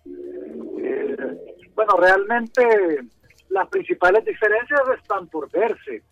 Eh, 0.05 1.17
bueno, 1.75 1.97
realmente 1.99 2.63
las 3.49 3.67
principales 3.67 4.23
diferencias 4.25 4.81
están 4.97 5.27
por 5.27 5.51
verse. 5.51 6.03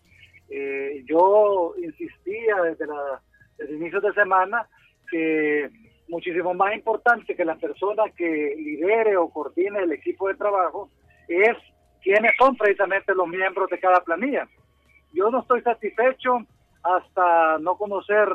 Eh, 0.50 1.02
yo 1.08 1.74
insistía 1.82 2.56
desde, 2.62 2.86
la, 2.86 3.22
inicios 3.70 4.02
de 4.02 4.12
semana 4.12 4.68
que 5.10 5.70
muchísimo 6.08 6.52
más 6.52 6.74
importante 6.74 7.34
que 7.34 7.44
la 7.44 7.56
persona 7.56 8.04
que 8.14 8.54
lidere 8.56 9.16
o 9.16 9.30
coordine 9.30 9.80
el 9.80 9.92
equipo 9.92 10.28
de 10.28 10.34
trabajo 10.34 10.90
es 11.28 11.56
quiénes 12.02 12.32
son 12.38 12.56
precisamente 12.56 13.14
los 13.14 13.26
miembros 13.26 13.70
de 13.70 13.80
cada 13.80 14.00
planilla. 14.04 14.46
Yo 15.14 15.30
no 15.30 15.40
estoy 15.40 15.62
satisfecho 15.62 16.40
hasta 16.82 17.58
no 17.58 17.76
conocer 17.78 18.28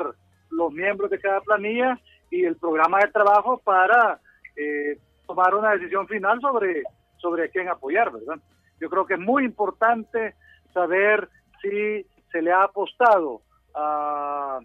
los 0.50 0.72
miembros 0.72 1.10
de 1.10 1.20
cada 1.20 1.40
planilla 1.42 2.00
y 2.30 2.44
el 2.44 2.56
programa 2.56 3.00
de 3.00 3.08
trabajo 3.08 3.58
para 3.58 4.20
eh, 4.56 4.98
tomar 5.26 5.54
una 5.54 5.72
decisión 5.72 6.06
final 6.06 6.40
sobre, 6.40 6.82
sobre 7.18 7.50
quién 7.50 7.68
apoyar, 7.68 8.12
¿verdad? 8.12 8.40
Yo 8.80 8.88
creo 8.88 9.06
que 9.06 9.14
es 9.14 9.20
muy 9.20 9.44
importante 9.44 10.34
saber 10.72 11.28
si 11.60 12.06
se 12.32 12.42
le 12.42 12.52
ha 12.52 12.64
apostado 12.64 13.42
a, 13.74 14.60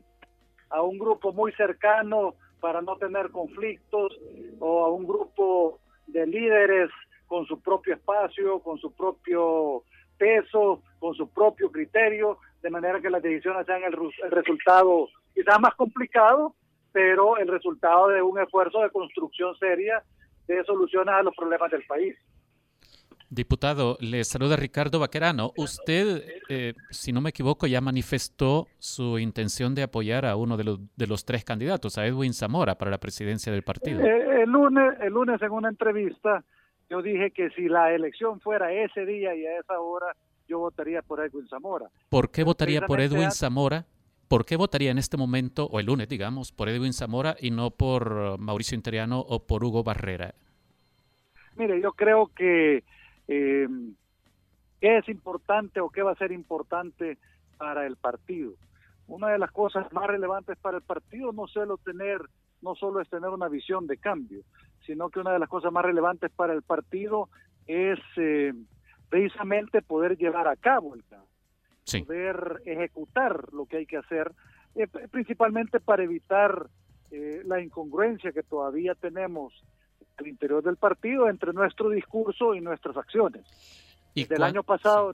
a 0.69 0.81
un 0.81 0.97
grupo 0.97 1.33
muy 1.33 1.51
cercano 1.53 2.35
para 2.59 2.81
no 2.81 2.95
tener 2.97 3.29
conflictos 3.31 4.17
o 4.59 4.85
a 4.85 4.89
un 4.89 5.05
grupo 5.05 5.79
de 6.07 6.25
líderes 6.25 6.89
con 7.27 7.45
su 7.45 7.59
propio 7.61 7.95
espacio, 7.95 8.59
con 8.59 8.77
su 8.77 8.93
propio 8.93 9.83
peso, 10.17 10.81
con 10.99 11.13
su 11.15 11.27
propio 11.29 11.71
criterio, 11.71 12.39
de 12.61 12.69
manera 12.69 13.01
que 13.01 13.09
las 13.09 13.21
decisiones 13.21 13.65
sean 13.65 13.83
el, 13.83 13.95
el 14.23 14.31
resultado 14.31 15.07
quizás 15.33 15.59
más 15.59 15.75
complicado, 15.75 16.55
pero 16.95 17.37
el 17.37 17.49
resultado 17.49 18.07
de 18.07 18.21
un 18.21 18.39
esfuerzo 18.39 18.79
de 18.79 18.89
construcción 18.89 19.53
seria 19.59 20.01
de 20.47 20.63
soluciones 20.63 21.13
a 21.13 21.23
los 21.23 21.35
problemas 21.35 21.69
del 21.69 21.83
país. 21.83 22.15
Diputado, 23.29 23.97
le 23.99 24.23
saluda 24.23 24.55
Ricardo 24.55 24.97
Vaquerano. 24.99 25.51
Usted, 25.57 26.23
eh, 26.47 26.73
si 26.91 27.11
no 27.11 27.19
me 27.19 27.31
equivoco, 27.31 27.67
ya 27.67 27.81
manifestó 27.81 28.67
su 28.79 29.19
intención 29.19 29.75
de 29.75 29.83
apoyar 29.83 30.25
a 30.25 30.37
uno 30.37 30.55
de 30.55 30.63
los, 30.63 30.79
de 30.95 31.07
los 31.07 31.25
tres 31.25 31.43
candidatos, 31.43 31.97
a 31.97 32.05
Edwin 32.05 32.33
Zamora, 32.33 32.75
para 32.75 32.91
la 32.91 32.97
presidencia 32.97 33.51
del 33.51 33.63
partido. 33.63 33.99
Eh, 33.99 34.43
el, 34.43 34.49
lunes, 34.49 34.93
el 35.01 35.11
lunes, 35.11 35.41
en 35.41 35.51
una 35.51 35.67
entrevista, 35.67 36.45
yo 36.89 37.01
dije 37.01 37.31
que 37.31 37.49
si 37.49 37.67
la 37.67 37.93
elección 37.93 38.39
fuera 38.39 38.71
ese 38.71 39.05
día 39.05 39.35
y 39.35 39.45
a 39.45 39.59
esa 39.59 39.81
hora, 39.81 40.15
yo 40.47 40.59
votaría 40.59 41.01
por 41.01 41.19
Edwin 41.19 41.45
Zamora. 41.49 41.87
¿Por 42.07 42.31
qué 42.31 42.45
votaría 42.45 42.83
por 42.83 43.01
Edwin 43.01 43.31
Zamora? 43.31 43.85
¿Por 44.27 44.45
qué 44.45 44.55
votaría 44.55 44.91
en 44.91 44.97
este 44.97 45.17
momento, 45.17 45.65
o 45.65 45.79
el 45.79 45.85
lunes, 45.87 46.09
digamos, 46.09 46.51
por 46.51 46.69
Edwin 46.69 46.93
Zamora 46.93 47.35
y 47.39 47.51
no 47.51 47.71
por 47.71 48.39
Mauricio 48.39 48.75
Interiano 48.75 49.19
o 49.19 49.45
por 49.45 49.63
Hugo 49.63 49.83
Barrera? 49.83 50.33
Mire, 51.55 51.79
yo 51.81 51.93
creo 51.93 52.27
que 52.35 52.83
eh, 53.27 53.67
es 54.81 55.09
importante 55.09 55.79
o 55.79 55.89
qué 55.89 56.01
va 56.01 56.11
a 56.11 56.15
ser 56.15 56.31
importante 56.31 57.17
para 57.57 57.85
el 57.85 57.95
partido. 57.95 58.53
Una 59.07 59.29
de 59.29 59.39
las 59.39 59.51
cosas 59.51 59.91
más 59.93 60.07
relevantes 60.07 60.57
para 60.57 60.77
el 60.77 60.83
partido 60.83 61.31
no 61.31 61.47
solo 61.47 61.77
tener 61.77 62.21
no 62.61 62.73
solo 62.73 62.99
es 62.99 63.09
tener 63.09 63.29
una 63.29 63.47
visión 63.47 63.85
de 63.85 63.97
cambio, 63.97 64.41
sino 64.87 65.09
que 65.09 65.19
una 65.19 65.31
de 65.31 65.37
las 65.37 65.49
cosas 65.49 65.71
más 65.71 65.85
relevantes 65.85 66.31
para 66.31 66.53
el 66.53 66.63
partido 66.63 67.29
es 67.67 67.99
eh, 68.17 68.53
precisamente 69.07 69.83
poder 69.83 70.17
llevar 70.17 70.47
a 70.47 70.55
cabo 70.55 70.95
el 70.95 71.03
cambio 71.03 71.34
poder 72.05 72.61
ejecutar 72.65 73.53
lo 73.53 73.65
que 73.65 73.77
hay 73.77 73.85
que 73.85 73.97
hacer, 73.97 74.31
eh, 74.75 74.87
principalmente 75.09 75.79
para 75.79 76.03
evitar 76.03 76.67
eh, 77.11 77.41
la 77.45 77.61
incongruencia 77.61 78.31
que 78.31 78.43
todavía 78.43 78.95
tenemos 78.95 79.53
al 80.17 80.27
interior 80.27 80.63
del 80.63 80.77
partido 80.77 81.29
entre 81.29 81.53
nuestro 81.53 81.89
discurso 81.89 82.55
y 82.55 82.61
nuestras 82.61 82.97
acciones. 82.97 83.43
desde 84.15 84.35
el 84.35 84.43
año 84.43 84.63
pasado, 84.63 85.11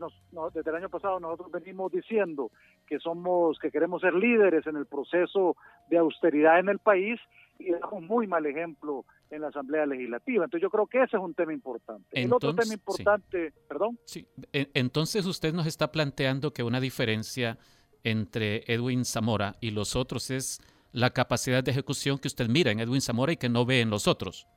desde 0.53 0.69
el 0.69 0.75
año 0.75 0.89
pasado 0.89 1.19
nosotros 1.19 1.51
venimos 1.51 1.91
diciendo 1.91 2.51
que 2.88 2.99
somos, 2.99 3.57
que 3.60 3.71
queremos 3.71 4.01
ser 4.01 4.13
líderes 4.13 4.65
en 4.67 4.77
el 4.77 4.86
proceso 4.86 5.55
de 5.89 5.97
austeridad 5.97 6.60
en 6.60 6.69
el 6.69 6.79
país 6.79 7.19
y 7.67 7.71
damos 7.71 8.02
muy 8.04 8.28
mal 8.28 8.45
ejemplo 8.45 9.06
en 9.30 9.41
la 9.41 9.47
Asamblea 9.47 9.86
Legislativa. 9.86 10.45
Entonces 10.45 10.62
yo 10.62 10.69
creo 10.69 10.88
que 10.88 11.04
ese 11.04 11.17
es 11.17 11.24
un 11.24 11.34
tema 11.34 11.54
importante. 11.54 12.08
el 12.12 12.34
otro 12.34 12.54
tema 12.54 12.74
importante, 12.74 13.54
perdón. 13.67 13.97
Sí. 14.06 14.28
Entonces 14.52 15.26
usted 15.26 15.54
nos 15.54 15.67
está 15.67 15.91
planteando 15.91 16.54
que 16.54 16.63
una 16.63 16.80
diferencia 16.80 17.58
entre 18.04 18.63
Edwin 18.67 19.06
Zamora 19.06 19.56
y 19.62 19.71
los 19.71 19.95
otros 19.95 20.32
es 20.32 20.60
la 20.91 21.12
capacidad 21.12 21.63
de 21.63 21.71
ejecución 21.71 22.17
que 22.17 22.28
usted 22.28 22.47
mira 22.50 22.71
en 22.71 22.80
Edwin 22.80 23.02
Zamora 23.02 23.32
y 23.32 23.38
que 23.38 23.50
no 23.50 23.65
ve 23.65 23.82
en 23.82 23.89
los 23.89 24.08
otros. 24.08 24.47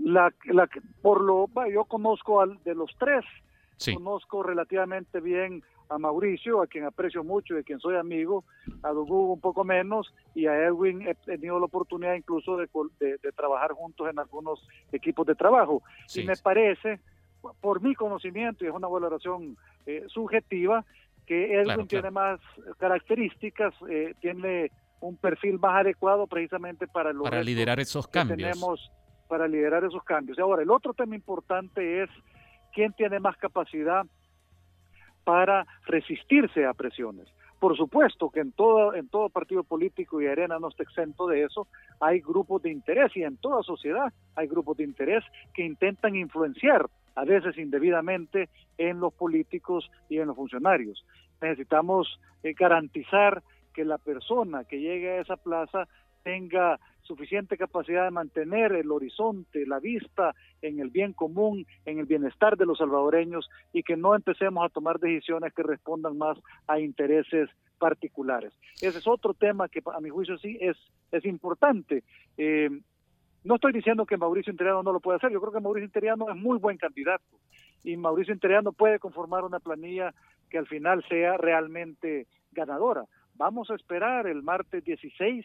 La, 0.00 0.32
la 0.46 0.68
por 1.02 1.20
lo 1.20 1.48
yo 1.70 1.84
conozco 1.84 2.40
al 2.40 2.62
de 2.64 2.74
los 2.74 2.90
tres, 2.98 3.24
conozco 3.94 4.42
relativamente 4.42 5.20
bien 5.20 5.62
a 5.92 5.98
Mauricio, 5.98 6.62
a 6.62 6.66
quien 6.66 6.84
aprecio 6.84 7.22
mucho 7.22 7.54
y 7.54 7.58
de 7.58 7.64
quien 7.64 7.78
soy 7.80 7.96
amigo, 7.96 8.44
a 8.82 8.90
Dugu 8.90 9.32
un 9.32 9.40
poco 9.40 9.64
menos, 9.64 10.12
y 10.34 10.46
a 10.46 10.56
Edwin 10.56 11.02
he 11.02 11.14
tenido 11.14 11.58
la 11.58 11.66
oportunidad 11.66 12.14
incluso 12.14 12.56
de, 12.56 12.68
trabajar 13.36 13.72
juntos 13.72 14.08
en 14.10 14.18
algunos 14.18 14.66
equipos 14.90 15.26
de 15.26 15.34
trabajo. 15.34 15.82
Y 16.14 16.24
me 16.24 16.36
parece, 16.36 17.00
por 17.60 17.82
mi 17.82 17.94
conocimiento, 17.94 18.64
y 18.64 18.68
es 18.68 18.74
una 18.74 18.88
valoración 18.88 19.56
eh, 19.86 20.04
subjetiva, 20.08 20.84
que 21.26 21.60
Edwin 21.60 21.86
tiene 21.86 22.10
más 22.10 22.40
características, 22.78 23.74
eh, 23.88 24.14
tiene 24.20 24.70
un 25.00 25.16
perfil 25.16 25.58
más 25.58 25.80
adecuado 25.80 26.26
precisamente 26.26 26.86
para, 26.86 27.12
para 27.12 27.42
liderar 27.42 27.80
esos 27.80 28.08
cambios. 28.08 28.38
Tenemos 28.38 28.90
para 29.28 29.48
liderar 29.48 29.84
esos 29.84 30.04
cambios. 30.04 30.38
Ahora, 30.38 30.62
el 30.62 30.70
otro 30.70 30.92
tema 30.92 31.14
importante 31.14 32.02
es 32.02 32.10
quién 32.72 32.92
tiene 32.92 33.18
más 33.18 33.36
capacidad 33.36 34.04
para 35.24 35.66
resistirse 35.86 36.64
a 36.66 36.74
presiones. 36.74 37.28
por 37.60 37.76
supuesto 37.76 38.28
que 38.28 38.40
en 38.40 38.50
todo, 38.50 38.92
en 38.92 39.08
todo 39.08 39.28
partido 39.28 39.62
político 39.62 40.20
y 40.20 40.26
Arena 40.26 40.58
no 40.58 40.68
está 40.68 40.82
exento 40.82 41.28
de 41.28 41.44
eso, 41.44 41.68
hay 42.00 42.18
grupos 42.20 42.60
de 42.62 42.72
interés 42.72 43.16
y 43.16 43.22
en 43.22 43.36
toda 43.36 43.62
sociedad 43.62 44.12
hay 44.34 44.48
grupos 44.48 44.78
de 44.78 44.82
interés 44.82 45.22
que 45.54 45.64
intentan 45.64 46.16
influenciar 46.16 46.86
a 47.14 47.24
veces 47.24 47.56
indebidamente 47.58 48.48
en 48.78 48.98
los 48.98 49.12
políticos 49.12 49.88
y 50.08 50.18
en 50.18 50.26
los 50.26 50.36
funcionarios. 50.36 51.04
Necesitamos 51.40 52.18
eh, 52.42 52.52
garantizar 52.52 53.44
que 53.72 53.84
la 53.84 53.98
persona 53.98 54.64
que 54.64 54.80
llegue 54.80 55.10
a 55.10 55.20
esa 55.20 55.36
plaza 55.36 55.88
tenga 56.22 56.78
suficiente 57.02 57.56
capacidad 57.56 58.04
de 58.04 58.10
mantener 58.10 58.72
el 58.72 58.90
horizonte, 58.90 59.66
la 59.66 59.80
vista 59.80 60.34
en 60.62 60.80
el 60.80 60.90
bien 60.90 61.12
común, 61.12 61.66
en 61.84 61.98
el 61.98 62.06
bienestar 62.06 62.56
de 62.56 62.66
los 62.66 62.78
salvadoreños 62.78 63.48
y 63.72 63.82
que 63.82 63.96
no 63.96 64.14
empecemos 64.14 64.64
a 64.64 64.68
tomar 64.68 64.98
decisiones 64.98 65.52
que 65.52 65.62
respondan 65.62 66.16
más 66.16 66.38
a 66.66 66.78
intereses 66.78 67.50
particulares. 67.78 68.52
Ese 68.80 68.98
es 68.98 69.06
otro 69.06 69.34
tema 69.34 69.68
que 69.68 69.82
a 69.92 70.00
mi 70.00 70.10
juicio 70.10 70.38
sí 70.38 70.56
es, 70.60 70.76
es 71.10 71.24
importante. 71.24 72.04
Eh, 72.36 72.70
no 73.44 73.56
estoy 73.56 73.72
diciendo 73.72 74.06
que 74.06 74.16
Mauricio 74.16 74.52
Interiano 74.52 74.84
no 74.84 74.92
lo 74.92 75.00
puede 75.00 75.16
hacer, 75.16 75.32
yo 75.32 75.40
creo 75.40 75.52
que 75.52 75.60
Mauricio 75.60 75.86
Interiano 75.86 76.30
es 76.30 76.36
muy 76.36 76.58
buen 76.58 76.78
candidato 76.78 77.24
y 77.82 77.96
Mauricio 77.96 78.32
Interiano 78.32 78.72
puede 78.72 79.00
conformar 79.00 79.44
una 79.44 79.58
planilla 79.58 80.14
que 80.48 80.58
al 80.58 80.68
final 80.68 81.04
sea 81.08 81.36
realmente 81.36 82.28
ganadora. 82.52 83.04
Vamos 83.34 83.70
a 83.70 83.74
esperar 83.74 84.28
el 84.28 84.42
martes 84.42 84.84
16 84.84 85.44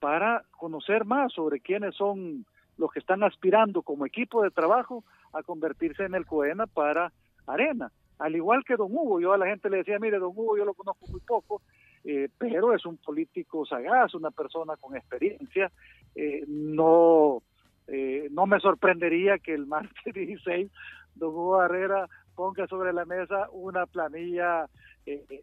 para 0.00 0.44
conocer 0.50 1.04
más 1.04 1.32
sobre 1.32 1.60
quiénes 1.60 1.94
son 1.94 2.46
los 2.78 2.90
que 2.90 2.98
están 2.98 3.22
aspirando 3.22 3.82
como 3.82 4.06
equipo 4.06 4.42
de 4.42 4.50
trabajo 4.50 5.04
a 5.32 5.42
convertirse 5.42 6.04
en 6.04 6.14
el 6.14 6.26
COENA 6.26 6.66
para 6.66 7.12
Arena. 7.46 7.92
Al 8.18 8.34
igual 8.34 8.64
que 8.64 8.76
don 8.76 8.90
Hugo, 8.90 9.20
yo 9.20 9.32
a 9.32 9.38
la 9.38 9.46
gente 9.46 9.70
le 9.70 9.78
decía, 9.78 9.98
mire, 9.98 10.18
don 10.18 10.32
Hugo 10.34 10.56
yo 10.56 10.64
lo 10.64 10.74
conozco 10.74 11.06
muy 11.06 11.20
poco, 11.20 11.62
eh, 12.04 12.28
pero 12.38 12.74
es 12.74 12.84
un 12.86 12.96
político 12.96 13.64
sagaz, 13.66 14.14
una 14.14 14.30
persona 14.30 14.76
con 14.76 14.96
experiencia. 14.96 15.70
Eh, 16.14 16.44
no, 16.48 17.42
eh, 17.86 18.28
no 18.30 18.46
me 18.46 18.58
sorprendería 18.60 19.38
que 19.38 19.54
el 19.54 19.66
martes 19.66 19.92
16 20.14 20.70
don 21.14 21.30
Hugo 21.30 21.58
Barrera 21.58 22.08
ponga 22.34 22.66
sobre 22.66 22.92
la 22.92 23.04
mesa 23.04 23.48
una 23.52 23.86
planilla 23.86 24.66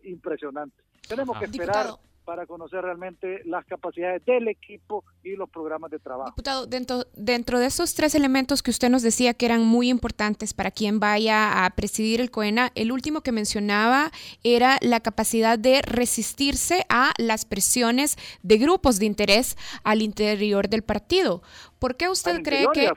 impresionante. 0.04 0.82
Tenemos 1.08 1.38
que 1.38 1.46
esperar 1.46 1.88
para 2.28 2.46
conocer 2.46 2.82
realmente 2.82 3.42
las 3.46 3.66
capacidades 3.66 4.26
del 4.26 4.50
equipo 4.50 5.06
y 5.24 5.38
los 5.38 5.50
programas 5.50 5.90
de 5.90 5.98
trabajo. 5.98 6.32
Diputado, 6.32 6.68
dentro, 6.68 7.06
dentro 7.14 7.58
de 7.58 7.68
esos 7.68 7.96
tres 7.96 8.16
elementos 8.16 8.62
que 8.62 8.70
usted 8.70 8.90
nos 8.90 9.02
decía 9.02 9.34
que 9.34 9.46
eran 9.46 9.64
muy 9.64 9.88
importantes 9.88 10.54
para 10.54 10.70
quien 10.70 11.00
vaya 11.00 11.64
a 11.64 11.70
presidir 11.70 12.20
el 12.20 12.30
COENA, 12.30 12.74
el 12.76 12.92
último 12.92 13.22
que 13.22 13.32
mencionaba 13.32 14.12
era 14.44 14.78
la 14.82 15.00
capacidad 15.00 15.58
de 15.58 15.82
resistirse 15.82 16.86
a 16.90 17.14
las 17.18 17.46
presiones 17.46 18.18
de 18.44 18.58
grupos 18.58 19.00
de 19.00 19.06
interés 19.06 19.56
al 19.86 20.02
interior 20.02 20.68
del 20.68 20.82
partido. 20.82 21.42
¿Por 21.80 21.96
qué 21.96 22.10
usted 22.10 22.42
cree 22.44 22.66
que 22.74 22.90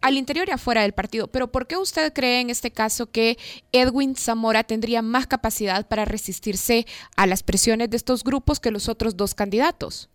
al 0.00 0.14
interior 0.16 0.48
y 0.48 0.52
afuera 0.52 0.82
del 0.82 0.92
partido? 0.92 1.28
Pero 1.28 1.48
¿por 1.48 1.66
qué 1.66 1.76
usted 1.76 2.12
cree 2.12 2.40
en 2.40 2.50
este 2.50 2.70
caso 2.70 3.10
que 3.10 3.36
Edwin 3.72 4.14
Zamora 4.14 4.62
tendría 4.64 5.02
más 5.02 5.26
capacidad 5.26 5.88
para 5.88 6.04
resistirse 6.04 6.86
a 7.16 7.26
las 7.26 7.42
presiones 7.42 7.90
de 7.90 7.96
estos 7.96 8.22
grupos 8.22 8.60
que 8.60 8.70
los 8.70 8.88
otros 8.88 9.16
dos 9.16 9.34
candidatos? 9.34 10.10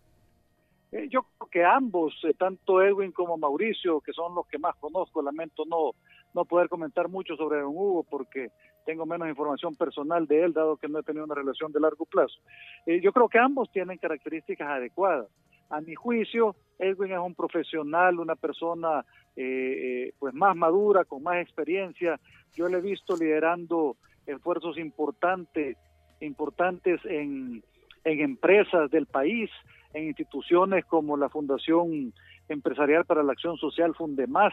Eh, 0.92 1.08
yo 1.10 1.22
creo 1.38 1.50
que 1.50 1.64
ambos, 1.64 2.14
eh, 2.24 2.34
tanto 2.34 2.82
Edwin 2.82 3.12
como 3.12 3.36
Mauricio, 3.36 4.00
que 4.00 4.12
son 4.12 4.34
los 4.34 4.46
que 4.46 4.58
más 4.58 4.74
conozco, 4.76 5.22
lamento 5.22 5.64
no 5.66 5.92
no 6.34 6.44
poder 6.44 6.68
comentar 6.68 7.08
mucho 7.08 7.36
sobre 7.36 7.60
don 7.60 7.70
Hugo 7.70 8.04
porque 8.04 8.50
tengo 8.86 9.06
menos 9.06 9.28
información 9.28 9.74
personal 9.74 10.26
de 10.26 10.44
él, 10.44 10.52
dado 10.52 10.76
que 10.76 10.88
no 10.88 11.00
he 11.00 11.02
tenido 11.02 11.24
una 11.24 11.34
relación 11.34 11.72
de 11.72 11.80
largo 11.80 12.04
plazo. 12.04 12.38
Eh, 12.86 13.00
yo 13.02 13.12
creo 13.12 13.28
que 13.28 13.38
ambos 13.38 13.70
tienen 13.72 13.98
características 13.98 14.68
adecuadas 14.68 15.26
a 15.70 15.80
mi 15.80 15.94
juicio, 15.94 16.56
Edwin 16.78 17.12
es 17.12 17.18
un 17.18 17.34
profesional, 17.34 18.18
una 18.18 18.36
persona 18.36 19.04
eh, 19.36 19.44
eh, 19.44 20.12
pues 20.18 20.34
más 20.34 20.56
madura, 20.56 21.04
con 21.04 21.22
más 21.22 21.36
experiencia. 21.36 22.18
Yo 22.54 22.68
le 22.68 22.78
he 22.78 22.80
visto 22.80 23.16
liderando 23.16 23.96
esfuerzos 24.26 24.78
importantes, 24.78 25.76
importantes 26.20 27.00
en, 27.04 27.62
empresas 28.04 28.90
del 28.90 29.06
país, 29.06 29.50
en 29.92 30.06
instituciones 30.06 30.84
como 30.86 31.16
la 31.16 31.28
Fundación 31.28 32.12
Empresarial 32.48 33.04
para 33.04 33.22
la 33.22 33.32
Acción 33.32 33.56
Social 33.56 33.94
Fundemás. 33.94 34.52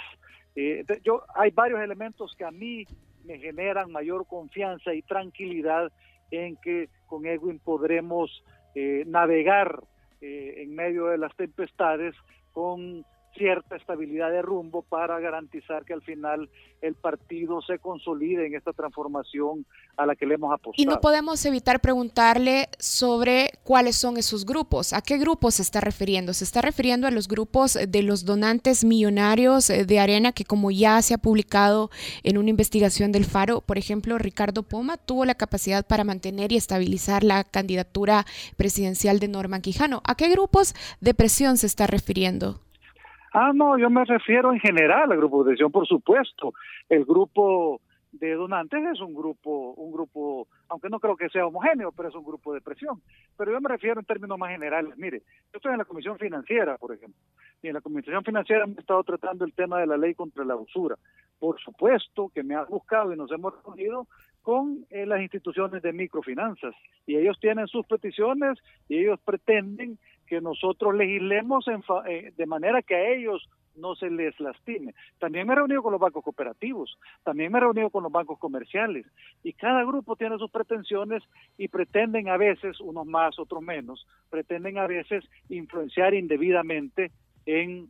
Eh, 0.56 0.84
yo, 1.04 1.24
hay 1.36 1.52
varios 1.52 1.80
elementos 1.80 2.36
que 2.38 2.44
a 2.44 2.52
mí 2.52 2.86
me 3.24 3.40
generan 3.40 3.92
mayor 3.92 4.28
confianza 4.28 4.94
y 4.94 5.02
tranquilidad 5.02 5.92
en 6.32 6.58
que 6.58 6.90
con 7.08 7.26
Edwin 7.26 7.60
podremos 7.60 8.44
eh, 8.76 9.04
navegar 9.08 9.82
eh, 10.22 10.56
en 10.58 10.76
medio 10.76 11.08
de 11.08 11.18
las 11.18 11.36
tempestades 11.36 12.16
con 12.54 13.06
cierta 13.38 13.76
estabilidad 13.76 14.32
de 14.32 14.42
rumbo 14.42 14.82
para 14.82 15.20
garantizar 15.20 15.86
que 15.86 15.94
al 15.94 16.02
final 16.02 16.50
el 16.82 16.96
partido 16.96 17.62
se 17.62 17.80
consolide 17.80 18.48
en 18.48 18.56
esta 18.56 18.74
transformación 18.74 19.66
a 19.96 20.06
la 20.06 20.16
que 20.16 20.26
le 20.26 20.36
hemos 20.36 20.54
apostado. 20.54 20.82
Y 20.82 20.86
no 20.86 21.00
podemos 21.00 21.44
evitar 21.46 21.80
preguntarle 21.80 22.70
sobre 22.78 23.52
cuáles 23.64 23.96
son 23.96 24.18
esos 24.18 24.46
grupos. 24.46 24.94
¿A 24.94 25.02
qué 25.02 25.18
grupos 25.18 25.56
se 25.56 25.62
está 25.62 25.82
refiriendo? 25.82 26.34
¿Se 26.34 26.44
está 26.44 26.62
refiriendo 26.62 27.08
a 27.08 27.12
los 27.12 27.28
grupos 27.28 27.78
de 27.88 28.04
los 28.04 28.26
donantes 28.26 28.84
millonarios 28.84 29.70
eh, 29.70 29.86
de 29.86 30.00
arena 30.00 30.32
que 30.32 30.46
como 30.46 30.72
ya 30.72 31.02
se 31.02 31.14
ha 31.14 31.18
publicado 31.18 31.90
en 32.24 32.38
una 32.38 32.50
investigación 32.50 33.12
del 33.12 33.26
Faro, 33.26 33.62
por 33.62 33.78
ejemplo, 33.78 34.18
Ricardo 34.18 34.64
Poma 34.64 34.98
tuvo 34.98 35.26
la 35.26 35.36
capacidad 35.36 35.86
para 35.86 36.04
mantener 36.04 36.52
y 36.52 36.58
estabilizar 36.58 37.24
la 37.24 37.44
candidatura 37.44 38.26
presidencial 38.56 39.20
de 39.20 39.28
Norman 39.28 39.62
Quijano? 39.62 40.02
¿A 40.04 40.16
qué 40.16 40.30
grupos 40.30 40.74
de 41.02 41.14
presión 41.14 41.58
se 41.58 41.68
está 41.68 41.88
refiriendo? 41.88 42.62
Ah, 43.40 43.52
no, 43.54 43.78
yo 43.78 43.92
me 43.92 44.04
refiero 44.04 44.52
en 44.52 44.60
general 44.60 45.12
al 45.12 45.18
grupo 45.20 45.44
de 45.44 45.50
presión, 45.50 45.72
por 45.72 45.86
supuesto. 45.86 46.56
El 46.90 47.06
grupo 47.06 47.82
de 48.12 48.34
donantes 48.34 48.84
es 48.94 49.00
un 49.00 49.14
grupo, 49.14 49.74
un 49.74 49.92
grupo, 49.92 50.48
aunque 50.70 50.90
no 50.90 51.00
creo 51.00 51.16
que 51.16 51.30
sea 51.30 51.46
homogéneo, 51.46 51.92
pero 51.92 52.10
es 52.10 52.16
un 52.16 52.24
grupo 52.24 52.52
de 52.52 52.62
presión. 52.62 53.00
Pero 53.38 53.52
yo 53.52 53.62
me 53.62 53.70
refiero 53.70 54.00
en 54.00 54.08
términos 54.08 54.40
más 54.40 54.50
generales. 54.50 54.98
Mire, 54.98 55.20
yo 55.54 55.58
estoy 55.58 55.72
en 55.74 55.78
la 55.78 55.86
Comisión 55.86 56.18
Financiera, 56.18 56.80
por 56.80 56.96
ejemplo, 56.96 57.22
y 57.62 57.68
en 57.68 57.76
la 57.76 57.82
Comisión 57.82 58.24
Financiera 58.24 58.64
hemos 58.64 58.80
estado 58.80 59.04
tratando 59.04 59.46
el 59.46 59.54
tema 59.54 59.80
de 59.82 59.86
la 59.86 59.98
ley 59.98 60.16
contra 60.16 60.44
la 60.44 60.56
usura. 60.56 60.96
Por 61.38 61.62
supuesto 61.62 62.32
que 62.34 62.42
me 62.42 62.56
han 62.56 62.66
buscado 62.68 63.14
y 63.14 63.18
nos 63.18 63.32
hemos 63.32 63.54
reunido 63.64 64.08
con 64.42 64.84
eh, 64.90 65.06
las 65.06 65.22
instituciones 65.22 65.84
de 65.84 65.94
microfinanzas 65.94 66.74
y 67.06 67.18
ellos 67.18 67.38
tienen 67.40 67.68
sus 67.68 67.86
peticiones 67.86 68.58
y 68.88 68.98
ellos 68.98 69.20
pretenden 69.24 70.00
que 70.28 70.42
nosotros 70.42 70.94
legislemos 70.94 71.66
eh, 72.08 72.34
de 72.36 72.46
manera 72.46 72.82
que 72.82 72.96
a 72.96 73.10
ellos 73.10 73.50
no 73.76 73.96
se 73.96 74.10
les 74.10 74.38
lastime. 74.40 74.94
También 75.20 75.48
me 75.48 75.54
he 75.54 75.56
reunido 75.56 75.82
con 75.82 75.92
los 75.92 76.02
bancos 76.02 76.24
cooperativos, 76.24 76.98
también 77.24 77.52
me 77.52 77.60
he 77.60 77.62
reunido 77.62 77.90
con 77.90 78.04
los 78.04 78.12
bancos 78.12 78.40
comerciales 78.40 79.06
y 79.44 79.54
cada 79.54 79.84
grupo 79.84 80.16
tiene 80.16 80.38
sus 80.38 80.52
pretensiones 80.52 81.24
y 81.58 81.68
pretenden 81.68 82.30
a 82.30 82.38
veces, 82.38 82.80
unos 82.82 83.06
más, 83.06 83.40
otros 83.40 83.62
menos, 83.62 84.06
pretenden 84.30 84.78
a 84.78 84.88
veces 84.88 85.24
influenciar 85.50 86.14
indebidamente 86.14 87.12
en 87.46 87.90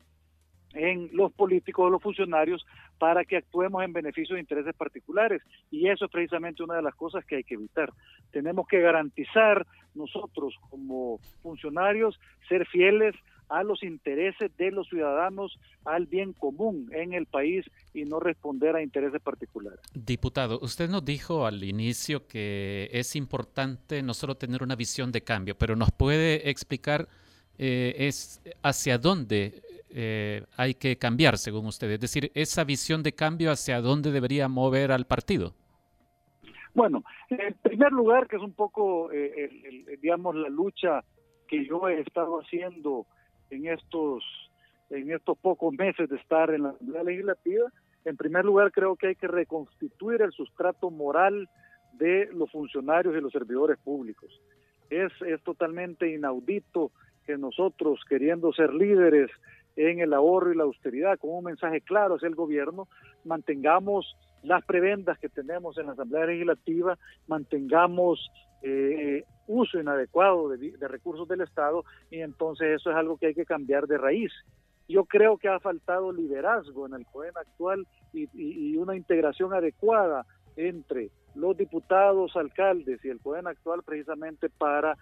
en 0.74 1.10
los 1.14 1.32
políticos 1.34 1.88
o 1.88 1.90
los 1.90 2.02
funcionarios 2.02 2.66
para 2.98 3.24
que 3.26 3.38
actuemos 3.38 3.84
en 3.84 3.94
beneficio 3.94 4.36
de 4.36 4.42
intereses 4.42 4.74
particulares. 4.76 5.42
Y 5.72 5.88
eso 5.88 6.06
es 6.06 6.12
precisamente 6.12 6.64
una 6.64 6.76
de 6.76 6.82
las 6.82 6.96
cosas 6.96 7.26
que 7.26 7.38
hay 7.38 7.44
que 7.44 7.56
evitar. 7.56 7.92
Tenemos 8.32 8.68
que 8.68 8.80
garantizar 8.80 9.66
nosotros 9.96 10.56
como 10.70 11.20
funcionarios 11.42 12.20
ser 12.48 12.66
fieles 12.68 13.16
a 13.50 13.64
los 13.64 13.84
intereses 13.84 14.52
de 14.58 14.72
los 14.72 14.88
ciudadanos, 14.90 15.58
al 15.86 16.06
bien 16.06 16.34
común 16.34 16.90
en 16.94 17.14
el 17.14 17.26
país 17.26 17.66
y 17.94 18.04
no 18.04 18.20
responder 18.20 18.76
a 18.76 18.84
intereses 18.84 19.22
particulares. 19.22 19.80
Diputado, 19.94 20.60
usted 20.62 20.90
nos 20.90 21.06
dijo 21.06 21.46
al 21.46 21.64
inicio 21.64 22.28
que 22.28 22.90
es 22.92 23.16
importante 23.16 24.04
no 24.04 24.14
solo 24.14 24.36
tener 24.36 24.64
una 24.64 24.76
visión 24.76 25.12
de 25.12 25.24
cambio, 25.24 25.58
pero 25.58 25.76
nos 25.76 25.92
puede 25.92 26.50
explicar 26.50 27.08
eh, 27.58 27.96
es 27.98 28.42
hacia 28.62 28.98
dónde 28.98 29.62
eh, 29.90 30.44
hay 30.58 30.76
que 30.76 30.98
cambiar, 30.98 31.38
según 31.38 31.66
usted? 31.66 31.90
Es 31.92 32.00
decir, 32.00 32.32
esa 32.34 32.64
visión 32.64 33.04
de 33.04 33.14
cambio 33.14 33.52
hacia 33.52 33.82
dónde 33.82 34.12
debería 34.12 34.48
mover 34.48 34.92
al 34.92 35.06
partido. 35.06 35.54
Bueno, 36.74 37.04
en 37.30 37.56
primer 37.56 37.92
lugar, 37.92 38.28
que 38.28 38.36
es 38.36 38.42
un 38.44 38.54
poco, 38.54 39.12
eh, 39.12 39.98
digamos, 40.02 40.36
la 40.36 40.50
lucha 40.50 41.04
que 41.48 41.66
yo 41.66 41.88
he 41.90 42.02
estado 42.02 42.40
haciendo 42.40 43.08
en 43.50 43.68
estos, 43.68 44.24
en 44.90 45.12
estos 45.12 45.38
pocos 45.40 45.74
meses 45.74 46.10
de 46.10 46.18
estar 46.18 46.52
en 46.52 46.64
la 46.64 46.70
Asamblea 46.70 47.04
Legislativa, 47.04 47.72
en 48.06 48.16
primer 48.16 48.46
lugar 48.46 48.72
creo 48.72 48.96
que 48.96 49.08
hay 49.08 49.16
que 49.16 49.28
reconstituir 49.28 50.22
el 50.22 50.32
sustrato 50.32 50.92
moral 50.92 51.50
de 51.94 52.30
los 52.34 52.52
funcionarios 52.52 53.16
y 53.16 53.22
los 53.22 53.32
servidores 53.32 53.78
públicos. 53.80 54.30
Es, 54.90 55.12
es 55.26 55.42
totalmente 55.44 56.14
inaudito 56.14 56.92
que 57.28 57.38
nosotros, 57.38 58.00
queriendo 58.10 58.52
ser 58.54 58.74
líderes 58.74 59.30
en 59.76 60.00
el 60.00 60.14
ahorro 60.14 60.52
y 60.52 60.56
la 60.56 60.64
austeridad, 60.64 61.20
con 61.20 61.32
un 61.32 61.44
mensaje 61.44 61.82
claro 61.82 62.16
hacia 62.16 62.28
el 62.28 62.36
gobierno, 62.36 62.88
mantengamos 63.26 64.16
las 64.42 64.66
prebendas 64.66 65.20
que 65.20 65.30
tenemos 65.30 65.78
en 65.78 65.88
la 65.88 65.92
Asamblea 65.92 66.26
Legislativa, 66.26 66.98
mantengamos 67.28 68.32
eh, 68.64 69.24
uso 69.48 69.80
inadecuado 69.80 70.50
de, 70.50 70.76
recursos 70.88 71.28
del 71.28 71.42
Estado 71.42 71.84
y 72.10 72.22
entonces 72.22 72.80
eso 72.80 72.90
es 72.90 72.96
algo 72.96 73.18
que 73.18 73.28
hay 73.28 73.34
que 73.36 73.46
cambiar 73.46 73.88
de 73.88 73.98
raíz. 73.98 74.32
Yo 74.88 75.06
creo 75.06 75.38
que 75.38 75.50
ha 75.50 75.60
faltado 75.60 76.12
liderazgo 76.12 76.88
en 76.88 76.94
el 76.94 77.06
poder 77.06 77.34
actual 77.36 77.86
y, 78.14 78.78
una 78.78 78.96
integración 78.96 79.54
adecuada 79.54 80.26
entre 80.56 81.12
los 81.36 81.56
diputados, 81.58 82.36
alcaldes 82.36 83.04
y 83.04 83.10
el 83.10 83.20
poder 83.20 83.48
actual 83.48 83.84
precisamente 83.84 84.50
para 84.50 84.98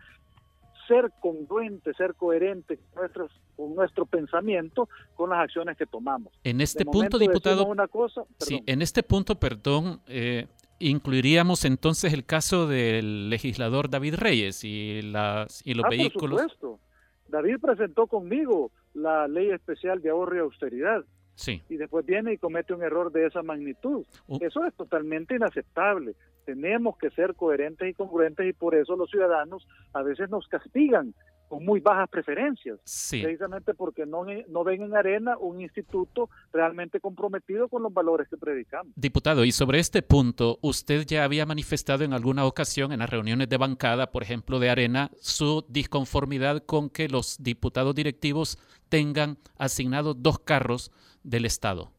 ser 0.88 1.12
congruente, 1.20 1.94
ser 1.94 2.16
coherente 2.16 2.78
con, 2.78 3.02
nuestros, 3.02 3.32
con 3.56 3.76
nuestro 3.76 4.06
pensamiento, 4.06 4.90
con 5.16 5.30
las 5.30 5.40
acciones 5.40 5.78
que 5.78 5.86
tomamos. 5.86 6.34
En 6.44 6.62
este 6.62 6.86
punto, 6.86 7.18
diputado, 7.18 7.66
una 7.66 7.88
cosa, 7.88 8.24
sí, 8.40 8.62
en 8.66 8.82
este 8.82 9.04
punto, 9.04 9.40
perdón, 9.40 10.02
eh, 10.08 10.48
incluiríamos 10.80 11.66
entonces 11.66 12.14
el 12.14 12.26
caso 12.26 12.68
del 12.68 13.30
legislador 13.30 13.90
David 13.90 14.16
Reyes 14.16 14.64
y, 14.64 15.02
las, 15.02 15.62
y 15.66 15.74
los 15.74 15.86
ah, 15.86 15.90
vehículos. 15.90 16.42
Por 16.42 16.52
supuesto. 16.52 16.80
David 17.28 17.58
presentó 17.62 18.08
conmigo 18.08 18.72
la 18.94 19.28
ley 19.28 19.50
especial 19.52 20.02
de 20.02 20.10
ahorro 20.10 20.36
y 20.36 20.40
austeridad. 20.40 21.04
Sí. 21.36 21.62
Y 21.70 21.76
después 21.76 22.06
viene 22.06 22.34
y 22.34 22.38
comete 22.38 22.74
un 22.74 22.82
error 22.82 23.12
de 23.12 23.26
esa 23.26 23.44
magnitud. 23.44 24.06
Uh. 24.28 24.38
Eso 24.42 24.64
es 24.66 24.74
totalmente 24.76 25.36
inaceptable. 25.36 26.16
Tenemos 26.46 26.98
que 26.98 27.10
ser 27.12 27.36
coherentes 27.36 27.90
y 27.90 27.94
congruentes 27.94 28.48
y 28.48 28.54
por 28.54 28.76
eso 28.76 28.96
los 28.96 29.10
ciudadanos 29.10 29.68
a 29.94 30.04
veces 30.04 30.30
nos 30.30 30.48
castigan 30.48 31.14
con 31.48 31.64
muy 31.64 31.80
bajas 31.80 32.10
preferencias, 32.10 32.80
precisamente 33.10 33.74
porque 33.74 34.06
no, 34.06 34.26
no 34.48 34.64
ven 34.64 34.82
en 34.82 34.96
Arena 34.96 35.38
un 35.38 35.62
instituto 35.62 36.30
realmente 36.52 37.00
comprometido 37.00 37.68
con 37.68 37.84
los 37.84 37.94
valores 37.94 38.28
que 38.28 38.38
predicamos. 38.38 38.92
Diputado, 38.96 39.46
y 39.46 39.52
sobre 39.52 39.80
este 39.80 40.02
punto, 40.02 40.58
usted 40.62 41.06
ya 41.06 41.24
había 41.24 41.46
manifestado 41.46 42.04
en 42.04 42.14
alguna 42.14 42.46
ocasión 42.46 42.92
en 42.92 43.00
las 43.00 43.10
reuniones 43.10 43.48
de 43.50 43.58
bancada, 43.58 44.12
por 44.12 44.24
ejemplo, 44.24 44.60
de 44.60 44.70
Arena, 44.70 45.12
su 45.22 45.66
disconformidad 45.70 46.64
con 46.66 46.90
que 46.90 47.10
los 47.10 47.42
diputados 47.42 47.94
directivos 47.94 48.58
tengan 48.90 49.38
asignados 49.58 50.22
dos 50.22 50.40
carros 50.40 50.92
del 51.24 51.46
Estado. 51.46 51.92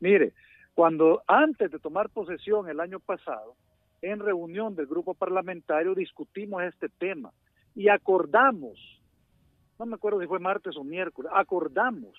Mire, 0.00 0.32
cuando 0.74 1.22
antes 1.26 1.70
de 1.70 1.78
tomar 1.78 2.08
posesión 2.10 2.68
el 2.68 2.80
año 2.80 3.00
pasado, 3.00 3.54
en 4.00 4.18
reunión 4.18 4.74
del 4.74 4.86
grupo 4.86 5.14
parlamentario 5.14 5.94
discutimos 5.94 6.62
este 6.64 6.88
tema 6.88 7.32
y 7.74 7.88
acordamos, 7.88 8.78
no 9.78 9.86
me 9.86 9.94
acuerdo 9.94 10.20
si 10.20 10.26
fue 10.26 10.40
martes 10.40 10.76
o 10.76 10.84
miércoles, 10.84 11.30
acordamos 11.34 12.12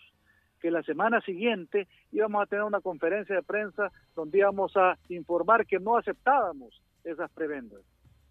que 0.61 0.71
la 0.71 0.81
semana 0.83 1.19
siguiente 1.21 1.87
íbamos 2.11 2.41
a 2.41 2.45
tener 2.45 2.63
una 2.63 2.79
conferencia 2.79 3.35
de 3.35 3.43
prensa 3.43 3.91
donde 4.15 4.37
íbamos 4.37 4.75
a 4.77 4.97
informar 5.09 5.65
que 5.65 5.79
no 5.79 5.97
aceptábamos 5.97 6.81
esas 7.03 7.29
prebendas. 7.31 7.81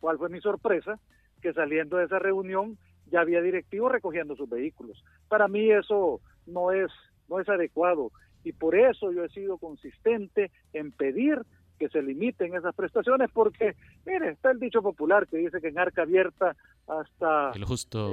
¿Cuál 0.00 0.16
fue 0.16 0.30
mi 0.30 0.40
sorpresa? 0.40 0.98
Que 1.42 1.52
saliendo 1.52 1.98
de 1.98 2.06
esa 2.06 2.18
reunión 2.18 2.78
ya 3.10 3.20
había 3.20 3.42
directivos 3.42 3.92
recogiendo 3.92 4.34
sus 4.34 4.48
vehículos. 4.48 5.04
Para 5.28 5.46
mí 5.46 5.70
eso 5.70 6.20
no 6.46 6.72
es, 6.72 6.90
no 7.28 7.38
es 7.38 7.48
adecuado 7.50 8.10
y 8.44 8.52
por 8.52 8.74
eso 8.74 9.12
yo 9.12 9.24
he 9.24 9.28
sido 9.28 9.58
consistente 9.58 10.50
en 10.72 10.92
pedir 10.92 11.42
que 11.78 11.88
se 11.88 12.02
limiten 12.02 12.54
esas 12.54 12.74
prestaciones 12.74 13.30
porque, 13.32 13.74
mire, 14.06 14.30
está 14.30 14.50
el 14.50 14.60
dicho 14.60 14.82
popular 14.82 15.26
que 15.26 15.38
dice 15.38 15.60
que 15.60 15.68
en 15.68 15.78
arca 15.78 16.02
abierta 16.02 16.54
hasta 16.86 17.50
el 17.54 17.64
justo, 17.64 18.12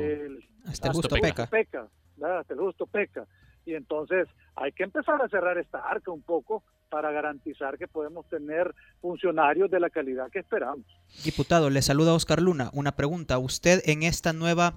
hasta 0.65 0.87
el 0.87 0.93
justo 0.93 1.15
peca. 1.15 1.43
hasta 1.43 2.53
el 2.53 2.59
justo 2.59 2.87
peca. 2.87 3.27
Y 3.65 3.75
entonces 3.75 4.27
hay 4.55 4.71
que 4.71 4.83
empezar 4.83 5.21
a 5.21 5.29
cerrar 5.29 5.57
esta 5.59 5.79
arca 5.79 6.11
un 6.11 6.23
poco 6.23 6.63
para 6.89 7.11
garantizar 7.11 7.77
que 7.77 7.87
podemos 7.87 8.27
tener 8.27 8.73
funcionarios 9.01 9.69
de 9.69 9.79
la 9.79 9.91
calidad 9.91 10.31
que 10.31 10.39
esperamos. 10.39 10.85
Diputado, 11.23 11.69
le 11.69 11.83
saluda 11.83 12.13
Oscar 12.13 12.41
Luna. 12.41 12.71
Una 12.73 12.93
pregunta. 12.93 13.37
¿Usted 13.37 13.81
en 13.85 14.01
esta 14.01 14.33
nueva 14.33 14.73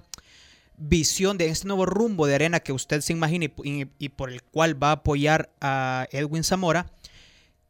visión, 0.77 1.37
de 1.37 1.47
este 1.47 1.67
nuevo 1.67 1.85
rumbo 1.85 2.25
de 2.27 2.35
arena 2.35 2.59
que 2.59 2.73
usted 2.73 3.01
se 3.01 3.13
imagina 3.13 3.47
y 3.63 4.09
por 4.09 4.29
el 4.29 4.41
cual 4.43 4.81
va 4.81 4.89
a 4.89 4.93
apoyar 4.93 5.49
a 5.61 6.07
Edwin 6.11 6.43
Zamora, 6.43 6.87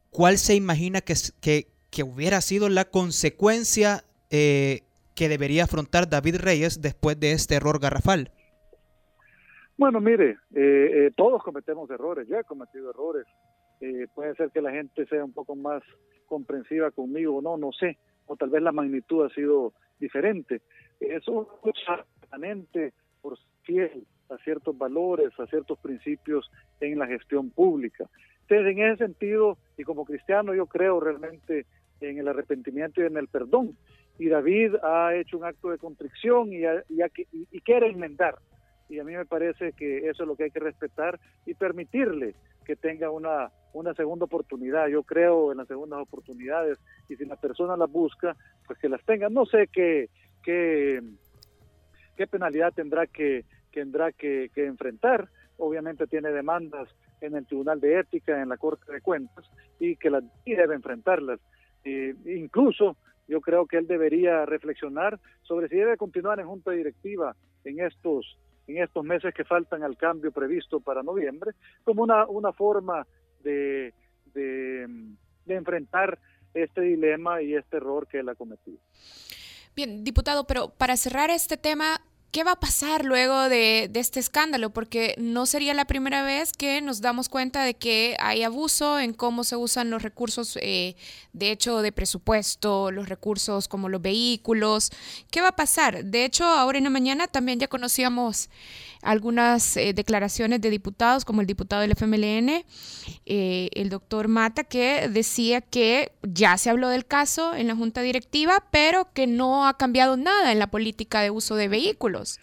¿cuál 0.09 0.37
se 0.37 0.55
imagina 0.55 1.01
que, 1.01 1.15
que, 1.41 2.03
hubiera 2.03 2.41
sido 2.41 2.69
la 2.69 2.85
consecuencia 2.85 4.03
eh, 4.29 4.81
que 5.15 5.29
debería 5.29 5.65
afrontar 5.65 6.09
David 6.09 6.37
Reyes 6.37 6.81
después 6.81 7.19
de 7.19 7.33
este 7.33 7.55
error 7.55 7.79
garrafal? 7.79 8.31
Bueno, 9.77 9.99
mire, 9.99 10.37
eh, 10.55 11.07
eh, 11.07 11.11
todos 11.15 11.43
cometemos 11.43 11.89
errores, 11.89 12.27
yo 12.27 12.37
he 12.37 12.43
cometido 12.43 12.89
errores. 12.89 13.25
puede 14.15 14.35
ser 14.35 14.49
que 14.51 14.61
la 14.61 14.71
gente 14.71 15.05
sea 15.07 15.25
un 15.25 15.33
poco 15.33 15.55
más 15.55 15.83
comprensiva 16.27 16.91
conmigo 16.91 17.37
o 17.37 17.41
no, 17.41 17.57
no 17.57 17.71
sé, 17.73 17.97
o 18.27 18.35
tal 18.35 18.49
vez 18.49 18.61
la 18.61 18.71
magnitud 18.71 19.25
ha 19.25 19.29
sido 19.33 19.73
diferente. 19.99 20.61
Eso 20.99 21.59
es 21.65 21.73
permanente 22.34 22.93
por 23.22 23.38
fiel 23.63 24.06
a 24.30 24.38
ciertos 24.43 24.78
valores, 24.78 25.32
a 25.39 25.46
ciertos 25.48 25.78
principios 25.80 26.50
en 26.80 26.98
la 27.00 27.08
gestión 27.08 27.50
pública. 27.52 28.10
Entonces, 28.41 28.76
en 28.76 28.84
ese 28.84 29.06
sentido, 29.06 29.58
y 29.78 29.84
como 29.84 30.06
cristiano, 30.06 30.54
yo 30.54 30.65
creo 30.65 31.00
realmente 31.00 31.65
en 32.02 32.17
el 32.17 32.28
arrepentimiento 32.28 33.02
y 33.02 33.06
en 33.06 33.17
el 33.17 33.28
perdón. 33.28 33.78
Y 34.19 34.28
David 34.28 34.76
ha 34.84 35.15
hecho 35.15 35.38
un 35.38 35.46
acto 35.46 35.69
de 35.69 35.78
contrición 35.78 36.52
y, 36.52 36.63
y, 36.89 37.62
quiere 37.62 37.89
enmendar. 37.89 38.36
Y 38.89 39.00
a 39.00 39.04
mí 39.04 39.15
me 39.15 39.26
parece 39.26 39.72
que 39.74 40.10
eso 40.10 40.24
es 40.24 40.28
lo 40.28 40.36
que 40.36 40.46
hay 40.46 40.52
que 40.52 40.60
respetar 40.60 41.19
y 41.46 41.54
permitirle 41.54 42.36
que 42.65 42.76
tenga 42.76 43.10
una, 43.10 43.50
una 43.74 43.93
segunda 43.93 44.26
oportunidad. 44.26 44.88
Yo 44.88 45.04
creo 45.04 45.52
en 45.52 45.60
las 45.60 45.67
segundas 45.67 46.00
oportunidades 46.00 46.78
y 47.10 47.15
si 47.15 47.26
la 47.26 47.38
persona 47.38 47.78
las 47.78 47.91
busca, 47.91 48.36
pues 48.67 48.78
que 48.80 48.89
las 48.89 49.04
tenga. 49.06 49.30
No 49.30 49.46
sé 49.46 49.67
qué, 49.72 50.10
qué, 50.43 51.02
qué 52.15 52.28
penalidad 52.28 52.73
tendrá 52.73 53.08
que, 53.08 53.45
tendrá 53.71 54.12
que, 54.12 54.49
enfrentar. 54.56 55.30
Obviamente 55.58 56.08
tiene 56.08 56.32
demandas 56.32 56.89
en 57.21 57.36
el 57.36 57.45
Tribunal 57.45 57.80
de 57.80 57.99
Ética, 57.99 58.41
en 58.41 58.49
la 58.49 58.58
Corte 58.58 58.91
de 58.91 59.02
Cuentas, 59.02 59.45
y 59.80 59.95
que 59.95 60.10
las 60.10 60.23
debe 60.45 60.76
enfrentarlas. 60.76 61.39
incluso 61.84 62.97
yo 63.28 63.39
creo 63.39 63.65
que 63.65 63.78
él 63.78 63.88
debería 63.88 64.45
reflexionar 64.45 65.19
sobre 65.43 65.69
si 65.69 65.78
debe 65.78 65.97
continuar 65.97 66.39
en 66.39 66.47
junta 66.47 66.71
directiva 66.71 67.36
en 67.63 67.80
estos 67.80 68.38
en 68.67 68.82
estos 68.82 69.04
meses 69.04 69.34
que 69.34 69.43
faltan 69.43 69.84
al 69.84 69.97
cambio 69.97 70.32
previsto 70.32 70.80
para 70.80 71.04
noviembre, 71.04 71.52
como 71.84 72.04
una, 72.04 72.26
una 72.28 72.54
forma 72.54 73.06
de, 73.43 73.93
de, 74.34 74.88
de 75.45 75.56
enfrentar 75.56 76.17
este 76.54 76.82
dilema 76.82 77.41
y 77.41 77.56
este 77.56 77.78
error 77.78 78.08
que 78.08 78.19
él 78.19 78.30
ha 78.30 78.36
cometido. 78.36 78.78
Bien, 79.75 80.03
diputado, 80.03 80.45
pero 80.45 80.69
para 80.69 80.97
cerrar 80.97 81.29
este 81.29 81.57
tema, 81.57 82.01
¿Qué 82.33 82.43
va 82.43 82.53
a 82.53 82.59
pasar 82.59 83.05
luego 83.05 83.47
de, 83.47 83.91
este 83.93 84.19
escándalo? 84.19 84.71
Porque 84.71 85.13
no 85.19 85.45
sería 85.45 85.75
la 85.75 85.86
primera 85.86 86.23
vez 86.23 86.51
que 86.51 86.81
nos 86.81 86.99
damos 86.99 87.29
cuenta 87.29 87.63
de 87.63 87.75
que 87.75 88.17
hay 88.19 88.41
abuso 88.41 88.97
en 88.97 89.13
cómo 89.13 89.43
se 89.43 89.55
usan 89.55 89.91
los 89.91 90.01
recursos, 90.01 90.57
eh, 90.59 90.95
de 91.33 91.51
hecho, 91.51 91.83
de 91.83 91.91
presupuesto, 91.91 92.89
los 92.89 93.07
recursos 93.07 93.67
como 93.67 93.88
los 93.88 94.01
vehículos. 94.01 94.89
¿Qué 95.29 95.41
va 95.41 95.49
a 95.49 95.55
pasar? 95.55 96.05
De 96.05 96.25
hecho, 96.25 96.43
ahora 96.45 96.79
en 96.79 96.86
la 96.86 96.89
mañana 96.89 97.27
también 97.27 97.59
ya 97.59 97.67
conocíamos 97.67 98.49
algunas 99.03 99.77
eh, 99.77 99.93
declaraciones 99.93 100.61
de 100.61 100.69
diputados, 100.69 101.25
como 101.25 101.41
el 101.41 101.47
diputado 101.47 101.81
del 101.81 101.91
FMLN, 101.91 102.65
eh, 103.25 103.69
el 103.73 103.89
doctor 103.89 104.27
Mata, 104.27 104.63
que 104.63 105.07
decía 105.09 105.61
que 105.61 106.11
ya 106.21 106.57
se 106.57 106.69
habló 106.69 106.89
del 106.89 107.05
caso 107.05 107.53
en 107.55 107.67
la 107.67 107.75
junta 107.75 108.01
directiva, 108.01 108.63
pero 108.71 109.11
que 109.13 109.27
no 109.27 109.67
ha 109.67 109.77
cambiado 109.77 110.17
nada 110.17 110.51
en 110.51 110.59
la 110.59 110.67
política 110.67 111.21
de 111.21 111.31
uso 111.31 111.55
de 111.55 111.67
vehículos. 111.67 112.39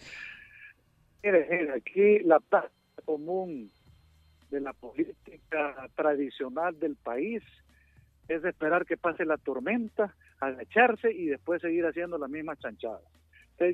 Mire, 1.23 1.71
aquí 1.77 2.21
la 2.21 2.41
práctica 2.41 3.03
común 3.05 3.71
de 4.51 4.61
la 4.61 4.73
política 4.73 5.89
tradicional 5.97 6.79
del 6.79 6.97
país 6.97 7.43
es 8.29 8.45
esperar 8.45 8.87
que 8.87 8.97
pase 8.97 9.25
la 9.25 9.37
tormenta, 9.37 10.15
agacharse 10.39 11.13
y 11.13 11.27
después 11.27 11.61
seguir 11.61 11.85
haciendo 11.87 12.19
las 12.19 12.31
mismas 12.31 12.59
chanchadas 12.61 13.03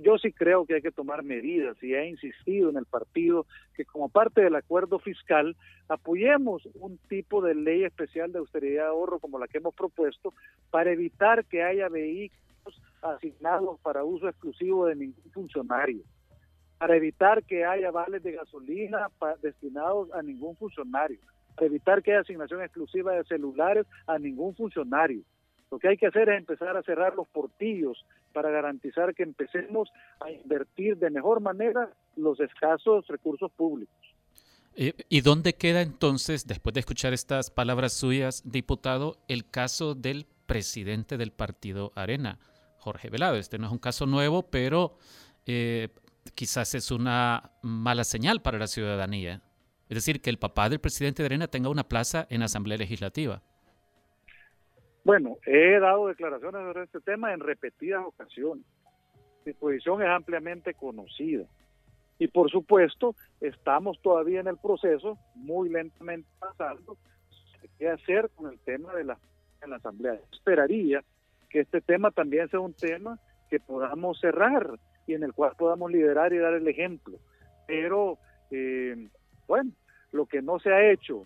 yo 0.02 0.18
sí 0.18 0.32
creo 0.32 0.66
que 0.66 0.74
hay 0.74 0.82
que 0.82 0.90
tomar 0.90 1.22
medidas 1.22 1.76
y 1.82 1.94
he 1.94 2.08
insistido 2.08 2.70
en 2.70 2.76
el 2.76 2.86
partido 2.86 3.46
que 3.74 3.84
como 3.84 4.08
parte 4.08 4.42
del 4.42 4.56
acuerdo 4.56 4.98
fiscal 4.98 5.56
apoyemos 5.88 6.68
un 6.74 6.98
tipo 7.08 7.40
de 7.40 7.54
ley 7.54 7.84
especial 7.84 8.32
de 8.32 8.40
austeridad 8.40 8.84
y 8.84 8.86
ahorro 8.86 9.20
como 9.20 9.38
la 9.38 9.46
que 9.46 9.58
hemos 9.58 9.74
propuesto 9.74 10.34
para 10.70 10.90
evitar 10.90 11.44
que 11.44 11.62
haya 11.62 11.88
vehículos 11.88 12.82
asignados 13.00 13.78
para 13.80 14.02
uso 14.02 14.28
exclusivo 14.28 14.86
de 14.86 14.96
ningún 14.96 15.30
funcionario, 15.32 16.02
para 16.78 16.96
evitar 16.96 17.44
que 17.44 17.64
haya 17.64 17.92
vales 17.92 18.22
de 18.24 18.32
gasolina 18.32 19.08
destinados 19.40 20.12
a 20.12 20.22
ningún 20.22 20.56
funcionario, 20.56 21.18
para 21.54 21.66
evitar 21.66 22.02
que 22.02 22.10
haya 22.10 22.22
asignación 22.22 22.60
exclusiva 22.62 23.12
de 23.12 23.24
celulares 23.24 23.86
a 24.08 24.18
ningún 24.18 24.56
funcionario 24.56 25.22
lo 25.70 25.78
que 25.78 25.88
hay 25.88 25.96
que 25.96 26.06
hacer 26.06 26.28
es 26.28 26.38
empezar 26.38 26.76
a 26.76 26.82
cerrar 26.82 27.14
los 27.14 27.26
portillos 27.28 28.04
para 28.32 28.50
garantizar 28.50 29.14
que 29.14 29.22
empecemos 29.22 29.90
a 30.20 30.30
invertir 30.30 30.96
de 30.98 31.10
mejor 31.10 31.40
manera 31.40 31.90
los 32.16 32.38
escasos 32.40 33.06
recursos 33.08 33.50
públicos. 33.52 33.96
Eh, 34.76 34.92
¿Y 35.08 35.22
dónde 35.22 35.54
queda 35.54 35.80
entonces, 35.80 36.46
después 36.46 36.74
de 36.74 36.80
escuchar 36.80 37.14
estas 37.14 37.50
palabras 37.50 37.94
suyas, 37.94 38.42
diputado, 38.44 39.16
el 39.26 39.48
caso 39.48 39.94
del 39.94 40.26
presidente 40.46 41.16
del 41.16 41.32
partido 41.32 41.92
Arena, 41.94 42.38
Jorge 42.78 43.08
Velado? 43.08 43.36
Este 43.36 43.58
no 43.58 43.66
es 43.66 43.72
un 43.72 43.78
caso 43.78 44.04
nuevo, 44.04 44.42
pero 44.50 44.98
eh, 45.46 45.88
quizás 46.34 46.74
es 46.74 46.90
una 46.90 47.52
mala 47.62 48.04
señal 48.04 48.42
para 48.42 48.58
la 48.58 48.66
ciudadanía. 48.66 49.42
Es 49.88 49.96
decir, 49.96 50.20
que 50.20 50.30
el 50.30 50.38
papá 50.38 50.68
del 50.68 50.80
presidente 50.80 51.22
de 51.22 51.26
Arena 51.26 51.48
tenga 51.48 51.70
una 51.70 51.88
plaza 51.88 52.26
en 52.28 52.42
Asamblea 52.42 52.76
Legislativa. 52.76 53.42
Bueno, 55.06 55.38
he 55.46 55.78
dado 55.78 56.08
declaraciones 56.08 56.62
sobre 56.62 56.82
este 56.82 57.00
tema 57.00 57.32
en 57.32 57.38
repetidas 57.38 58.04
ocasiones. 58.04 58.66
Mi 59.44 59.52
posición 59.52 60.02
es 60.02 60.08
ampliamente 60.08 60.74
conocida. 60.74 61.44
Y 62.18 62.26
por 62.26 62.50
supuesto, 62.50 63.14
estamos 63.40 64.02
todavía 64.02 64.40
en 64.40 64.48
el 64.48 64.56
proceso, 64.56 65.16
muy 65.36 65.68
lentamente 65.68 66.28
pasando, 66.40 66.96
qué 67.78 67.88
hacer 67.88 68.28
con 68.34 68.52
el 68.52 68.58
tema 68.58 68.92
de 68.94 69.04
la, 69.04 69.16
la 69.64 69.76
Asamblea. 69.76 70.18
Esperaría 70.32 71.04
que 71.50 71.60
este 71.60 71.80
tema 71.80 72.10
también 72.10 72.48
sea 72.48 72.58
un 72.58 72.74
tema 72.74 73.20
que 73.48 73.60
podamos 73.60 74.18
cerrar 74.18 74.76
y 75.06 75.14
en 75.14 75.22
el 75.22 75.32
cual 75.34 75.52
podamos 75.56 75.92
liderar 75.92 76.32
y 76.32 76.38
dar 76.38 76.54
el 76.54 76.66
ejemplo. 76.66 77.16
Pero, 77.68 78.18
eh, 78.50 79.08
bueno, 79.46 79.70
lo 80.10 80.26
que 80.26 80.42
no 80.42 80.58
se 80.58 80.72
ha 80.72 80.90
hecho 80.90 81.22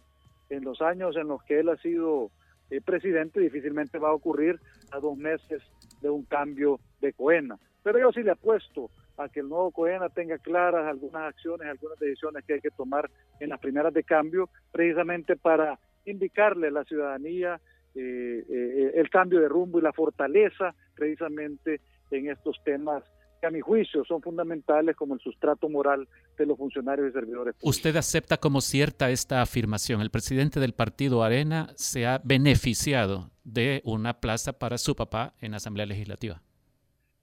en 0.50 0.64
los 0.64 0.82
años 0.82 1.16
en 1.16 1.28
los 1.28 1.42
que 1.44 1.60
él 1.60 1.70
ha 1.70 1.78
sido 1.78 2.30
eh, 2.70 2.80
presidente 2.80 3.40
difícilmente 3.40 3.98
va 3.98 4.10
a 4.10 4.14
ocurrir 4.14 4.60
a 4.92 4.98
dos 4.98 5.16
meses 5.16 5.62
de 6.00 6.10
un 6.10 6.24
cambio 6.24 6.80
de 7.00 7.12
Coena. 7.12 7.58
Pero 7.82 7.98
yo 7.98 8.12
sí 8.12 8.22
le 8.22 8.32
apuesto 8.32 8.90
a 9.16 9.28
que 9.28 9.40
el 9.40 9.48
nuevo 9.48 9.70
COENA 9.70 10.08
tenga 10.08 10.38
claras 10.38 10.86
algunas 10.86 11.22
acciones, 11.22 11.68
algunas 11.68 11.98
decisiones 11.98 12.44
que 12.44 12.54
hay 12.54 12.60
que 12.60 12.70
tomar 12.70 13.10
en 13.38 13.50
las 13.50 13.60
primeras 13.60 13.92
de 13.92 14.02
cambio, 14.02 14.48
precisamente 14.72 15.36
para 15.36 15.78
indicarle 16.06 16.68
a 16.68 16.72
la 16.72 16.84
ciudadanía 16.84 17.60
eh, 17.94 18.44
eh, 18.48 18.92
el 18.94 19.10
cambio 19.10 19.40
de 19.40 19.48
rumbo 19.48 19.78
y 19.78 19.82
la 19.82 19.92
fortaleza 19.92 20.74
precisamente 20.94 21.80
en 22.10 22.30
estos 22.30 22.62
temas 22.64 23.02
que 23.40 23.46
a 23.46 23.50
mi 23.50 23.60
juicio 23.60 24.04
son 24.04 24.20
fundamentales 24.20 24.94
como 24.96 25.14
el 25.14 25.20
sustrato 25.20 25.68
moral 25.68 26.06
de 26.36 26.46
los 26.46 26.58
funcionarios 26.58 27.08
y 27.08 27.12
servidores 27.12 27.54
públicos. 27.54 27.76
¿Usted 27.76 27.96
acepta 27.96 28.36
como 28.36 28.60
cierta 28.60 29.10
esta 29.10 29.42
afirmación? 29.42 30.00
El 30.00 30.10
presidente 30.10 30.60
del 30.60 30.74
partido 30.74 31.22
Arena 31.22 31.68
se 31.74 32.06
ha 32.06 32.20
beneficiado 32.22 33.30
de 33.44 33.80
una 33.84 34.20
plaza 34.20 34.52
para 34.52 34.78
su 34.78 34.94
papá 34.94 35.34
en 35.40 35.52
la 35.52 35.56
Asamblea 35.56 35.86
Legislativa. 35.86 36.42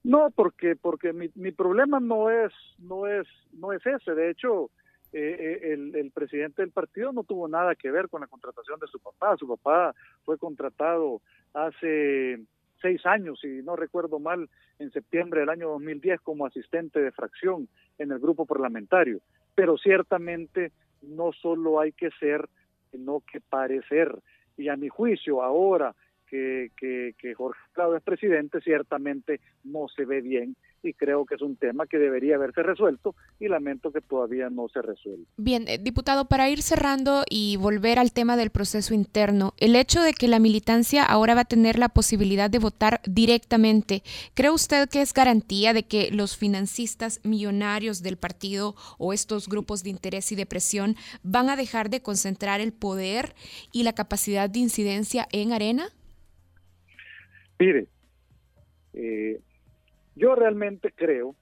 No, 0.03 0.31
porque 0.31 0.75
porque 0.75 1.11
mi, 1.13 1.29
mi 1.35 1.51
problema 1.51 1.99
no 1.99 2.29
es 2.29 2.53
no 2.77 3.07
es 3.07 3.27
no 3.51 3.73
es 3.73 3.85
ese. 3.85 4.15
De 4.15 4.29
hecho, 4.29 4.71
eh, 5.11 5.19
eh, 5.39 5.73
el, 5.73 5.95
el, 5.95 6.11
presidente 6.11 6.61
del 6.61 6.71
partido 6.71 7.11
no 7.11 7.23
tuvo 7.23 7.47
nada 7.47 7.75
que 7.75 7.91
ver 7.91 8.07
con 8.07 8.21
la 8.21 8.27
contratación 8.27 8.79
de 8.79 8.87
su 8.87 8.99
papá. 8.99 9.35
Su 9.37 9.47
papá 9.47 9.93
fue 10.23 10.37
contratado 10.37 11.21
hace 11.53 12.39
seis 12.81 13.05
años, 13.05 13.39
si 13.41 13.61
no 13.63 13.75
recuerdo 13.75 14.19
mal, 14.19 14.49
en 14.79 14.91
septiembre 14.91 15.41
del 15.41 15.49
año 15.49 15.69
2010 15.69 16.21
como 16.21 16.45
asistente 16.45 16.99
de 17.01 17.11
fracción 17.11 17.67
en 17.97 18.11
el 18.11 18.19
grupo 18.19 18.45
parlamentario. 18.45 19.19
Pero 19.55 19.77
ciertamente 19.77 20.71
no 21.01 21.31
solo 21.33 21.79
hay 21.79 21.91
que 21.91 22.09
ser, 22.19 22.47
sino 22.91 23.21
que 23.21 23.41
parecer. 23.41 24.17
Y 24.57 24.69
a 24.69 24.75
mi 24.75 24.89
juicio, 24.89 25.41
ahora 25.41 25.95
que, 26.27 26.71
que, 26.77 27.13
que 27.17 27.33
Jorge 27.33 27.59
Claudio 27.73 27.97
es 27.97 28.03
presidente, 28.03 28.61
ciertamente 28.61 29.39
no 29.63 29.87
se 29.87 30.05
ve 30.05 30.21
bien 30.21 30.55
y 30.83 30.93
creo 30.93 31.25
que 31.25 31.35
es 31.35 31.41
un 31.41 31.55
tema 31.55 31.85
que 31.87 31.97
debería 31.97 32.35
haberse 32.35 32.63
resuelto 32.63 33.15
y 33.39 33.47
lamento 33.47 33.91
que 33.91 34.01
todavía 34.01 34.49
no 34.49 34.67
se 34.69 34.81
resuelve. 34.81 35.25
Bien, 35.37 35.67
eh, 35.67 35.77
diputado, 35.77 36.25
para 36.25 36.49
ir 36.49 36.61
cerrando 36.61 37.23
y 37.29 37.57
volver 37.57 37.99
al 37.99 38.11
tema 38.11 38.37
del 38.37 38.49
proceso 38.49 38.93
interno, 38.93 39.53
el 39.57 39.75
hecho 39.75 40.01
de 40.01 40.13
que 40.13 40.27
la 40.27 40.39
militancia 40.39 41.03
ahora 41.03 41.35
va 41.35 41.41
a 41.41 41.45
tener 41.45 41.79
la 41.79 41.89
posibilidad 41.89 42.49
de 42.49 42.59
votar 42.59 43.01
directamente, 43.05 44.03
¿cree 44.33 44.51
usted 44.51 44.89
que 44.89 45.01
es 45.01 45.13
garantía 45.13 45.73
de 45.73 45.83
que 45.83 46.11
los 46.11 46.37
financistas 46.37 47.19
millonarios 47.23 48.03
del 48.03 48.17
partido 48.17 48.75
o 48.97 49.13
estos 49.13 49.47
grupos 49.47 49.83
de 49.83 49.89
interés 49.89 50.31
y 50.31 50.35
de 50.35 50.45
presión 50.45 50.95
van 51.23 51.49
a 51.49 51.55
dejar 51.55 51.89
de 51.89 52.01
concentrar 52.01 52.61
el 52.61 52.73
poder 52.73 53.33
y 53.71 53.83
la 53.83 53.93
capacidad 53.93 54.49
de 54.49 54.59
incidencia 54.59 55.27
en 55.31 55.53
Arena? 55.53 55.89
Mire, 57.59 57.87
eh, 58.93 59.39
yo 60.17 60.35
realmente 60.35 60.91
creo, 60.91 61.35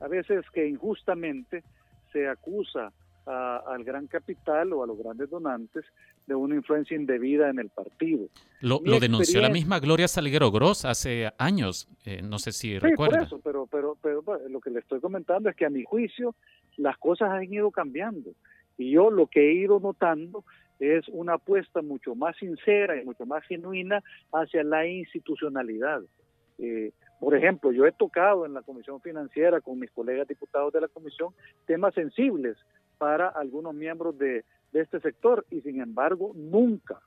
a 0.00 0.08
veces 0.08 0.44
que 0.52 0.66
injustamente 0.66 1.62
se 2.12 2.28
acusa 2.28 2.92
a, 3.26 3.62
al 3.66 3.84
gran 3.84 4.06
capital 4.06 4.72
o 4.72 4.82
a 4.82 4.86
los 4.86 4.98
grandes 4.98 5.28
donantes 5.28 5.84
de 6.26 6.34
una 6.34 6.54
influencia 6.54 6.96
indebida 6.96 7.50
en 7.50 7.58
el 7.58 7.68
partido. 7.70 8.28
Lo, 8.60 8.80
lo 8.84 8.98
denunció 8.98 9.40
la 9.40 9.48
misma 9.48 9.78
Gloria 9.80 10.08
Salguero 10.08 10.50
Gross 10.50 10.84
hace 10.84 11.30
años, 11.38 11.88
eh, 12.04 12.22
no 12.22 12.38
sé 12.38 12.52
si 12.52 12.68
sí, 12.68 12.78
recuerda. 12.78 13.18
Por 13.18 13.26
eso, 13.26 13.40
pero, 13.42 13.66
pero, 13.66 13.96
pero 14.00 14.22
bueno, 14.22 14.48
lo 14.48 14.60
que 14.60 14.70
le 14.70 14.80
estoy 14.80 15.00
comentando 15.00 15.48
es 15.48 15.56
que 15.56 15.66
a 15.66 15.70
mi 15.70 15.84
juicio 15.84 16.34
las 16.76 16.96
cosas 16.98 17.30
han 17.30 17.52
ido 17.52 17.70
cambiando. 17.70 18.30
Y 18.78 18.90
yo 18.90 19.10
lo 19.10 19.26
que 19.26 19.48
he 19.48 19.54
ido 19.54 19.80
notando 19.80 20.44
es 20.78 21.08
una 21.08 21.34
apuesta 21.34 21.80
mucho 21.80 22.14
más 22.14 22.36
sincera 22.36 23.00
y 23.00 23.04
mucho 23.04 23.24
más 23.24 23.44
genuina 23.44 24.02
hacia 24.32 24.62
la 24.62 24.86
institucionalidad. 24.86 26.02
Eh, 26.58 26.92
por 27.20 27.34
ejemplo, 27.34 27.72
yo 27.72 27.86
he 27.86 27.92
tocado 27.92 28.44
en 28.44 28.54
la 28.54 28.62
Comisión 28.62 29.00
Financiera 29.00 29.60
con 29.60 29.78
mis 29.78 29.90
colegas 29.90 30.28
diputados 30.28 30.72
de 30.72 30.80
la 30.80 30.88
Comisión 30.88 31.34
temas 31.66 31.94
sensibles 31.94 32.56
para 32.98 33.28
algunos 33.28 33.74
miembros 33.74 34.18
de, 34.18 34.44
de 34.72 34.80
este 34.80 35.00
sector 35.00 35.46
y 35.50 35.60
sin 35.62 35.80
embargo 35.80 36.32
nunca, 36.34 37.00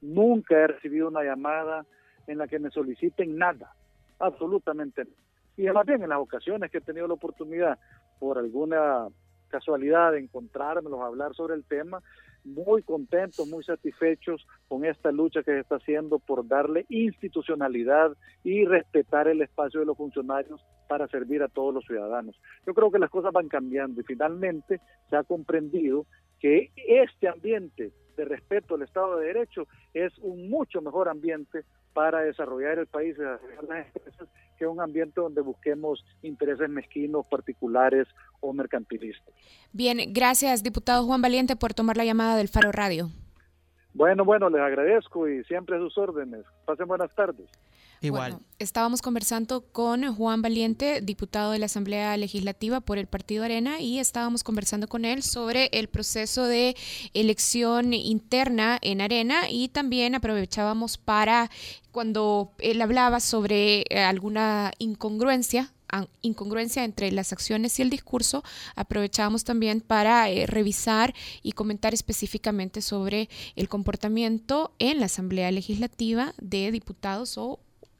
nunca 0.00 0.56
he 0.56 0.66
recibido 0.66 1.08
una 1.08 1.24
llamada 1.24 1.84
en 2.26 2.38
la 2.38 2.46
que 2.46 2.58
me 2.58 2.70
soliciten 2.70 3.36
nada, 3.36 3.74
absolutamente 4.18 5.04
nada. 5.04 5.16
Y 5.56 5.66
además 5.66 5.86
bien, 5.86 6.02
en 6.02 6.08
las 6.10 6.20
ocasiones 6.20 6.70
que 6.70 6.78
he 6.78 6.82
tenido 6.82 7.08
la 7.08 7.14
oportunidad, 7.14 7.78
por 8.18 8.38
alguna 8.38 9.08
casualidad, 9.50 10.12
de 10.12 10.20
encontrármelos, 10.20 11.00
hablar 11.00 11.34
sobre 11.34 11.54
el 11.54 11.64
tema, 11.64 12.02
muy 12.44 12.82
contentos, 12.82 13.46
muy 13.48 13.62
satisfechos 13.62 14.46
con 14.68 14.84
esta 14.84 15.12
lucha 15.12 15.42
que 15.42 15.52
se 15.52 15.60
está 15.60 15.76
haciendo 15.76 16.18
por 16.18 16.46
darle 16.46 16.86
institucionalidad 16.88 18.16
y 18.44 18.64
respetar 18.64 19.28
el 19.28 19.42
espacio 19.42 19.80
de 19.80 19.86
los 19.86 19.96
funcionarios 19.96 20.64
para 20.88 21.06
servir 21.08 21.42
a 21.42 21.48
todos 21.48 21.74
los 21.74 21.84
ciudadanos. 21.84 22.40
Yo 22.66 22.72
creo 22.74 22.90
que 22.90 22.98
las 22.98 23.10
cosas 23.10 23.32
van 23.32 23.48
cambiando 23.48 24.00
y 24.00 24.04
finalmente 24.04 24.80
se 25.08 25.16
ha 25.16 25.22
comprendido 25.22 26.06
que 26.40 26.70
este 26.76 27.28
ambiente 27.28 27.92
de 28.16 28.24
respeto 28.24 28.74
al 28.74 28.82
Estado 28.82 29.18
de 29.18 29.26
Derecho 29.26 29.66
es 29.94 30.16
un 30.18 30.48
mucho 30.48 30.80
mejor 30.80 31.08
ambiente 31.08 31.64
para 31.92 32.20
desarrollar 32.20 32.78
el 32.78 32.86
país 32.86 33.16
desarrollar 33.16 33.64
las 33.64 33.86
empresas 33.86 34.28
que 34.60 34.66
un 34.66 34.80
ambiente 34.80 35.22
donde 35.22 35.40
busquemos 35.40 36.04
intereses 36.22 36.68
mezquinos, 36.68 37.24
particulares 37.30 38.06
o 38.40 38.52
mercantilistas. 38.52 39.34
Bien, 39.72 39.98
gracias, 40.12 40.62
diputado 40.62 41.06
Juan 41.06 41.22
Valiente, 41.22 41.56
por 41.56 41.72
tomar 41.72 41.96
la 41.96 42.04
llamada 42.04 42.36
del 42.36 42.48
Faro 42.48 42.70
Radio. 42.70 43.08
Bueno, 43.94 44.26
bueno, 44.26 44.50
les 44.50 44.60
agradezco 44.60 45.26
y 45.28 45.42
siempre 45.44 45.76
a 45.76 45.78
sus 45.78 45.96
órdenes. 45.96 46.44
Pasen 46.66 46.86
buenas 46.86 47.12
tardes. 47.14 47.48
Igual. 48.02 48.32
Bueno, 48.32 48.46
estábamos 48.58 49.02
conversando 49.02 49.60
con 49.72 50.14
Juan 50.14 50.40
Valiente, 50.40 51.02
diputado 51.02 51.52
de 51.52 51.58
la 51.58 51.66
Asamblea 51.66 52.16
Legislativa 52.16 52.80
por 52.80 52.96
el 52.96 53.06
Partido 53.06 53.44
Arena, 53.44 53.80
y 53.80 53.98
estábamos 53.98 54.42
conversando 54.42 54.88
con 54.88 55.04
él 55.04 55.22
sobre 55.22 55.68
el 55.72 55.88
proceso 55.88 56.46
de 56.46 56.76
elección 57.12 57.92
interna 57.92 58.78
en 58.80 59.02
Arena 59.02 59.50
y 59.50 59.68
también 59.68 60.14
aprovechábamos 60.14 60.96
para, 60.96 61.50
cuando 61.92 62.52
él 62.58 62.80
hablaba 62.82 63.20
sobre 63.20 63.84
eh, 63.88 64.00
alguna 64.00 64.72
incongruencia, 64.78 65.72
incongruencia 66.22 66.84
entre 66.84 67.10
las 67.10 67.32
acciones 67.32 67.78
y 67.78 67.82
el 67.82 67.90
discurso, 67.90 68.44
aprovechamos 68.76 69.44
también 69.44 69.80
para 69.80 70.30
eh, 70.30 70.46
revisar 70.46 71.14
y 71.42 71.52
comentar 71.52 71.94
específicamente 71.94 72.80
sobre 72.80 73.28
el 73.56 73.68
comportamiento 73.68 74.72
en 74.78 75.00
la 75.00 75.06
Asamblea 75.06 75.50
Legislativa 75.50 76.32
de 76.40 76.70
diputados 76.70 77.36
o 77.38 77.58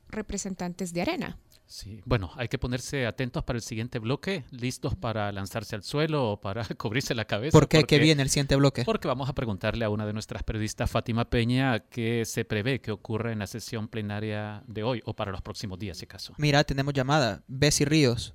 representantes 0.09 0.93
de 0.93 1.03
arena. 1.03 1.39
Sí, 1.71 2.03
bueno, 2.05 2.33
hay 2.35 2.49
que 2.49 2.59
ponerse 2.59 3.07
atentos 3.07 3.45
para 3.45 3.57
el 3.57 3.63
siguiente 3.63 4.01
bloque, 4.01 4.43
listos 4.51 4.97
para 4.97 5.31
lanzarse 5.31 5.77
al 5.77 5.85
suelo 5.85 6.33
o 6.33 6.41
para 6.41 6.65
cubrirse 6.77 7.15
la 7.15 7.27
cabeza. 7.27 7.57
¿Por 7.57 7.69
qué? 7.69 7.79
Porque, 7.79 7.97
¿Qué 7.99 8.03
viene 8.03 8.23
el 8.23 8.29
siguiente 8.29 8.57
bloque? 8.57 8.83
Porque 8.85 9.07
vamos 9.07 9.29
a 9.29 9.35
preguntarle 9.35 9.85
a 9.85 9.89
una 9.89 10.05
de 10.05 10.13
nuestras 10.13 10.43
periodistas, 10.43 10.91
Fátima 10.91 11.31
Peña, 11.31 11.79
qué 11.89 12.25
se 12.25 12.45
prevé 12.45 12.81
que 12.81 12.91
ocurra 12.91 13.31
en 13.31 13.39
la 13.39 13.47
sesión 13.47 13.87
plenaria 13.87 14.65
de 14.67 14.83
hoy 14.83 15.01
o 15.05 15.15
para 15.15 15.31
los 15.31 15.43
próximos 15.43 15.79
días, 15.79 15.97
si 15.99 16.07
acaso. 16.07 16.35
Mira, 16.39 16.65
tenemos 16.65 16.93
llamada. 16.93 17.45
Bessie 17.47 17.87
Ríos. 17.87 18.35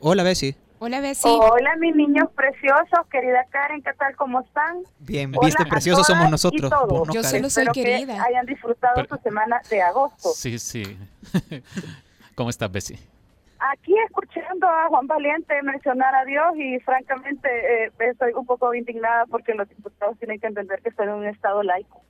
Hola, 0.00 0.22
Bessie. 0.22 0.56
Hola, 0.78 1.00
Bessie. 1.00 1.30
Hola, 1.30 1.76
mis 1.78 1.94
niños 1.94 2.30
preciosos. 2.34 3.06
Querida 3.10 3.44
Karen, 3.50 3.82
¿qué 3.82 3.92
tal? 3.98 4.16
¿Cómo 4.16 4.40
están? 4.40 4.78
Bien, 4.98 5.30
viste, 5.42 5.66
preciosos 5.66 6.06
somos 6.06 6.30
nosotros. 6.30 6.70
No, 6.70 7.04
Yo 7.12 7.22
solo 7.22 7.50
soy 7.50 7.64
Espero 7.64 7.72
querida. 7.74 8.14
Que 8.14 8.20
hayan 8.20 8.46
disfrutado 8.46 8.94
Pero- 8.94 9.14
su 9.14 9.22
semana 9.22 9.60
de 9.68 9.82
agosto. 9.82 10.30
Sí, 10.34 10.58
sí. 10.58 10.96
¿Cómo 12.34 12.50
estás, 12.50 12.70
Bessie? 12.70 12.98
Aquí 13.58 13.94
escuchando 14.06 14.66
a 14.66 14.88
Juan 14.88 15.06
Valiente 15.06 15.62
mencionar 15.62 16.14
a 16.14 16.24
Dios 16.24 16.56
y 16.56 16.80
francamente 16.80 17.48
eh, 17.84 17.92
estoy 18.00 18.32
un 18.32 18.44
poco 18.44 18.74
indignada 18.74 19.26
porque 19.26 19.54
los 19.54 19.68
diputados 19.68 20.18
tienen 20.18 20.40
que 20.40 20.48
entender 20.48 20.80
que 20.82 20.88
están 20.88 21.08
en 21.08 21.14
un 21.14 21.26
estado 21.26 21.62
laico 21.62 22.02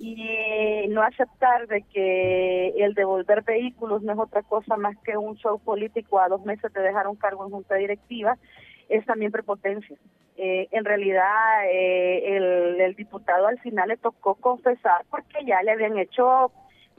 y 0.00 0.88
no 0.88 1.02
aceptar 1.02 1.66
de 1.68 1.82
que 1.82 2.68
el 2.78 2.94
devolver 2.94 3.42
vehículos 3.42 4.02
no 4.02 4.14
es 4.14 4.18
otra 4.18 4.42
cosa 4.42 4.76
más 4.76 4.96
que 5.04 5.16
un 5.16 5.36
show 5.36 5.60
político 5.60 6.18
a 6.18 6.28
dos 6.28 6.42
meses 6.44 6.72
de 6.72 6.80
dejar 6.80 7.06
un 7.06 7.16
cargo 7.16 7.44
en 7.44 7.50
junta 7.50 7.74
directiva 7.74 8.36
es 8.88 9.04
también 9.04 9.30
prepotencia. 9.30 9.96
Eh, 10.36 10.68
en 10.70 10.86
realidad 10.86 11.66
eh, 11.70 12.36
el, 12.36 12.80
el, 12.80 12.94
diputado 12.96 13.46
al 13.46 13.60
final 13.60 13.88
le 13.88 13.98
tocó 13.98 14.36
confesar 14.36 15.04
porque 15.10 15.44
ya 15.44 15.62
le 15.62 15.72
habían 15.72 15.98
hecho 15.98 16.50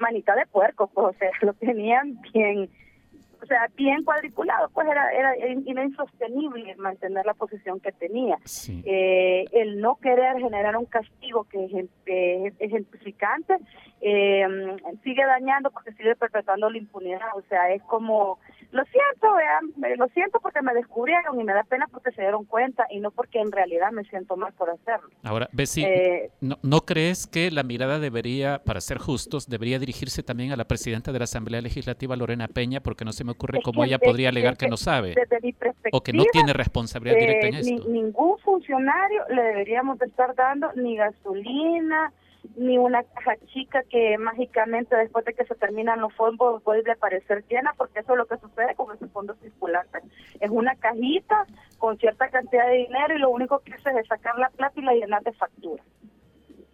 manita 0.01 0.35
de 0.35 0.45
puerco, 0.47 0.87
pues, 0.87 1.15
o 1.15 1.19
sea, 1.19 1.29
lo 1.41 1.53
tenían 1.53 2.19
bien 2.33 2.69
o 3.41 3.45
sea, 3.47 3.67
bien 3.75 4.03
cuadriculado, 4.03 4.69
pues 4.69 4.87
era, 4.87 5.11
era, 5.13 5.33
era 5.33 5.83
insostenible 5.83 6.75
mantener 6.75 7.25
la 7.25 7.33
posición 7.33 7.79
que 7.79 7.91
tenía. 7.91 8.37
Eh, 8.85 9.45
el 9.51 9.81
no 9.81 9.95
querer 9.95 10.37
generar 10.37 10.77
un 10.77 10.85
castigo 10.85 11.45
que 11.45 11.65
es 11.65 12.53
ejemplificante 12.59 13.55
eh, 13.99 14.45
sigue 15.03 15.25
dañando 15.25 15.71
porque 15.71 15.91
sigue 15.93 16.15
perpetuando 16.15 16.69
la 16.69 16.77
impunidad. 16.77 17.35
O 17.35 17.41
sea, 17.49 17.71
es 17.71 17.81
como, 17.83 18.39
lo 18.71 18.83
siento, 18.85 19.35
vean, 19.35 19.97
lo 19.97 20.07
siento 20.09 20.39
porque 20.39 20.61
me 20.61 20.73
descubrieron 20.73 21.39
y 21.39 21.43
me 21.43 21.53
da 21.53 21.63
pena 21.63 21.87
porque 21.91 22.11
se 22.11 22.21
dieron 22.21 22.45
cuenta 22.45 22.85
y 22.89 22.99
no 22.99 23.11
porque 23.11 23.39
en 23.39 23.51
realidad 23.51 23.91
me 23.91 24.03
siento 24.05 24.37
mal 24.37 24.53
por 24.53 24.69
hacerlo. 24.69 25.09
Ahora, 25.23 25.49
Bessie, 25.51 25.85
eh, 25.85 26.31
¿no, 26.39 26.57
¿no 26.63 26.81
crees 26.81 27.27
que 27.27 27.51
la 27.51 27.63
mirada 27.63 27.99
debería, 27.99 28.61
para 28.63 28.81
ser 28.81 28.97
justos, 28.97 29.47
debería 29.47 29.79
dirigirse 29.79 30.23
también 30.23 30.51
a 30.51 30.55
la 30.55 30.65
presidenta 30.65 31.11
de 31.11 31.19
la 31.19 31.25
Asamblea 31.25 31.61
Legislativa, 31.61 32.15
Lorena 32.15 32.47
Peña, 32.47 32.79
porque 32.81 33.05
no 33.05 33.11
se 33.11 33.23
me 33.23 33.31
ocurre 33.31 33.61
cómo 33.61 33.83
ella 33.83 33.99
podría 33.99 34.29
alegar 34.29 34.57
que 34.57 34.67
no 34.67 34.77
sabe 34.77 35.15
o 35.91 36.01
que 36.01 36.13
no 36.13 36.23
tiene 36.31 36.53
responsabilidad 36.53 37.19
directa 37.19 37.47
en 37.47 37.55
esto. 37.55 37.89
ningún 37.89 38.37
funcionario 38.39 39.23
le 39.29 39.41
deberíamos 39.41 40.01
estar 40.01 40.33
dando 40.35 40.71
ni 40.75 40.95
gasolina, 40.95 42.13
ni 42.55 42.77
una 42.77 43.03
caja 43.03 43.35
chica 43.47 43.83
que 43.89 44.17
mágicamente 44.17 44.95
después 44.95 45.25
de 45.25 45.33
que 45.33 45.45
se 45.45 45.55
terminan 45.55 46.01
los 46.01 46.13
fondos 46.13 46.63
vuelve 46.63 46.91
a 46.91 46.95
parecer 46.95 47.43
llena, 47.47 47.73
porque 47.77 47.99
eso 47.99 48.13
es 48.13 48.17
lo 48.17 48.25
que 48.25 48.37
sucede 48.37 48.75
con 48.75 48.95
esos 48.95 49.11
fondos 49.11 49.37
circulantes. 49.41 50.03
Es 50.39 50.49
una 50.49 50.75
cajita 50.75 51.45
con 51.77 51.97
cierta 51.97 52.29
cantidad 52.29 52.67
de 52.67 52.77
dinero 52.77 53.15
y 53.15 53.19
lo 53.19 53.29
único 53.29 53.59
que 53.59 53.73
hace 53.73 53.91
es 53.99 54.07
sacar 54.07 54.37
la 54.37 54.49
plata 54.49 54.79
y 54.79 54.83
la 54.83 54.93
llenar 54.93 55.23
de 55.23 55.33
facturas. 55.33 55.85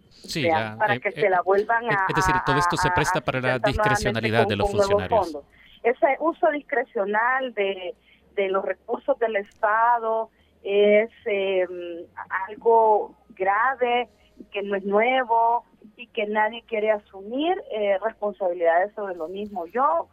Sí, 0.08 0.48
para 0.78 0.94
eh, 0.94 1.00
que 1.00 1.10
eh, 1.10 1.12
se 1.12 1.30
la 1.30 1.42
vuelvan 1.42 1.84
a... 1.90 2.06
Es 2.08 2.16
decir, 2.16 2.34
todo 2.44 2.58
esto 2.58 2.76
se 2.76 2.90
presta 2.90 3.20
para 3.20 3.40
la 3.40 3.58
discrecionalidad 3.58 4.46
de 4.46 4.56
los 4.56 4.70
funcionarios 4.70 5.38
ese 5.82 6.16
uso 6.20 6.50
discrecional 6.50 7.54
de, 7.54 7.94
de 8.34 8.48
los 8.48 8.64
recursos 8.64 9.18
del 9.18 9.36
Estado 9.36 10.30
es 10.62 11.10
em, 11.24 12.04
algo 12.48 13.14
grave, 13.30 14.08
que 14.48 14.62
no 14.62 14.76
es 14.76 14.84
nuevo 14.84 15.64
y 15.96 16.06
que 16.08 16.26
nadie 16.26 16.62
quiere 16.66 16.90
asumir 16.90 17.56
eh, 17.72 17.98
responsabilidades 18.02 18.92
sobre 18.94 19.14
lo 19.14 19.28
mismo. 19.28 19.66
Yo 19.66 20.08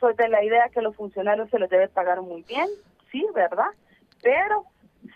soy 0.00 0.14
de 0.14 0.28
la 0.28 0.44
idea 0.44 0.68
que 0.68 0.82
los 0.82 0.96
funcionarios 0.96 1.50
se 1.50 1.58
les 1.58 1.70
debe 1.70 1.88
pagar 1.88 2.22
muy 2.22 2.42
bien, 2.42 2.66
sí, 3.10 3.26
¿verdad? 3.34 3.70
Pero 4.22 4.64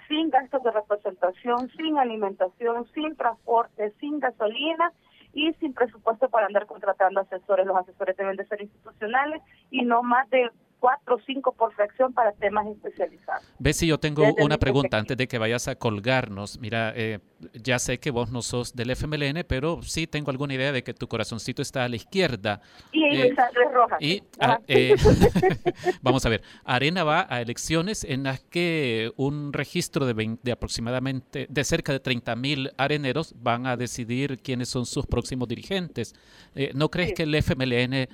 sin 0.09 0.31
gastos 0.31 0.63
de 0.63 0.71
representación, 0.71 1.71
sin 1.77 1.99
alimentación, 1.99 2.87
sin 2.95 3.17
transporte, 3.17 3.93
sin 4.01 4.21
gasolina 4.21 4.93
y 5.33 5.53
sin 5.55 5.73
presupuesto 5.73 6.29
para 6.29 6.47
andar 6.47 6.67
contratando 6.67 7.21
asesores. 7.21 7.67
Los 7.67 7.77
asesores 7.77 8.17
deben 8.17 8.37
de 8.37 8.47
ser 8.47 8.63
institucionales 8.63 9.43
y 9.71 9.83
no 9.83 10.03
más 10.03 10.29
de 10.31 10.51
cuatro 10.81 11.17
o 11.17 11.21
cinco 11.27 11.53
por 11.53 11.73
fracción 11.75 12.13
para 12.13 12.33
temas 12.33 12.67
especializados. 12.67 13.45
Ves 13.59 13.77
si 13.77 13.87
yo 13.87 13.99
tengo 13.99 14.25
una 14.41 14.59
pregunta 14.59 14.99
antes 14.99 15.17
de 15.17 15.29
que 15.29 15.39
vayas 15.39 15.69
a 15.69 15.77
colgarnos. 15.77 16.59
Mira, 16.59 16.93
eh, 16.97 17.21
ya 17.55 17.79
sé 17.79 17.99
que 17.99 18.11
vos 18.11 18.31
no 18.31 18.43
sos 18.43 18.75
del 18.75 18.91
FMLN, 18.91 19.45
pero 19.47 19.83
sí 19.83 20.07
tengo 20.07 20.31
alguna 20.31 20.55
idea 20.55 20.73
de 20.73 20.83
que 20.83 20.95
tu 20.95 21.09
corazoncito 21.09 21.63
está 21.63 21.85
a 21.85 21.89
la 21.89 21.97
izquierda. 21.97 22.61
Y 22.93 23.05
eh, 23.05 23.35
roja. 23.73 23.97
Y, 24.01 24.23
ah, 24.41 24.61
eh, 24.67 24.95
vamos 26.03 26.25
a 26.27 26.29
ver, 26.29 26.43
Arena 26.65 27.05
va 27.05 27.27
a 27.29 27.41
elecciones 27.41 28.05
en 28.05 28.25
las 28.25 28.41
que 28.41 29.13
un 29.17 29.53
registro 29.53 30.07
de, 30.07 30.39
de 30.43 30.53
aproximadamente, 30.53 31.47
de 31.49 31.65
cerca 31.65 31.93
de 31.93 32.01
30 32.01 32.37
mil 32.37 32.73
areneros 32.77 33.35
van 33.37 33.67
a 33.67 33.77
decidir 33.77 34.39
quiénes 34.39 34.69
son 34.69 34.87
sus 34.87 35.07
próximos 35.07 35.49
dirigentes. 35.49 36.15
Eh, 36.55 36.73
¿No 36.75 36.91
crees 36.91 37.13
que 37.15 37.25
el 37.25 37.35
FMLN 37.35 38.09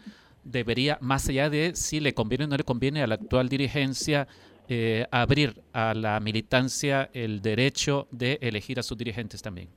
debería, 0.47 0.99
más 1.01 1.29
allá 1.29 1.51
de 1.51 1.75
si 1.75 2.01
le 2.01 2.15
conviene 2.15 2.45
o 2.45 2.49
no 2.49 2.57
le 2.57 2.65
conviene 2.65 3.03
a 3.03 3.07
la 3.07 3.17
actual 3.17 3.49
dirigencia, 3.49 4.27
eh, 4.69 5.07
abrir 5.13 5.63
a 5.73 5.95
la 5.95 6.19
militancia 6.19 7.09
el 7.13 7.41
derecho 7.41 8.09
de 8.11 8.39
elegir 8.41 8.81
a 8.81 8.83
sus 8.83 8.99
dirigentes 8.99 9.41
también? 9.41 9.69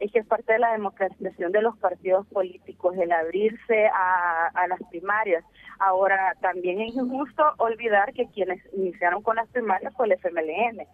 Es 0.00 0.10
que 0.10 0.20
es 0.20 0.26
parte 0.26 0.54
de 0.54 0.58
la 0.58 0.72
democratización 0.72 1.52
de 1.52 1.60
los 1.60 1.76
partidos 1.76 2.26
políticos, 2.28 2.96
el 2.96 3.12
abrirse 3.12 3.88
a, 3.92 4.66
las 4.68 4.78
primarias. 4.90 5.44
Ahora, 5.78 6.34
también 6.40 6.80
es 6.80 6.94
injusto 6.94 7.42
olvidar 7.58 8.14
que 8.14 8.26
quienes 8.28 8.60
iniciaron 8.72 9.22
con 9.22 9.36
las 9.36 9.48
primarias 9.48 9.92
fue 9.94 10.06
el 10.06 10.12
FMLN. 10.12 10.86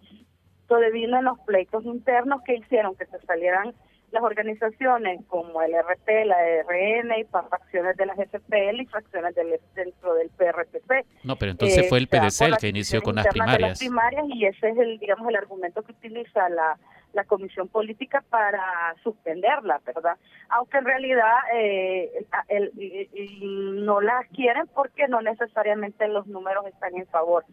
Todo 0.67 0.91
vino 0.91 1.17
en 1.17 1.25
los 1.25 1.39
pleitos 1.41 1.85
internos 1.85 2.41
que 2.43 2.55
hicieron 2.55 2.95
que 2.95 3.05
se 3.05 3.19
salieran 3.19 3.73
las 4.15 4.23
organizaciones 4.23 5.21
como 5.27 5.61
el 5.61 5.73
RP, 5.73 6.25
la 6.25 6.37
RN 6.63 7.19
y 7.19 7.23
fracciones 7.25 7.95
de 7.97 8.05
las 8.07 8.17
FPL 8.17 8.81
y 8.81 8.85
fracciones 8.87 9.35
del, 9.35 9.59
dentro 9.75 10.15
del 10.15 10.29
PRPP. 10.29 11.05
No, 11.23 11.35
pero 11.35 11.51
entonces 11.51 11.87
fue 11.87 11.99
el 11.99 12.05
eh, 12.05 12.07
PDC 12.07 12.41
el 12.41 12.57
que 12.57 12.69
inició 12.69 13.01
con 13.01 13.15
las 13.15 13.27
primarias. 13.27 13.77
primarias. 13.77 14.25
Y 14.29 14.45
ese 14.45 14.69
es 14.69 14.77
el, 14.77 14.97
digamos, 14.97 15.27
el 15.29 15.35
argumento 15.35 15.83
que 15.83 15.91
utiliza 15.91 16.49
la, 16.49 16.77
la 17.13 17.23
comisión 17.23 17.67
política 17.67 18.23
para 18.29 18.95
suspenderla, 19.03 19.81
¿verdad? 19.85 20.17
Aunque 20.49 20.77
en 20.77 20.85
realidad 20.85 21.33
eh, 21.53 22.25
el, 22.49 23.85
no 23.85 24.01
las 24.01 24.27
quieren 24.29 24.67
porque 24.73 25.07
no 25.07 25.21
necesariamente 25.21 26.07
los 26.07 26.27
números 26.27 26.65
están 26.67 26.95
en 26.95 27.07
favor. 27.07 27.45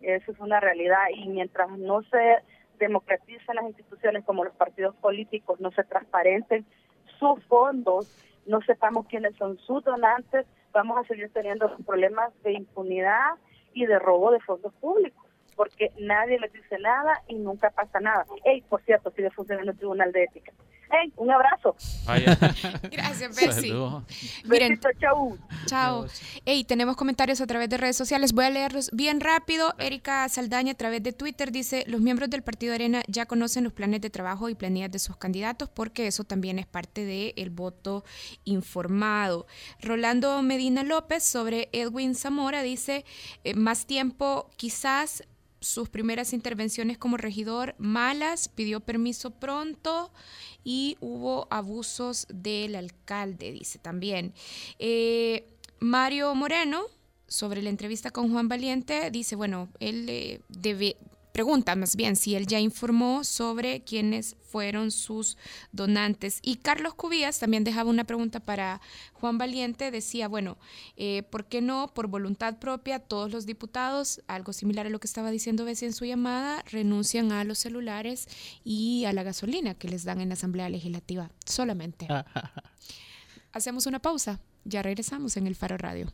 Eso 0.00 0.32
es 0.32 0.38
una 0.38 0.60
realidad 0.60 1.04
y 1.14 1.28
mientras 1.28 1.70
no 1.78 2.02
se 2.04 2.36
democraticen 2.82 3.56
las 3.56 3.64
instituciones 3.64 4.24
como 4.24 4.44
los 4.44 4.54
partidos 4.54 4.94
políticos, 4.96 5.60
no 5.60 5.70
se 5.70 5.84
transparenten 5.84 6.66
sus 7.18 7.42
fondos, 7.46 8.08
no 8.46 8.60
sepamos 8.62 9.06
quiénes 9.06 9.36
son 9.36 9.56
sus 9.58 9.84
donantes, 9.84 10.46
vamos 10.72 10.98
a 10.98 11.06
seguir 11.06 11.30
teniendo 11.32 11.74
problemas 11.86 12.32
de 12.42 12.52
impunidad 12.52 13.34
y 13.72 13.86
de 13.86 13.98
robo 13.98 14.32
de 14.32 14.40
fondos 14.40 14.72
públicos, 14.74 15.21
porque 15.62 15.92
nadie 15.96 16.40
les 16.40 16.52
dice 16.52 16.76
nada 16.80 17.22
y 17.28 17.36
nunca 17.36 17.70
pasa 17.70 18.00
nada. 18.00 18.26
Ey, 18.44 18.62
por 18.62 18.82
cierto, 18.82 19.12
sigue 19.12 19.30
funcionando 19.30 19.70
el 19.70 19.78
Tribunal 19.78 20.10
de 20.10 20.24
Ética 20.24 20.52
un 21.16 21.30
abrazo. 21.30 21.74
Gracias, 22.90 23.36
Bessie. 23.36 23.72
Miren, 24.44 24.78
chau. 25.00 25.38
Chao. 25.66 26.06
Hey, 26.44 26.64
tenemos 26.64 26.96
comentarios 26.96 27.40
a 27.40 27.46
través 27.46 27.68
de 27.68 27.76
redes 27.76 27.96
sociales. 27.96 28.32
Voy 28.32 28.44
a 28.44 28.50
leerlos 28.50 28.90
bien 28.92 29.20
rápido. 29.20 29.74
Erika 29.78 30.28
Saldaña 30.28 30.72
a 30.72 30.76
través 30.76 31.02
de 31.02 31.12
Twitter 31.12 31.50
dice, 31.50 31.84
los 31.86 32.00
miembros 32.00 32.28
del 32.30 32.42
Partido 32.42 32.74
Arena 32.74 33.02
ya 33.08 33.26
conocen 33.26 33.64
los 33.64 33.72
planes 33.72 34.00
de 34.00 34.10
trabajo 34.10 34.48
y 34.48 34.54
planillas 34.54 34.90
de 34.90 34.98
sus 34.98 35.16
candidatos 35.16 35.68
porque 35.68 36.06
eso 36.06 36.24
también 36.24 36.58
es 36.58 36.66
parte 36.66 37.04
del 37.04 37.50
voto 37.50 38.04
informado. 38.44 39.46
Rolando 39.80 40.42
Medina 40.42 40.82
López 40.82 41.24
sobre 41.24 41.68
Edwin 41.72 42.14
Zamora 42.14 42.62
dice, 42.62 43.04
eh, 43.44 43.54
más 43.54 43.86
tiempo 43.86 44.50
quizás 44.56 45.24
sus 45.62 45.88
primeras 45.88 46.32
intervenciones 46.32 46.98
como 46.98 47.16
regidor 47.16 47.74
malas, 47.78 48.48
pidió 48.48 48.80
permiso 48.80 49.30
pronto 49.30 50.12
y 50.64 50.96
hubo 51.00 51.46
abusos 51.50 52.26
del 52.28 52.74
alcalde, 52.74 53.52
dice 53.52 53.78
también. 53.78 54.34
Eh, 54.78 55.48
Mario 55.78 56.34
Moreno, 56.34 56.82
sobre 57.26 57.62
la 57.62 57.70
entrevista 57.70 58.10
con 58.10 58.30
Juan 58.30 58.48
Valiente, 58.48 59.10
dice, 59.10 59.36
bueno, 59.36 59.68
él 59.80 60.06
eh, 60.08 60.40
debe, 60.48 60.96
pregunta 61.32 61.74
más 61.76 61.96
bien 61.96 62.16
si 62.16 62.34
él 62.34 62.46
ya 62.46 62.60
informó 62.60 63.24
sobre 63.24 63.82
quiénes 63.82 64.36
fueron 64.42 64.90
sus 64.90 65.36
donantes. 65.72 66.38
Y 66.42 66.56
Carlos 66.56 66.94
Cubías 66.94 67.38
también 67.38 67.64
dejaba 67.64 67.90
una 67.90 68.04
pregunta 68.04 68.40
para 68.40 68.80
Juan 69.14 69.38
Valiente, 69.38 69.90
decía, 69.90 70.28
bueno, 70.28 70.58
eh, 70.96 71.22
¿por 71.24 71.46
qué 71.46 71.60
no, 71.62 71.92
por 71.94 72.06
voluntad 72.06 72.58
propia, 72.58 72.98
todos 72.98 73.32
los 73.32 73.46
diputados, 73.46 74.20
algo 74.26 74.52
similar 74.52 74.86
a 74.86 74.90
lo 74.90 75.00
que 75.00 75.06
estaba 75.06 75.30
diciendo 75.30 75.64
Bessie 75.64 75.88
en 75.88 75.94
su 75.94 76.04
llamada, 76.04 76.62
renuncian 76.70 77.32
a 77.32 77.44
los 77.44 77.58
celulares 77.58 78.28
y 78.62 79.04
a 79.06 79.12
la 79.12 79.22
gasolina 79.22 79.74
que 79.74 79.88
les 79.88 80.04
dan 80.04 80.20
en 80.20 80.28
la 80.28 80.34
Asamblea 80.34 80.68
Legislativa? 80.68 81.30
Solamente. 81.46 82.06
Hacemos 83.52 83.86
una 83.86 84.00
pausa, 84.00 84.40
ya 84.64 84.82
regresamos 84.82 85.36
en 85.36 85.46
el 85.46 85.54
Faro 85.54 85.76
Radio. 85.76 86.12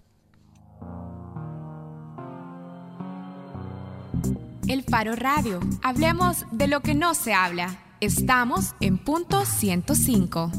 El 4.68 4.84
Faro 4.84 5.16
Radio. 5.16 5.60
Hablemos 5.82 6.44
de 6.52 6.68
lo 6.68 6.80
que 6.80 6.94
no 6.94 7.14
se 7.14 7.32
habla. 7.32 7.78
Estamos 8.00 8.74
en 8.80 8.98
punto 8.98 9.46
105. 9.46 10.52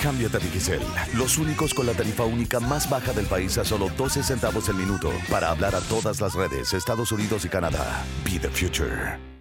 Cámbiate 0.00 0.36
a 0.36 0.40
Digicel, 0.40 0.80
los 1.14 1.36
únicos 1.38 1.74
con 1.74 1.86
la 1.86 1.94
tarifa 1.94 2.24
única 2.24 2.60
más 2.60 2.88
baja 2.88 3.12
del 3.12 3.26
país 3.26 3.58
a 3.58 3.64
solo 3.64 3.88
12 3.96 4.22
centavos 4.22 4.68
el 4.68 4.76
minuto 4.76 5.10
para 5.30 5.50
hablar 5.50 5.74
a 5.74 5.80
todas 5.80 6.20
las 6.20 6.34
redes 6.34 6.72
Estados 6.74 7.10
Unidos 7.10 7.44
y 7.44 7.48
Canadá. 7.48 8.04
Be 8.24 8.38
the 8.38 8.48
future. 8.48 9.33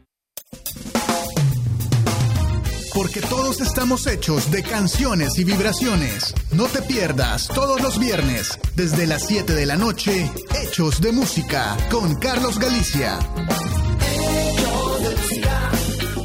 Porque 2.93 3.21
todos 3.21 3.59
estamos 3.59 4.05
hechos 4.05 4.51
de 4.51 4.61
canciones 4.61 5.39
y 5.39 5.43
vibraciones. 5.43 6.33
No 6.51 6.65
te 6.65 6.81
pierdas 6.83 7.47
todos 7.47 7.81
los 7.81 7.97
viernes, 7.97 8.59
desde 8.75 9.07
las 9.07 9.25
7 9.25 9.53
de 9.53 9.65
la 9.65 9.77
noche, 9.77 10.29
Hechos 10.61 11.01
de 11.01 11.11
Música 11.11 11.75
con 11.89 12.13
Carlos 12.15 12.59
Galicia. 12.59 13.17
Hechos 13.99 15.01
de 15.01 15.15
música, 15.15 15.71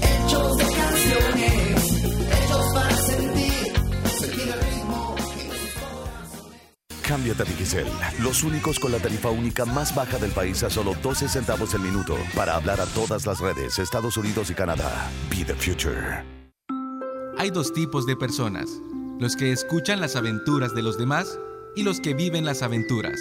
hechos 0.02 0.56
de 0.58 0.64
canciones, 0.64 1.92
hechos 2.36 2.66
para 2.74 2.96
sentir, 2.96 3.72
sentir 4.20 4.48
el 4.48 4.60
ritmo. 4.60 5.16
Cámbiate 7.00 7.42
a 7.44 7.46
Digicel, 7.46 7.86
los 8.20 8.42
únicos 8.42 8.78
con 8.78 8.92
la 8.92 8.98
tarifa 8.98 9.30
única 9.30 9.64
más 9.64 9.94
baja 9.94 10.18
del 10.18 10.32
país 10.32 10.62
a 10.64 10.68
solo 10.68 10.94
12 11.02 11.30
centavos 11.30 11.72
el 11.72 11.80
minuto 11.80 12.14
para 12.34 12.56
hablar 12.56 12.78
a 12.82 12.86
todas 12.86 13.24
las 13.24 13.40
redes 13.40 13.78
Estados 13.78 14.18
Unidos 14.18 14.50
y 14.50 14.54
Canadá. 14.54 15.08
Be 15.30 15.46
the 15.46 15.54
future. 15.54 16.37
Hay 17.38 17.50
dos 17.50 17.72
tipos 17.72 18.04
de 18.04 18.16
personas, 18.16 18.80
los 19.20 19.36
que 19.36 19.52
escuchan 19.52 20.00
las 20.00 20.16
aventuras 20.16 20.74
de 20.74 20.82
los 20.82 20.98
demás 20.98 21.38
y 21.76 21.84
los 21.84 22.00
que 22.00 22.12
viven 22.12 22.44
las 22.44 22.62
aventuras. 22.62 23.20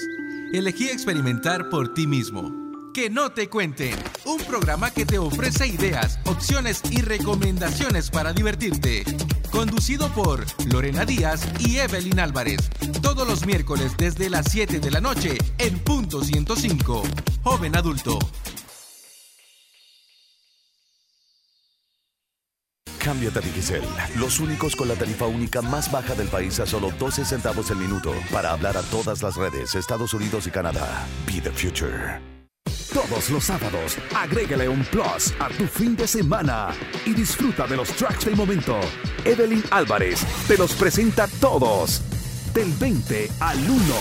Elegí 0.53 0.89
experimentar 0.89 1.69
por 1.69 1.93
ti 1.93 2.07
mismo. 2.07 2.51
Que 2.95 3.11
no 3.11 3.29
te 3.31 3.47
cuenten, 3.47 3.93
un 4.25 4.39
programa 4.39 4.89
que 4.89 5.05
te 5.05 5.19
ofrece 5.19 5.67
ideas, 5.67 6.17
opciones 6.25 6.81
y 6.89 7.01
recomendaciones 7.01 8.09
para 8.09 8.33
divertirte. 8.33 9.03
Conducido 9.51 10.11
por 10.15 10.43
Lorena 10.65 11.05
Díaz 11.05 11.47
y 11.59 11.77
Evelyn 11.77 12.19
Álvarez. 12.19 12.71
Todos 13.03 13.27
los 13.27 13.45
miércoles 13.45 13.97
desde 13.99 14.31
las 14.31 14.47
7 14.49 14.79
de 14.79 14.89
la 14.89 14.99
noche 14.99 15.37
en 15.59 15.77
punto 15.77 16.23
105. 16.23 17.03
Joven 17.43 17.75
adulto. 17.75 18.17
Cámbiate 22.97 23.39
a 23.39 23.41
Digicel, 23.41 23.83
los 24.17 24.39
únicos 24.39 24.75
con 24.75 24.87
la 24.87 24.95
tarifa 24.95 25.25
única 25.25 25.61
más 25.61 25.91
baja 25.91 26.15
del 26.15 26.27
país 26.27 26.59
a 26.59 26.65
solo 26.65 26.91
12 26.99 27.25
centavos 27.25 27.71
el 27.71 27.77
minuto 27.77 28.13
para 28.31 28.51
hablar 28.51 28.77
a 28.77 28.81
todas 28.83 29.21
las 29.21 29.35
redes 29.35 29.75
Estados 29.75 30.13
Unidos 30.13 30.47
y 30.47 30.51
Canadá. 30.51 31.05
Be 31.25 31.41
the 31.41 31.51
future. 31.51 32.19
Todos 32.93 33.29
los 33.29 33.43
sábados, 33.43 33.97
agrégale 34.15 34.67
un 34.67 34.83
plus 34.85 35.33
a 35.39 35.49
tu 35.49 35.67
fin 35.67 35.95
de 35.95 36.07
semana 36.07 36.69
y 37.05 37.13
disfruta 37.13 37.67
de 37.67 37.75
los 37.75 37.89
tracks 37.89 38.25
del 38.25 38.35
momento. 38.35 38.79
Evelyn 39.23 39.63
Álvarez 39.71 40.25
te 40.47 40.57
los 40.57 40.73
presenta 40.73 41.27
todos. 41.39 42.01
Del 42.53 42.71
20 42.73 43.29
al 43.39 43.57
1 43.59 43.95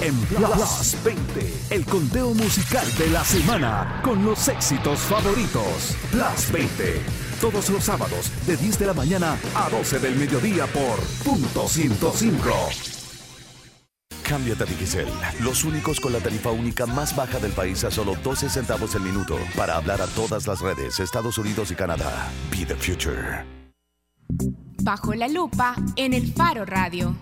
en 0.00 0.18
Plus 0.26 0.96
20, 1.04 1.54
el 1.70 1.84
conteo 1.84 2.32
musical 2.32 2.86
de 2.96 3.10
la 3.10 3.22
semana 3.24 4.00
con 4.02 4.24
los 4.24 4.48
éxitos 4.48 4.98
favoritos. 5.00 5.96
Plus 6.10 6.50
20, 6.50 7.02
todos 7.40 7.70
los 7.70 7.84
sábados 7.84 8.30
de 8.46 8.56
10 8.56 8.78
de 8.78 8.86
la 8.86 8.94
mañana 8.94 9.38
a 9.54 9.68
12 9.70 9.98
del 9.98 10.16
mediodía 10.16 10.66
por 10.66 10.98
punto 11.24 11.68
105. 11.68 12.48
Cámbiate 14.28 14.64
a 14.64 14.66
Digicel, 14.66 15.08
los 15.40 15.64
únicos 15.64 16.00
con 16.00 16.12
la 16.12 16.18
tarifa 16.18 16.50
única 16.50 16.84
más 16.84 17.16
baja 17.16 17.38
del 17.38 17.52
país 17.52 17.82
a 17.84 17.90
solo 17.90 18.14
12 18.22 18.50
centavos 18.50 18.94
el 18.94 19.02
minuto 19.02 19.38
para 19.56 19.76
hablar 19.76 20.02
a 20.02 20.06
todas 20.06 20.46
las 20.46 20.60
redes 20.60 21.00
Estados 21.00 21.38
Unidos 21.38 21.70
y 21.70 21.74
Canadá. 21.74 22.30
Be 22.50 22.66
the 22.66 22.74
future. 22.74 23.46
Bajo 24.82 25.14
la 25.14 25.28
lupa 25.28 25.76
en 25.96 26.12
el 26.12 26.32
Faro 26.32 26.66
Radio. 26.66 27.16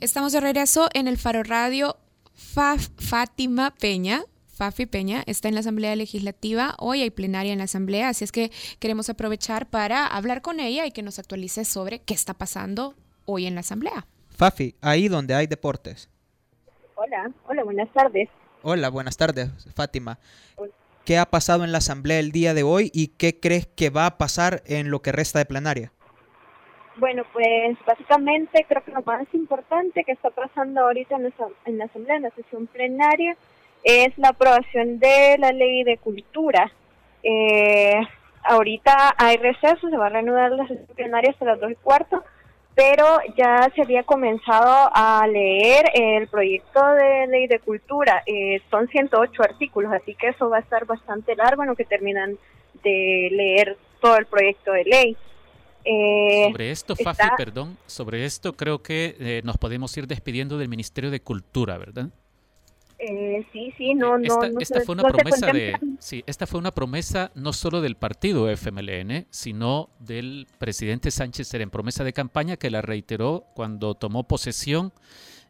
Estamos 0.00 0.32
de 0.32 0.40
regreso 0.40 0.88
en 0.92 1.08
el 1.08 1.16
Faro 1.16 1.42
Radio. 1.42 1.96
Fátima 2.34 3.74
Peña, 3.74 4.22
Fafi 4.58 4.86
Peña, 4.86 5.22
está 5.26 5.46
en 5.46 5.54
la 5.54 5.60
Asamblea 5.60 5.94
Legislativa. 5.94 6.74
Hoy 6.80 7.02
hay 7.02 7.10
plenaria 7.10 7.52
en 7.52 7.58
la 7.58 7.66
Asamblea, 7.66 8.08
así 8.08 8.24
es 8.24 8.32
que 8.32 8.50
queremos 8.80 9.08
aprovechar 9.08 9.70
para 9.70 10.04
hablar 10.04 10.42
con 10.42 10.58
ella 10.58 10.84
y 10.84 10.90
que 10.90 11.04
nos 11.04 11.20
actualice 11.20 11.64
sobre 11.64 12.00
qué 12.00 12.12
está 12.12 12.34
pasando 12.34 12.96
hoy 13.24 13.46
en 13.46 13.54
la 13.54 13.60
Asamblea. 13.60 14.08
Fafi, 14.30 14.74
ahí 14.80 15.06
donde 15.06 15.36
hay 15.36 15.46
deportes. 15.46 16.10
Hola, 16.96 17.30
hola, 17.46 17.62
buenas 17.62 17.88
tardes. 17.92 18.28
Hola, 18.62 18.88
buenas 18.88 19.16
tardes, 19.16 19.48
Fátima. 19.76 20.18
¿Qué 21.04 21.18
ha 21.18 21.26
pasado 21.26 21.62
en 21.62 21.70
la 21.70 21.78
asamblea 21.78 22.18
el 22.18 22.32
día 22.32 22.52
de 22.52 22.64
hoy 22.64 22.90
y 22.92 23.08
qué 23.16 23.38
crees 23.38 23.68
que 23.68 23.90
va 23.90 24.06
a 24.06 24.18
pasar 24.18 24.64
en 24.66 24.90
lo 24.90 25.02
que 25.02 25.12
resta 25.12 25.38
de 25.38 25.46
plenaria? 25.46 25.92
Bueno, 26.96 27.22
pues 27.32 27.78
básicamente 27.86 28.66
creo 28.68 28.82
que 28.82 28.90
lo 28.90 29.02
más 29.02 29.32
importante 29.32 30.02
que 30.02 30.10
está 30.10 30.30
pasando 30.30 30.80
ahorita 30.80 31.14
en 31.14 31.22
la, 31.22 31.30
en 31.64 31.78
la 31.78 31.84
Asamblea, 31.84 32.16
en 32.16 32.22
la 32.24 32.30
sesión 32.30 32.66
plenaria, 32.66 33.36
es 33.84 34.16
la 34.18 34.28
aprobación 34.30 34.98
de 34.98 35.36
la 35.38 35.52
ley 35.52 35.84
de 35.84 35.98
cultura. 35.98 36.70
Eh, 37.22 37.94
ahorita 38.44 39.14
hay 39.16 39.36
receso, 39.36 39.88
se 39.88 39.96
va 39.96 40.06
a 40.06 40.10
reanudar 40.10 40.52
la 40.52 40.66
sesión 40.66 40.86
plenaria 40.94 41.30
hasta 41.30 41.44
las 41.44 41.60
dos 41.60 41.70
y 41.72 41.74
cuarto, 41.76 42.22
pero 42.74 43.04
ya 43.36 43.70
se 43.74 43.82
había 43.82 44.04
comenzado 44.04 44.90
a 44.94 45.26
leer 45.26 45.86
el 45.94 46.28
proyecto 46.28 46.84
de 46.94 47.26
ley 47.26 47.46
de 47.48 47.58
cultura. 47.58 48.22
Eh, 48.26 48.60
son 48.70 48.86
108 48.88 49.42
artículos, 49.42 49.92
así 49.92 50.14
que 50.14 50.28
eso 50.28 50.48
va 50.48 50.58
a 50.58 50.60
estar 50.60 50.84
bastante 50.86 51.34
largo 51.34 51.62
en 51.62 51.68
lo 51.70 51.76
que 51.76 51.84
terminan 51.84 52.38
de 52.84 53.28
leer 53.32 53.76
todo 54.00 54.16
el 54.16 54.26
proyecto 54.26 54.72
de 54.72 54.84
ley. 54.84 55.16
Eh, 55.84 56.48
Sobre 56.50 56.70
esto, 56.70 56.92
está- 56.96 57.14
Fafi, 57.14 57.28
perdón, 57.36 57.76
sobre 57.86 58.24
esto 58.24 58.52
creo 58.52 58.82
que 58.82 59.16
eh, 59.18 59.40
nos 59.44 59.56
podemos 59.56 59.96
ir 59.96 60.06
despidiendo 60.06 60.58
del 60.58 60.68
Ministerio 60.68 61.10
de 61.10 61.20
Cultura, 61.20 61.78
¿verdad? 61.78 62.06
Eh, 63.00 63.46
sí, 63.52 63.72
sí, 63.78 63.94
no, 63.94 64.18
no, 64.18 64.24
Esta, 64.24 64.48
no 64.48 64.60
esta 64.60 64.80
se- 64.80 64.84
fue 64.86 64.94
una 64.94 65.04
no 65.04 65.10
promesa 65.10 65.52
de, 65.52 65.78
sí, 66.00 66.24
esta 66.26 66.46
fue 66.48 66.58
una 66.58 66.72
promesa 66.74 67.30
no 67.36 67.52
solo 67.52 67.80
del 67.80 67.94
partido 67.94 68.50
FMLN, 68.50 69.26
sino 69.30 69.88
del 70.00 70.48
presidente 70.58 71.10
Sánchez 71.12 71.54
en 71.54 71.70
promesa 71.70 72.02
de 72.02 72.12
campaña 72.12 72.56
que 72.56 72.70
la 72.70 72.82
reiteró 72.82 73.44
cuando 73.54 73.94
tomó 73.94 74.24
posesión 74.24 74.92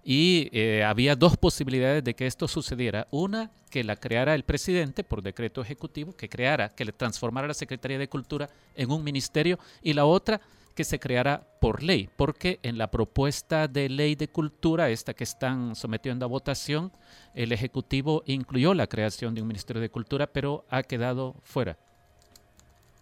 y 0.05 0.51
eh, 0.53 0.85
había 0.85 1.17
dos 1.17 1.37
posibilidades 1.39 2.05
de 2.05 2.15
que 2.15 2.27
esto 2.27 2.49
sucediera. 2.49 3.07
Una, 3.11 3.51
que 3.71 3.83
la 3.83 3.97
creara 3.97 4.35
el 4.35 4.43
presidente 4.45 5.03
por 5.03 5.23
decreto 5.23 5.63
ejecutivo, 5.63 6.15
que 6.17 6.29
creara, 6.29 6.69
que 6.75 6.85
le 6.85 6.93
transformara 6.93 7.49
la 7.49 7.55
Secretaría 7.55 7.99
de 7.99 8.09
Cultura 8.09 8.49
en 8.75 8.91
un 8.91 9.03
ministerio, 9.03 9.59
y 9.83 9.93
la 9.95 10.05
otra, 10.05 10.41
que 10.79 10.85
se 10.85 11.01
creara 11.01 11.43
por 11.61 11.83
ley, 11.83 12.09
porque 12.17 12.61
en 12.63 12.79
la 12.79 12.87
propuesta 12.87 13.67
de 13.67 13.89
ley 13.89 14.15
de 14.15 14.29
cultura, 14.29 14.91
esta 14.91 15.13
que 15.13 15.25
están 15.25 15.75
sometiendo 15.75 16.25
a 16.25 16.29
votación, 16.29 16.93
el 17.35 17.51
Ejecutivo 17.51 18.23
incluyó 18.27 18.75
la 18.75 18.87
creación 18.87 19.35
de 19.35 19.43
un 19.43 19.49
Ministerio 19.49 19.83
de 19.83 19.91
Cultura, 19.91 20.29
pero 20.29 20.65
ha 20.71 20.85
quedado 20.85 21.35
fuera. 21.43 21.77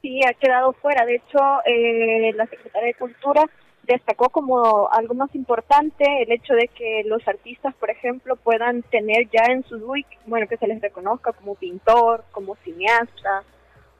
Sí, 0.01 0.20
ha 0.27 0.33
quedado 0.33 0.72
fuera. 0.72 1.05
De 1.05 1.16
hecho, 1.16 1.39
eh, 1.66 2.33
la 2.35 2.47
Secretaría 2.47 2.87
de 2.87 2.95
Cultura 2.95 3.45
destacó 3.83 4.31
como 4.31 4.89
algo 4.91 5.12
más 5.12 5.35
importante 5.35 6.22
el 6.22 6.33
hecho 6.33 6.55
de 6.55 6.68
que 6.68 7.03
los 7.05 7.29
artistas, 7.29 7.74
por 7.74 7.91
ejemplo, 7.91 8.37
puedan 8.37 8.85
tener 8.85 9.29
ya 9.31 9.53
en 9.53 9.64
su 9.64 9.77
DUIC, 9.77 10.07
bueno, 10.24 10.49
que 10.49 10.57
se 10.57 10.66
les 10.66 10.81
reconozca 10.81 11.35
como 11.35 11.57
pintor, 11.57 12.24
como 12.33 12.57
cineasta, 12.64 13.43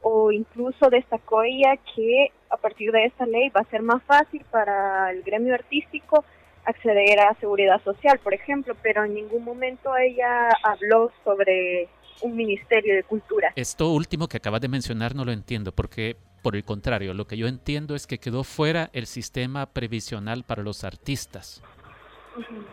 o 0.01 0.31
incluso 0.31 0.89
destacó 0.89 1.43
ella 1.43 1.77
que 1.95 2.31
a 2.49 2.57
partir 2.57 2.91
de 2.91 3.05
esta 3.05 3.25
ley 3.25 3.49
va 3.49 3.61
a 3.61 3.69
ser 3.69 3.81
más 3.81 4.01
fácil 4.03 4.43
para 4.51 5.11
el 5.11 5.23
gremio 5.23 5.53
artístico 5.53 6.23
acceder 6.65 7.19
a 7.19 7.33
seguridad 7.39 7.81
social, 7.83 8.19
por 8.19 8.33
ejemplo, 8.33 8.75
pero 8.81 9.05
en 9.05 9.13
ningún 9.13 9.43
momento 9.43 9.95
ella 9.95 10.49
habló 10.63 11.11
sobre 11.23 11.87
un 12.21 12.35
ministerio 12.35 12.95
de 12.95 13.03
cultura. 13.03 13.53
Esto 13.55 13.91
último 13.91 14.27
que 14.27 14.37
acabas 14.37 14.61
de 14.61 14.67
mencionar 14.67 15.15
no 15.15 15.23
lo 15.23 15.31
entiendo, 15.31 15.71
porque 15.71 16.17
por 16.41 16.55
el 16.55 16.63
contrario, 16.63 17.13
lo 17.13 17.27
que 17.27 17.37
yo 17.37 17.47
entiendo 17.47 17.95
es 17.95 18.07
que 18.07 18.19
quedó 18.19 18.43
fuera 18.43 18.89
el 18.93 19.05
sistema 19.05 19.65
previsional 19.65 20.43
para 20.43 20.63
los 20.63 20.83
artistas. 20.83 21.61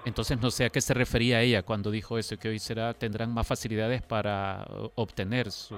Entonces 0.05 0.41
no 0.41 0.51
sé 0.51 0.67
a 0.67 0.71
qué 0.71 0.81
se 0.81 0.95
refería 0.95 1.41
ella 1.41 1.63
cuando 1.63 1.91
dijo 1.91 2.19
eso, 2.19 2.37
que 2.37 2.49
hoy 2.49 2.59
será 2.59 2.95
tendrán 2.95 3.33
más 3.33 3.47
facilidades 3.47 4.03
para 4.03 4.67
obtener 4.95 5.51
su... 5.51 5.77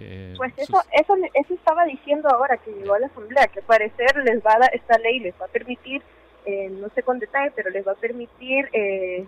eh, 0.00 0.34
Pues 0.36 0.52
sus- 0.54 0.64
eso, 0.68 0.80
eso, 0.92 1.14
eso 1.34 1.54
estaba 1.54 1.84
diciendo 1.84 2.28
ahora 2.28 2.56
que 2.58 2.70
llegó 2.72 2.94
a 2.94 2.98
la 3.00 3.06
asamblea, 3.06 3.46
que 3.48 3.60
al 3.60 3.66
parecer 3.66 4.16
les 4.24 4.44
va 4.44 4.54
a 4.54 4.58
dar, 4.60 4.70
esta 4.74 4.98
ley 4.98 5.20
les 5.20 5.34
va 5.40 5.46
a 5.46 5.48
permitir, 5.48 6.02
eh, 6.46 6.68
no 6.70 6.88
sé 6.94 7.02
con 7.02 7.18
detalle, 7.18 7.50
pero 7.54 7.70
les 7.70 7.86
va 7.86 7.92
a 7.92 7.96
permitir 7.96 8.68
eh, 8.72 9.26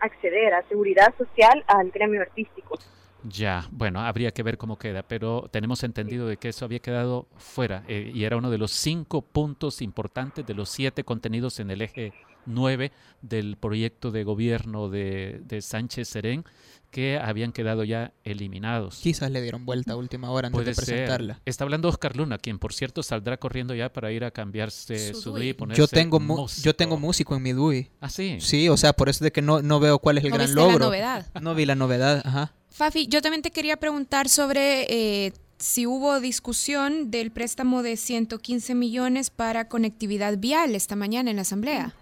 acceder 0.00 0.54
a 0.54 0.62
seguridad 0.68 1.14
social 1.16 1.64
al 1.66 1.90
gremio 1.90 2.20
artístico. 2.22 2.78
Ya, 3.24 3.66
bueno, 3.70 4.00
habría 4.00 4.32
que 4.32 4.42
ver 4.42 4.58
cómo 4.58 4.76
queda, 4.76 5.04
pero 5.04 5.48
tenemos 5.52 5.84
entendido 5.84 6.26
de 6.26 6.38
que 6.38 6.48
eso 6.48 6.64
había 6.64 6.80
quedado 6.80 7.26
fuera 7.36 7.84
eh, 7.86 8.10
y 8.12 8.24
era 8.24 8.36
uno 8.36 8.50
de 8.50 8.58
los 8.58 8.72
cinco 8.72 9.22
puntos 9.22 9.80
importantes 9.80 10.44
de 10.44 10.54
los 10.54 10.68
siete 10.70 11.04
contenidos 11.04 11.60
en 11.60 11.70
el 11.70 11.82
eje 11.82 12.12
9 12.46 12.92
del 13.22 13.56
proyecto 13.56 14.10
de 14.10 14.24
gobierno 14.24 14.88
de, 14.88 15.40
de 15.44 15.62
Sánchez 15.62 16.08
Serén 16.08 16.44
que 16.90 17.18
habían 17.18 17.52
quedado 17.52 17.84
ya 17.84 18.12
eliminados. 18.22 18.98
Quizás 18.98 19.30
le 19.30 19.40
dieron 19.40 19.64
vuelta 19.64 19.94
a 19.94 19.96
última 19.96 20.30
hora 20.30 20.48
antes 20.48 20.64
de 20.66 20.74
ser. 20.74 20.84
presentarla. 20.84 21.40
Está 21.46 21.64
hablando 21.64 21.88
Oscar 21.88 22.14
Luna, 22.16 22.36
quien 22.36 22.58
por 22.58 22.74
cierto 22.74 23.02
saldrá 23.02 23.38
corriendo 23.38 23.74
ya 23.74 23.90
para 23.90 24.12
ir 24.12 24.24
a 24.24 24.30
cambiarse 24.30 25.14
Su 25.14 25.20
su, 25.22 25.30
DUI. 25.30 25.40
DUI 25.40 25.48
y 25.48 25.52
ponerse 25.54 25.80
Yo 25.80 25.88
tengo, 25.88 26.46
yo 26.62 26.76
tengo 26.76 26.98
músico 26.98 27.34
en 27.34 27.42
mi 27.42 27.52
DUI. 27.52 27.90
Ah, 28.00 28.10
sí. 28.10 28.36
Sí, 28.40 28.68
o 28.68 28.76
sea, 28.76 28.92
por 28.92 29.08
eso 29.08 29.24
de 29.24 29.32
que 29.32 29.40
no, 29.40 29.62
no 29.62 29.80
veo 29.80 29.98
cuál 30.00 30.18
es 30.18 30.24
el 30.24 30.30
¿No 30.30 30.36
gran 30.36 30.46
viste 30.48 30.60
la 30.60 30.66
logro. 30.66 30.84
novedad? 30.84 31.26
No 31.40 31.54
vi 31.54 31.64
la 31.64 31.74
novedad, 31.74 32.20
ajá. 32.26 32.52
Fafi, 32.68 33.06
yo 33.06 33.22
también 33.22 33.40
te 33.40 33.50
quería 33.50 33.78
preguntar 33.78 34.28
sobre 34.28 34.82
eh, 35.26 35.32
si 35.56 35.86
hubo 35.86 36.20
discusión 36.20 37.10
del 37.10 37.30
préstamo 37.30 37.82
de 37.82 37.96
115 37.96 38.74
millones 38.74 39.30
para 39.30 39.66
conectividad 39.68 40.36
vial 40.36 40.74
esta 40.74 40.94
mañana 40.94 41.30
en 41.30 41.36
la 41.36 41.42
Asamblea. 41.42 41.94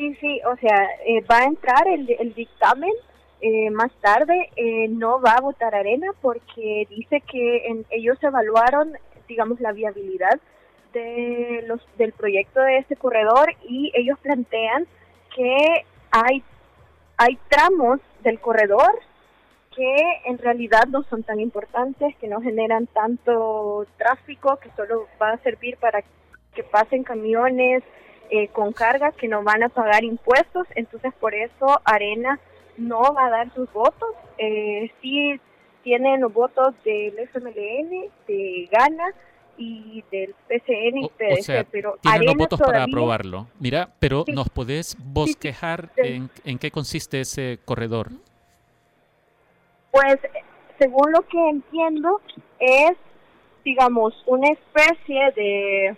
Sí, 0.00 0.14
sí, 0.18 0.40
o 0.50 0.56
sea, 0.56 0.88
eh, 1.04 1.20
va 1.30 1.40
a 1.40 1.44
entrar 1.44 1.86
el, 1.86 2.08
el 2.18 2.32
dictamen 2.32 2.90
eh, 3.42 3.68
más 3.70 3.92
tarde, 4.00 4.48
eh, 4.56 4.88
no 4.88 5.20
va 5.20 5.32
a 5.32 5.42
votar 5.42 5.74
Arena 5.74 6.06
porque 6.22 6.86
dice 6.88 7.20
que 7.30 7.66
en- 7.66 7.84
ellos 7.90 8.16
evaluaron, 8.22 8.94
digamos, 9.28 9.60
la 9.60 9.72
viabilidad 9.72 10.40
de 10.94 11.64
los, 11.66 11.82
del 11.98 12.12
proyecto 12.12 12.62
de 12.62 12.78
este 12.78 12.96
corredor 12.96 13.54
y 13.68 13.92
ellos 13.94 14.18
plantean 14.20 14.86
que 15.36 15.84
hay, 16.12 16.42
hay 17.18 17.38
tramos 17.50 18.00
del 18.22 18.40
corredor 18.40 18.98
que 19.76 19.94
en 20.24 20.38
realidad 20.38 20.86
no 20.88 21.02
son 21.10 21.24
tan 21.24 21.40
importantes, 21.40 22.16
que 22.16 22.26
no 22.26 22.40
generan 22.40 22.86
tanto 22.86 23.86
tráfico, 23.98 24.56
que 24.62 24.70
solo 24.76 25.08
va 25.20 25.32
a 25.32 25.38
servir 25.42 25.76
para 25.76 26.02
que 26.54 26.62
pasen 26.64 27.04
camiones 27.04 27.82
eh, 28.30 28.48
con 28.48 28.72
carga 28.72 29.12
que 29.12 29.28
no 29.28 29.42
van 29.42 29.62
a 29.62 29.68
pagar 29.68 30.04
impuestos, 30.04 30.66
entonces 30.74 31.12
por 31.18 31.34
eso 31.34 31.80
Arena 31.84 32.38
no 32.76 33.12
va 33.14 33.26
a 33.26 33.30
dar 33.30 33.54
sus 33.54 33.70
votos. 33.72 34.10
Eh, 34.38 34.90
sí 35.02 35.40
tienen 35.82 36.20
los 36.20 36.32
votos 36.32 36.74
del 36.84 37.18
FMLN, 37.18 38.10
de 38.28 38.68
Gana 38.70 39.12
y 39.58 40.04
del 40.10 40.34
PCN 40.48 40.98
y 40.98 41.04
o 41.04 41.08
PDC, 41.08 41.42
sea, 41.42 41.64
pero 41.64 41.98
tienen 42.00 42.20
los 42.20 42.28
Arena 42.32 42.44
votos 42.44 42.60
para 42.60 42.84
aprobarlo. 42.84 43.46
Mira, 43.58 43.90
pero 43.98 44.24
Sí. 44.24 44.32
¿nos 44.32 44.48
podés 44.48 44.96
bosquejar 44.98 45.90
sí. 45.96 46.02
en, 46.04 46.30
en 46.44 46.58
qué 46.58 46.70
consiste 46.70 47.20
ese 47.20 47.58
corredor? 47.64 48.08
Pues, 49.90 50.18
según 50.78 51.12
lo 51.12 51.26
que 51.26 51.48
entiendo, 51.50 52.20
es, 52.58 52.92
digamos, 53.64 54.14
una 54.26 54.48
especie 54.48 55.32
de, 55.32 55.96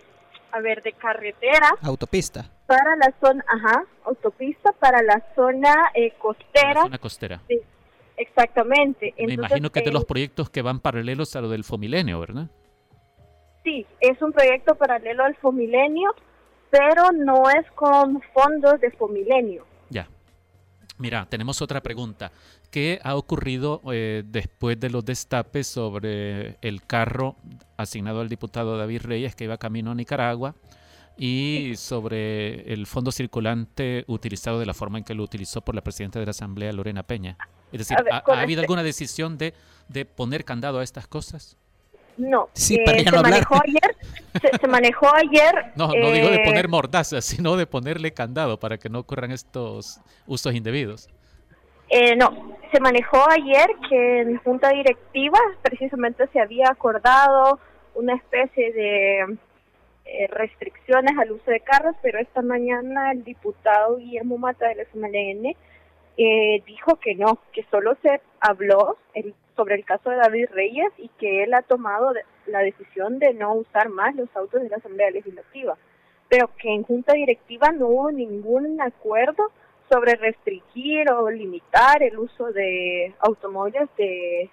a 0.53 0.61
ver, 0.61 0.83
de 0.83 0.93
carretera 0.93 1.67
Autopista. 1.81 2.45
para 2.67 2.95
la 2.95 3.11
zona, 3.19 3.43
ajá, 3.47 3.85
autopista 4.05 4.71
para 4.73 5.01
la 5.01 5.21
zona 5.35 5.73
eh, 5.95 6.13
costera. 6.19 6.83
Zona 6.83 6.99
costera. 6.99 7.41
Sí, 7.47 7.59
exactamente. 8.17 9.13
Me 9.17 9.23
Entonces, 9.23 9.37
imagino 9.37 9.71
que 9.71 9.79
es 9.79 9.85
de 9.85 9.91
los 9.91 10.05
proyectos 10.05 10.51
que 10.51 10.61
van 10.61 10.79
paralelos 10.79 11.35
a 11.35 11.41
lo 11.41 11.49
del 11.49 11.63
Fomilenio, 11.63 12.19
¿verdad? 12.19 12.47
Sí, 13.63 13.85
es 13.99 14.21
un 14.21 14.31
proyecto 14.31 14.75
paralelo 14.75 15.23
al 15.23 15.35
Fomilenio, 15.37 16.13
pero 16.69 17.11
no 17.11 17.49
es 17.49 17.69
con 17.71 18.21
fondos 18.33 18.79
de 18.79 18.91
Fomilenio. 18.91 19.65
Ya. 19.89 20.07
Mira, 20.99 21.25
tenemos 21.27 21.61
otra 21.63 21.81
pregunta. 21.81 22.31
¿Qué 22.73 22.99
ha 23.03 23.15
ocurrido 23.15 23.83
eh, 23.91 24.23
después 24.25 24.79
de 24.79 24.89
los 24.89 25.05
destapes 25.05 25.67
sobre 25.67 26.57
el 26.63 26.81
carro 26.83 27.35
asignado 27.77 28.19
al 28.21 28.29
diputado 28.29 28.79
David 28.79 29.03
Reyes 29.03 29.35
que 29.35 29.43
iba 29.43 29.59
camino 29.59 29.91
a 29.91 29.93
Nicaragua 29.93 30.55
y 31.15 31.73
sobre 31.75 32.73
el 32.73 32.87
fondo 32.87 33.11
circulante 33.11 34.05
utilizado 34.07 34.59
de 34.59 34.65
la 34.65 34.73
forma 34.73 34.97
en 34.97 35.03
que 35.03 35.13
lo 35.13 35.21
utilizó 35.21 35.61
por 35.61 35.75
la 35.75 35.81
presidenta 35.81 36.17
de 36.19 36.25
la 36.25 36.31
Asamblea, 36.31 36.73
Lorena 36.73 37.03
Peña? 37.03 37.37
Es 37.71 37.77
decir, 37.77 37.95
ver, 38.03 38.11
¿ha, 38.11 38.23
habido 38.41 38.61
este- 38.61 38.65
alguna 38.65 38.81
decisión 38.81 39.37
de, 39.37 39.53
de 39.87 40.05
poner 40.05 40.43
candado 40.43 40.79
a 40.79 40.83
estas 40.83 41.05
cosas? 41.05 41.55
No, 42.17 42.49
Sí, 42.53 42.73
eh, 42.73 43.03
se 43.03 43.11
no 43.11 43.17
hablar. 43.17 43.33
manejó 43.33 43.53
ayer, 43.53 43.95
se, 44.41 44.57
se 44.59 44.67
manejó 44.67 45.15
ayer. 45.15 45.53
No, 45.75 45.89
no 45.89 46.09
digo 46.11 46.27
de 46.29 46.37
eh, 46.37 46.43
poner 46.43 46.67
mordaza, 46.69 47.21
sino 47.21 47.55
de 47.55 47.67
ponerle 47.67 48.15
candado 48.15 48.59
para 48.59 48.79
que 48.79 48.89
no 48.89 48.97
ocurran 48.97 49.29
estos 49.29 49.99
usos 50.25 50.55
indebidos. 50.55 51.07
Eh, 51.89 52.15
no, 52.15 52.55
se 52.71 52.79
manejó 52.79 53.17
ayer 53.29 53.67
que 53.89 54.21
en 54.21 54.37
junta 54.37 54.69
directiva 54.69 55.37
precisamente 55.61 56.27
se 56.27 56.39
había 56.39 56.69
acordado 56.69 57.59
una 57.95 58.15
especie 58.15 58.71
de 58.73 59.37
eh, 60.05 60.27
restricciones 60.27 61.17
al 61.19 61.31
uso 61.31 61.51
de 61.51 61.59
carros, 61.59 61.95
pero 62.01 62.19
esta 62.19 62.41
mañana 62.41 63.11
el 63.11 63.23
diputado 63.23 63.97
Guillermo 63.97 64.37
Mata 64.37 64.67
del 64.69 64.79
FMLN 64.81 65.55
eh, 66.17 66.63
dijo 66.65 66.95
que 66.97 67.15
no, 67.15 67.39
que 67.51 67.63
solo 67.69 67.95
se 68.01 68.21
habló 68.39 68.97
sobre 69.55 69.75
el 69.75 69.85
caso 69.85 70.09
de 70.09 70.17
David 70.17 70.47
Reyes 70.51 70.91
y 70.97 71.09
que 71.19 71.43
él 71.43 71.53
ha 71.53 71.61
tomado 71.61 72.13
de- 72.13 72.23
la 72.47 72.59
decisión 72.59 73.19
de 73.19 73.33
no 73.33 73.53
usar 73.53 73.89
más 73.89 74.15
los 74.15 74.27
autos 74.35 74.61
de 74.63 74.69
la 74.69 74.77
Asamblea 74.77 75.11
Legislativa, 75.11 75.77
pero 76.27 76.49
que 76.57 76.73
en 76.73 76.83
junta 76.83 77.13
directiva 77.13 77.71
no 77.71 77.87
hubo 77.87 78.11
ningún 78.11 78.81
acuerdo 78.81 79.51
sobre 79.91 80.15
restringir 80.15 81.09
o 81.11 81.29
limitar 81.29 82.01
el 82.03 82.17
uso 82.17 82.51
de 82.51 83.13
automóviles 83.19 83.89
de, 83.97 84.49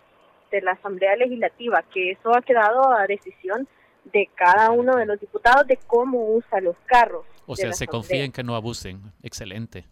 de 0.50 0.60
la 0.62 0.72
Asamblea 0.72 1.16
Legislativa, 1.16 1.82
que 1.92 2.12
eso 2.12 2.34
ha 2.36 2.42
quedado 2.42 2.92
a 2.92 3.06
decisión 3.06 3.66
de 4.12 4.28
cada 4.34 4.70
uno 4.70 4.96
de 4.96 5.06
los 5.06 5.20
diputados 5.20 5.66
de 5.66 5.78
cómo 5.86 6.34
usa 6.34 6.60
los 6.60 6.76
carros. 6.86 7.24
O 7.46 7.56
sea, 7.56 7.72
se 7.72 7.86
confía 7.86 8.24
en 8.24 8.32
que 8.32 8.42
no 8.42 8.54
abusen. 8.54 9.00
Excelente. 9.22 9.84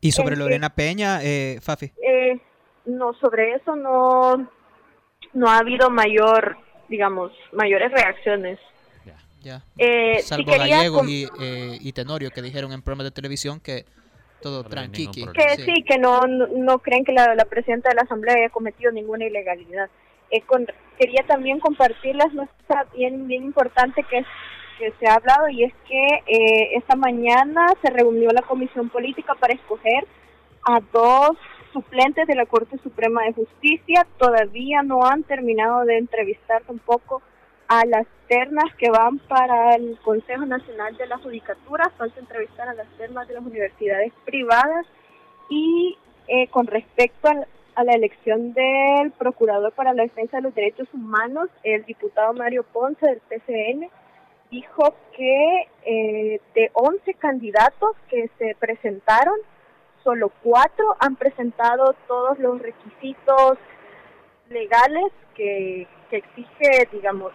Y 0.00 0.12
sobre 0.12 0.34
Eh, 0.34 0.38
Lorena 0.38 0.70
Peña, 0.70 1.20
eh, 1.22 1.58
Fafi. 1.60 1.92
Eh, 2.02 2.40
no, 2.86 3.14
sobre 3.14 3.54
eso 3.54 3.74
no, 3.76 4.48
no 5.32 5.48
ha 5.48 5.58
habido 5.58 5.90
mayor, 5.90 6.56
digamos, 6.88 7.32
mayores 7.52 7.90
reacciones. 7.92 8.58
Ya. 9.40 9.62
Eh, 9.78 10.16
sí 10.18 10.26
Salvo 10.26 10.50
quería 10.50 10.78
Gallegos 10.78 10.98
com- 10.98 11.08
y, 11.08 11.24
eh, 11.40 11.78
y 11.80 11.92
Tenorio 11.92 12.30
que 12.32 12.42
dijeron 12.42 12.72
en 12.72 12.82
programas 12.82 13.04
de 13.04 13.10
televisión 13.12 13.60
que 13.60 13.84
todo 14.40 14.64
tranquiqui. 14.64 15.26
que 15.32 15.56
sí, 15.56 15.82
que 15.84 15.98
no, 15.98 16.20
no, 16.22 16.46
no 16.48 16.78
creen 16.78 17.04
que 17.04 17.12
la, 17.12 17.34
la 17.34 17.44
presidenta 17.44 17.88
de 17.88 17.96
la 17.96 18.02
Asamblea 18.02 18.36
haya 18.36 18.50
cometido 18.50 18.92
ninguna 18.92 19.24
ilegalidad. 19.26 19.88
Eh, 20.30 20.42
con- 20.42 20.66
quería 20.98 21.22
también 21.26 21.58
compartirles 21.60 22.32
nuestra 22.34 22.84
bien, 22.94 23.26
bien 23.26 23.44
importante 23.44 24.02
que, 24.04 24.24
que 24.78 24.92
se 25.00 25.06
ha 25.08 25.14
hablado 25.14 25.48
y 25.48 25.64
es 25.64 25.72
que 25.88 26.06
eh, 26.26 26.76
esta 26.76 26.96
mañana 26.96 27.66
se 27.82 27.90
reunió 27.90 28.30
la 28.30 28.42
Comisión 28.42 28.88
Política 28.90 29.34
para 29.34 29.54
escoger 29.54 30.06
a 30.64 30.80
dos 30.92 31.36
suplentes 31.72 32.26
de 32.26 32.34
la 32.34 32.46
Corte 32.46 32.78
Suprema 32.82 33.22
de 33.24 33.32
Justicia. 33.32 34.06
Todavía 34.18 34.82
no 34.82 35.04
han 35.06 35.22
terminado 35.22 35.84
de 35.84 35.98
entrevistar 35.98 36.62
tampoco 36.66 37.22
a 37.68 37.84
las 37.86 38.06
ternas 38.28 38.74
que 38.76 38.90
van 38.90 39.18
para 39.18 39.74
el 39.74 39.98
Consejo 40.02 40.46
Nacional 40.46 40.96
de 40.96 41.06
la 41.06 41.18
Judicatura. 41.18 41.90
Falta 41.96 42.18
entrevistar 42.20 42.68
a 42.68 42.74
las 42.74 42.88
ternas 42.96 43.28
de 43.28 43.34
las 43.34 43.44
universidades 43.44 44.12
privadas 44.24 44.86
y 45.50 45.96
eh, 46.26 46.48
con 46.48 46.66
respecto 46.66 47.28
al- 47.28 47.46
a, 47.74 47.84
la 47.84 47.92
elección 47.92 48.52
del 48.54 49.12
Procurador 49.12 49.72
para 49.72 49.94
la 49.94 50.02
Defensa 50.02 50.38
de 50.38 50.42
los 50.42 50.54
Derechos 50.54 50.88
Humanos, 50.92 51.48
el 51.62 51.84
diputado 51.84 52.32
Mario 52.34 52.64
Ponce 52.64 53.06
del 53.06 53.20
PCN 53.20 53.88
dijo 54.50 54.94
que 55.16 55.68
eh, 55.84 56.40
de 56.54 56.70
11 56.72 57.14
candidatos 57.14 57.96
que 58.10 58.28
se 58.38 58.56
presentaron, 58.58 59.36
solo 60.02 60.32
cuatro 60.42 60.96
han 61.00 61.16
presentado 61.16 61.94
todos 62.06 62.38
los 62.38 62.60
requisitos 62.60 63.58
legales 64.48 65.12
que, 65.34 65.86
que 66.10 66.16
exige, 66.16 66.88
digamos, 66.92 67.32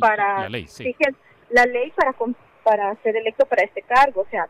para 0.00 0.40
la 0.42 0.48
ley, 0.48 0.66
sí. 0.68 0.88
exige 0.88 1.14
la 1.50 1.64
ley 1.66 1.90
para 1.92 2.14
para 2.64 2.94
ser 3.02 3.16
electo 3.16 3.44
para 3.46 3.62
este 3.64 3.82
cargo, 3.82 4.20
o 4.22 4.26
sea, 4.30 4.48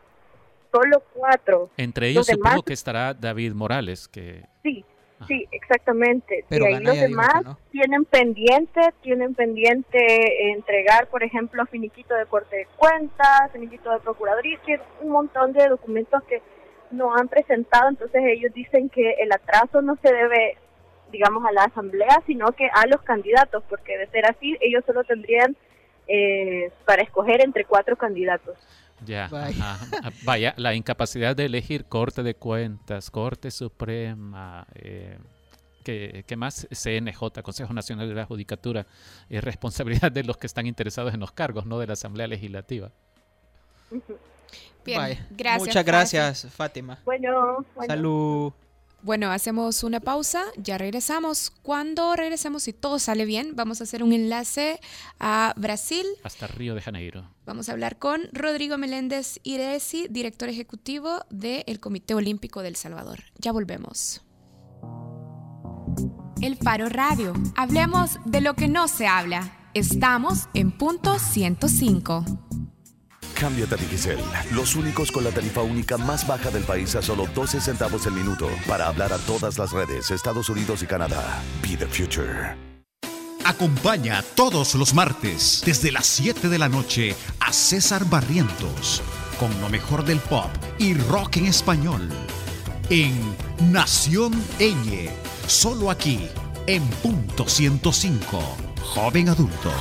solo 0.70 1.02
cuatro. 1.14 1.70
Entre 1.76 2.06
Los 2.06 2.10
ellos 2.12 2.26
demás- 2.26 2.50
supongo 2.52 2.62
que 2.64 2.72
estará 2.74 3.14
David 3.14 3.52
Morales, 3.52 4.06
que 4.08 4.42
Sí, 4.62 4.84
sí, 5.26 5.46
exactamente. 5.50 6.44
Pero 6.48 6.68
y 6.68 6.74
ahí 6.74 6.82
los 6.82 6.98
demás 7.00 7.42
no. 7.44 7.58
tienen 7.70 8.04
pendiente, 8.04 8.80
tienen 9.02 9.34
pendiente 9.34 10.50
entregar, 10.52 11.06
por 11.08 11.22
ejemplo, 11.22 11.64
finiquito 11.66 12.14
de 12.14 12.26
corte 12.26 12.56
de 12.56 12.66
cuentas, 12.76 13.50
finiquito 13.52 13.90
de 13.90 14.00
procuraduría, 14.00 14.58
que 14.64 14.74
es 14.74 14.80
un 15.00 15.10
montón 15.10 15.52
de 15.52 15.68
documentos 15.68 16.22
que 16.24 16.42
no 16.90 17.14
han 17.16 17.28
presentado, 17.28 17.88
entonces 17.88 18.22
ellos 18.26 18.52
dicen 18.52 18.90
que 18.90 19.12
el 19.18 19.32
atraso 19.32 19.80
no 19.80 19.96
se 20.02 20.12
debe, 20.12 20.58
digamos, 21.12 21.44
a 21.44 21.52
la 21.52 21.64
asamblea, 21.64 22.22
sino 22.26 22.50
que 22.52 22.68
a 22.74 22.86
los 22.86 23.02
candidatos, 23.02 23.62
porque 23.68 23.96
de 23.98 24.06
ser 24.08 24.26
así, 24.26 24.56
ellos 24.60 24.82
solo 24.86 25.04
tendrían 25.04 25.56
eh, 26.08 26.72
para 26.84 27.02
escoger 27.02 27.40
entre 27.42 27.64
cuatro 27.64 27.96
candidatos. 27.96 28.56
ya, 29.04 29.26
ajá. 29.26 29.78
Ah, 30.02 30.10
vaya, 30.24 30.54
la 30.56 30.74
incapacidad 30.74 31.36
de 31.36 31.44
elegir 31.44 31.84
Corte 31.84 32.22
de 32.22 32.34
Cuentas, 32.34 33.10
Corte 33.10 33.50
Suprema, 33.50 34.66
eh, 34.74 35.18
¿Qué, 35.82 36.24
qué 36.26 36.36
más? 36.36 36.68
CNJ, 36.70 37.42
Consejo 37.42 37.72
Nacional 37.72 38.08
de 38.08 38.14
la 38.14 38.24
Judicatura, 38.24 38.86
es 39.28 39.42
responsabilidad 39.42 40.12
de 40.12 40.22
los 40.22 40.36
que 40.36 40.46
están 40.46 40.66
interesados 40.66 41.12
en 41.12 41.20
los 41.20 41.32
cargos, 41.32 41.66
no 41.66 41.78
de 41.78 41.86
la 41.86 41.94
Asamblea 41.94 42.26
Legislativa. 42.28 42.90
Bien, 44.84 44.98
Vaya. 44.98 45.26
gracias. 45.30 45.60
Muchas 45.60 45.74
Fátima. 45.74 45.92
gracias, 45.92 46.54
Fátima. 46.54 46.98
Bueno, 47.04 47.64
bueno. 47.74 47.86
Salud. 47.92 48.52
Bueno, 49.02 49.32
hacemos 49.32 49.82
una 49.82 49.98
pausa, 49.98 50.44
ya 50.56 50.78
regresamos. 50.78 51.50
Cuando 51.50 52.14
regresemos, 52.14 52.62
si 52.62 52.72
todo 52.72 53.00
sale 53.00 53.24
bien, 53.24 53.56
vamos 53.56 53.80
a 53.80 53.84
hacer 53.84 54.04
un 54.04 54.12
enlace 54.12 54.78
a 55.18 55.54
Brasil. 55.56 56.06
Hasta 56.22 56.46
Río 56.46 56.76
de 56.76 56.82
Janeiro. 56.82 57.28
Vamos 57.44 57.68
a 57.68 57.72
hablar 57.72 57.98
con 57.98 58.22
Rodrigo 58.32 58.78
Meléndez 58.78 59.40
Iresi, 59.42 60.06
director 60.08 60.48
ejecutivo 60.48 61.24
del 61.30 61.80
Comité 61.80 62.14
Olímpico 62.14 62.62
del 62.62 62.76
Salvador. 62.76 63.24
Ya 63.38 63.50
volvemos. 63.50 64.22
El 66.40 66.56
Faro 66.56 66.88
Radio. 66.88 67.34
Hablemos 67.56 68.20
de 68.24 68.40
lo 68.40 68.54
que 68.54 68.68
no 68.68 68.86
se 68.86 69.08
habla. 69.08 69.68
Estamos 69.74 70.48
en 70.54 70.70
punto 70.70 71.18
105. 71.18 72.24
Cámbiate 73.42 73.74
a 73.74 73.76
Digicel, 73.76 74.20
los 74.52 74.76
únicos 74.76 75.10
con 75.10 75.24
la 75.24 75.32
tarifa 75.32 75.62
única 75.62 75.98
más 75.98 76.24
baja 76.28 76.48
del 76.52 76.62
país 76.62 76.94
a 76.94 77.02
solo 77.02 77.26
12 77.34 77.60
centavos 77.60 78.06
el 78.06 78.12
minuto 78.12 78.48
para 78.68 78.86
hablar 78.86 79.12
a 79.12 79.18
todas 79.18 79.58
las 79.58 79.72
redes, 79.72 80.12
Estados 80.12 80.48
Unidos 80.48 80.84
y 80.84 80.86
Canadá. 80.86 81.42
Be 81.60 81.76
the 81.76 81.88
future. 81.88 82.56
Acompaña 83.44 84.22
todos 84.36 84.76
los 84.76 84.94
martes 84.94 85.60
desde 85.66 85.90
las 85.90 86.06
7 86.06 86.48
de 86.48 86.56
la 86.56 86.68
noche 86.68 87.16
a 87.40 87.52
César 87.52 88.04
Barrientos 88.04 89.02
con 89.40 89.60
lo 89.60 89.68
mejor 89.68 90.04
del 90.04 90.20
pop 90.20 90.46
y 90.78 90.94
rock 90.94 91.38
en 91.38 91.46
español 91.46 92.08
en 92.90 93.12
Nación 93.72 94.40
Eñe, 94.60 95.10
solo 95.48 95.90
aquí 95.90 96.28
en 96.68 96.86
punto 97.02 97.48
105, 97.48 98.40
joven 98.94 99.30
adulto. 99.30 99.72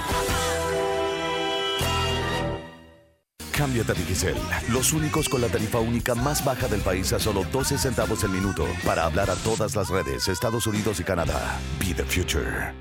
Cámbiate 3.62 3.91
a 3.91 3.93
Digicel, 3.93 4.36
los 4.70 4.91
únicos 4.91 5.30
con 5.30 5.39
la 5.39 5.47
tarifa 5.47 5.78
única 5.78 6.16
más 6.16 6.43
baja 6.43 6.68
del 6.68 6.82
país 6.82 7.14
a 7.14 7.20
solo 7.20 7.45
12 7.51 7.78
centavos 7.78 8.24
el 8.24 8.32
minuto 8.32 8.66
para 8.84 9.05
hablar 9.05 9.30
a 9.30 9.36
todas 9.36 9.76
las 9.76 9.89
redes, 9.89 10.28
Estados 10.30 10.66
Unidos 10.66 10.99
y 10.99 11.03
Canadá. 11.03 11.59
Be 11.80 11.93
the 11.93 12.03
future. 12.03 12.74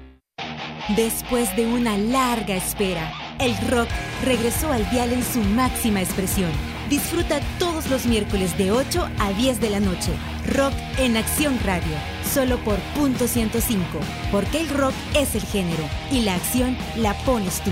Después 0.97 1.55
de 1.55 1.67
una 1.67 1.99
larga 1.99 2.57
espera, 2.57 3.13
el 3.39 3.55
rock 3.69 3.91
regresó 4.25 4.73
al 4.73 4.89
dial 4.89 5.13
en 5.13 5.23
su 5.23 5.41
máxima 5.41 6.01
expresión. 6.01 6.51
Disfruta 6.89 7.41
todos 7.59 7.91
los 7.91 8.07
miércoles 8.07 8.57
de 8.57 8.73
8 8.73 9.07
a 9.19 9.35
10 9.35 9.61
de 9.61 9.69
la 9.69 9.81
noche. 9.81 10.13
Rock 10.55 10.73
en 10.97 11.19
Acción 11.19 11.59
Radio, 11.63 11.95
solo 12.25 12.57
por 12.65 12.79
punto 12.97 13.29
105, 13.29 14.01
porque 14.33 14.61
el 14.61 14.71
rock 14.71 14.95
es 15.15 15.35
el 15.35 15.43
género 15.43 15.85
y 16.11 16.23
la 16.23 16.37
acción 16.37 16.75
la 16.97 17.13
pones 17.27 17.61
tú. 17.61 17.71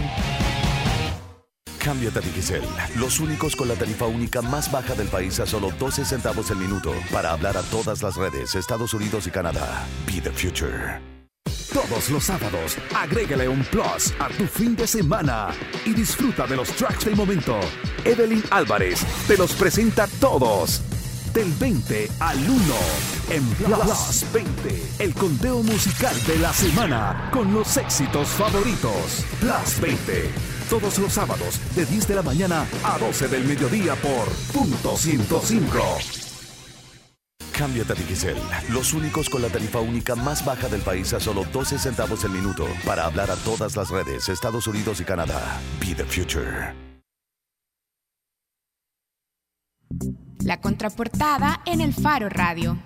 Cámbiate 1.89 2.19
a 2.19 2.21
Digicel, 2.21 2.61
los 2.97 3.19
únicos 3.19 3.57
con 3.57 3.67
la 3.67 3.75
tarifa 3.75 4.05
única 4.05 4.43
más 4.43 4.71
baja 4.71 4.95
del 4.95 5.09
país 5.09 5.41
a 5.41 5.47
solo 5.47 5.71
12 5.79 6.05
centavos 6.05 6.51
el 6.51 6.59
minuto 6.59 6.93
para 7.11 7.33
hablar 7.33 7.57
a 7.57 7.63
todas 7.63 8.03
las 8.03 8.17
redes, 8.17 8.55
Estados 8.57 8.93
Unidos 8.93 9.27
y 9.27 9.31
Canadá. 9.31 9.87
Be 10.07 10.21
the 10.21 10.31
future. 10.31 11.01
Todos 11.73 12.11
los 12.11 12.25
sábados, 12.25 12.77
agrégale 12.95 13.49
un 13.49 13.65
plus 13.65 14.13
a 14.19 14.29
tu 14.29 14.45
fin 14.45 14.77
de 14.77 14.87
semana 14.87 15.49
y 15.87 15.95
disfruta 15.95 16.47
de 16.47 16.57
los 16.57 16.69
tracks 16.73 17.07
del 17.07 17.17
momento. 17.17 17.59
Evelyn 18.05 18.43
Álvarez 18.51 19.01
te 19.27 19.39
los 19.39 19.55
presenta 19.55 20.07
todos. 20.21 20.83
Del 21.33 21.51
20 21.53 22.11
al 22.21 22.39
1 22.39 22.75
en 23.31 23.45
Plus 23.55 24.27
20, 24.31 24.83
el 24.99 25.15
conteo 25.15 25.63
musical 25.63 26.15
de 26.27 26.39
la 26.39 26.53
semana 26.53 27.31
con 27.33 27.53
los 27.55 27.79
éxitos 27.79 28.29
favoritos. 28.29 29.25
Plus 29.41 29.81
20, 29.81 30.31
todos 30.69 30.99
los 30.99 31.13
sábados 31.13 31.61
de 31.75 31.87
10 31.87 32.09
de 32.09 32.15
la 32.15 32.23
mañana 32.23 32.67
a 32.85 32.99
12 32.99 33.29
del 33.29 33.45
mediodía 33.45 33.95
por 33.97 34.29
punto 34.53 34.97
105. 34.97 35.79
Cámbiate 37.57 37.93
a 37.93 37.97
Digicel, 37.97 38.37
los 38.71 38.93
únicos 38.93 39.29
con 39.29 39.43
la 39.43 39.49
tarifa 39.49 39.81
única 39.81 40.15
más 40.15 40.45
baja 40.45 40.69
del 40.69 40.81
país 40.83 41.13
a 41.13 41.19
solo 41.19 41.45
12 41.53 41.79
centavos 41.79 42.23
el 42.23 42.31
minuto 42.31 42.67
para 42.85 43.05
hablar 43.05 43.31
a 43.31 43.37
todas 43.37 43.75
las 43.75 43.91
redes, 43.91 44.29
Estados 44.29 44.67
Unidos 44.69 45.01
y 45.01 45.05
Canadá. 45.05 45.61
Be 45.81 45.95
the 45.95 46.05
future. 46.05 46.73
La 50.45 50.61
contraportada 50.61 51.63
en 51.67 51.81
el 51.81 51.93
Faro 51.93 52.29
Radio. 52.29 52.79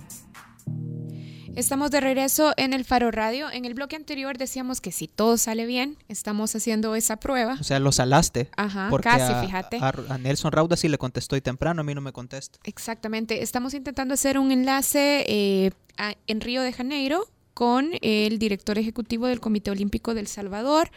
Estamos 1.54 1.90
de 1.90 2.00
regreso 2.00 2.52
en 2.56 2.72
el 2.72 2.84
Faro 2.84 3.10
Radio. 3.10 3.50
En 3.50 3.64
el 3.66 3.74
bloque 3.74 3.94
anterior 3.94 4.38
decíamos 4.38 4.80
que 4.80 4.90
si 4.90 5.06
todo 5.06 5.36
sale 5.36 5.66
bien, 5.66 5.98
estamos 6.08 6.54
haciendo 6.56 6.94
esa 6.94 7.18
prueba. 7.18 7.58
O 7.60 7.64
sea, 7.64 7.78
lo 7.78 7.92
salaste. 7.92 8.48
Ajá, 8.56 8.86
porque 8.90 9.08
casi, 9.10 9.32
a, 9.32 9.42
fíjate. 9.42 9.76
A, 9.78 9.92
a 10.08 10.18
Nelson 10.18 10.50
Rauda 10.50 10.76
sí 10.76 10.88
le 10.88 10.96
contestó 10.96 11.36
y 11.36 11.42
temprano, 11.42 11.82
a 11.82 11.84
mí 11.84 11.94
no 11.94 12.00
me 12.00 12.12
contesta. 12.12 12.58
Exactamente. 12.64 13.42
Estamos 13.42 13.74
intentando 13.74 14.14
hacer 14.14 14.38
un 14.38 14.50
enlace 14.50 15.24
eh, 15.28 15.72
a- 15.98 16.14
en 16.26 16.40
Río 16.40 16.62
de 16.62 16.72
Janeiro 16.72 17.26
con 17.52 17.90
el 18.00 18.38
director 18.38 18.78
ejecutivo 18.78 19.26
del 19.26 19.40
Comité 19.40 19.70
Olímpico 19.70 20.14
del 20.14 20.26
Salvador, 20.28 20.90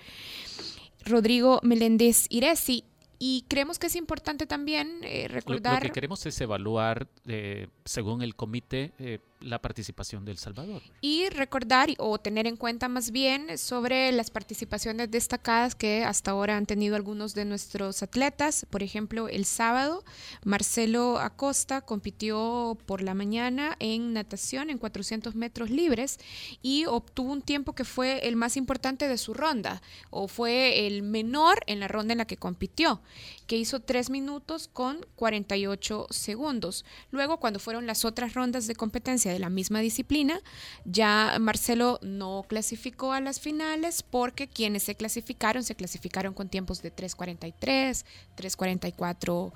Rodrigo 1.05 1.59
Meléndez 1.63 2.27
Iresi. 2.29 2.85
Y 3.17 3.45
creemos 3.47 3.79
que 3.79 3.87
es 3.87 3.95
importante 3.95 4.45
también 4.45 4.99
eh, 5.03 5.27
Lo, 5.29 5.35
recordar... 5.35 5.75
lo 5.83 5.87
que 5.87 5.93
queremos 5.93 6.25
es 6.25 6.39
evaluar, 6.41 7.07
eh, 7.25 7.67
según 7.85 8.21
el 8.21 8.35
comité, 8.35 8.91
eh, 8.99 9.19
la 9.45 9.61
participación 9.61 10.25
del 10.25 10.37
Salvador. 10.37 10.81
y 11.01 11.29
recordar 11.29 11.89
o 11.99 12.17
tener 12.17 12.47
en 12.47 12.57
cuenta 12.57 12.89
más 12.89 13.11
bien 13.11 13.57
sobre 13.57 14.11
las 14.11 14.31
participaciones 14.31 15.11
destacadas 15.11 15.75
que 15.75 16.03
hasta 16.03 16.31
ahora 16.31 16.57
han 16.57 16.65
tenido 16.65 16.95
algunos 16.95 17.35
de 17.35 17.45
nuestros 17.45 18.01
atletas. 18.01 18.65
Por 18.69 18.81
ejemplo, 18.81 19.27
el 19.27 19.45
sábado, 19.45 20.03
Marcelo 20.43 21.19
Acosta 21.19 21.81
compitió 21.81 22.77
por 22.85 23.01
la 23.01 23.13
mañana 23.13 23.75
en 23.79 24.13
natación 24.13 24.69
en 24.69 24.77
400 24.77 25.35
metros 25.35 25.69
libres 25.69 26.17
y 26.61 26.85
obtuvo 26.85 27.31
un 27.31 27.41
tiempo 27.41 27.73
que 27.73 27.83
fue 27.83 28.27
el 28.27 28.35
más 28.35 28.57
importante 28.57 29.07
de 29.07 29.17
su 29.17 29.33
ronda 29.33 29.81
o 30.09 30.27
fue 30.27 30.87
el 30.87 31.03
menor 31.03 31.59
en 31.67 31.79
la 31.79 31.87
ronda 31.87 32.13
en 32.13 32.19
la 32.19 32.25
que 32.25 32.37
compitió, 32.37 33.01
que 33.47 33.57
hizo 33.57 33.79
3 33.79 34.09
minutos 34.09 34.69
con 34.71 35.05
48 35.15 36.07
segundos. 36.09 36.85
Luego, 37.11 37.39
cuando 37.39 37.59
fueron 37.59 37.87
las 37.87 38.05
otras 38.05 38.33
rondas 38.33 38.67
de 38.67 38.75
competencia 38.75 39.31
de 39.31 39.39
la 39.39 39.49
misma 39.49 39.79
disciplina, 39.79 40.39
ya 40.85 41.37
Marcelo 41.39 41.99
no 42.01 42.45
clasificó 42.47 43.13
a 43.13 43.21
las 43.21 43.39
finales 43.39 44.03
porque 44.03 44.47
quienes 44.47 44.83
se 44.83 44.95
clasificaron 44.95 45.63
se 45.63 45.75
clasificaron 45.75 46.33
con 46.33 46.49
tiempos 46.49 46.81
de 46.81 46.95
3.43, 46.95 48.05
3.44, 48.35 49.53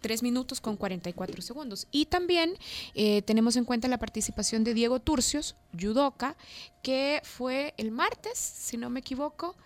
3 0.00 0.22
minutos 0.22 0.60
con 0.60 0.76
44 0.76 1.42
segundos. 1.42 1.86
Y 1.90 2.06
también 2.06 2.56
eh, 2.94 3.22
tenemos 3.22 3.56
en 3.56 3.64
cuenta 3.64 3.88
la 3.88 3.98
participación 3.98 4.64
de 4.64 4.74
Diego 4.74 5.00
Turcios, 5.00 5.56
judoka, 5.78 6.36
que 6.82 7.20
fue 7.24 7.74
el 7.76 7.90
martes, 7.90 8.38
si 8.38 8.76
no 8.76 8.90
me 8.90 9.00
equivoco, 9.00 9.56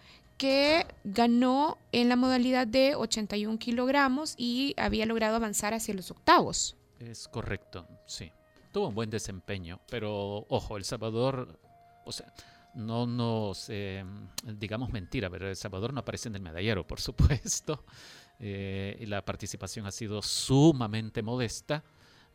que 0.44 0.86
ganó 1.04 1.78
en 1.90 2.10
la 2.10 2.16
modalidad 2.16 2.66
de 2.66 2.96
81 2.96 3.58
kilogramos 3.58 4.34
y 4.36 4.74
había 4.76 5.06
logrado 5.06 5.36
avanzar 5.36 5.72
hacia 5.72 5.94
los 5.94 6.10
octavos. 6.10 6.76
Es 7.00 7.28
correcto, 7.28 7.88
sí. 8.04 8.30
Tuvo 8.70 8.88
un 8.88 8.94
buen 8.94 9.08
desempeño, 9.08 9.80
pero 9.88 10.44
ojo, 10.50 10.76
El 10.76 10.84
Salvador, 10.84 11.58
o 12.04 12.12
sea, 12.12 12.30
no 12.74 13.06
nos 13.06 13.70
eh, 13.70 14.04
digamos 14.44 14.92
mentira, 14.92 15.30
pero 15.30 15.48
El 15.48 15.56
Salvador 15.56 15.94
no 15.94 16.00
aparece 16.00 16.28
en 16.28 16.34
el 16.36 16.42
medallero, 16.42 16.86
por 16.86 17.00
supuesto. 17.00 17.82
Eh, 18.40 19.04
la 19.06 19.24
participación 19.24 19.86
ha 19.86 19.92
sido 19.92 20.20
sumamente 20.20 21.22
modesta. 21.22 21.84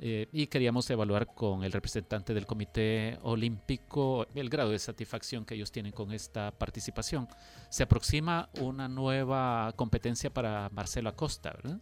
Eh, 0.02 0.30
y 0.32 0.48
queríamos 0.48 0.90
evaluar 0.90 1.28
con 1.28 1.66
el 1.66 1.74
representante 1.74 2.34
del 2.34 2.46
Comité 2.46 3.20
Olímpico 3.22 4.26
el 4.34 4.50
grado 4.50 4.72
de 4.72 4.80
satisfacción 4.80 5.44
que 5.44 5.56
ellos 5.56 5.74
tienen 5.74 5.92
con 5.92 6.14
esta 6.14 6.52
participación. 6.52 7.28
Se 7.70 7.84
aproxima 7.84 8.50
una 8.62 8.88
nueva 8.88 9.74
competencia 9.76 10.34
para 10.34 10.70
Marcelo 10.70 11.10
Acosta, 11.10 11.52
¿verdad? 11.52 11.80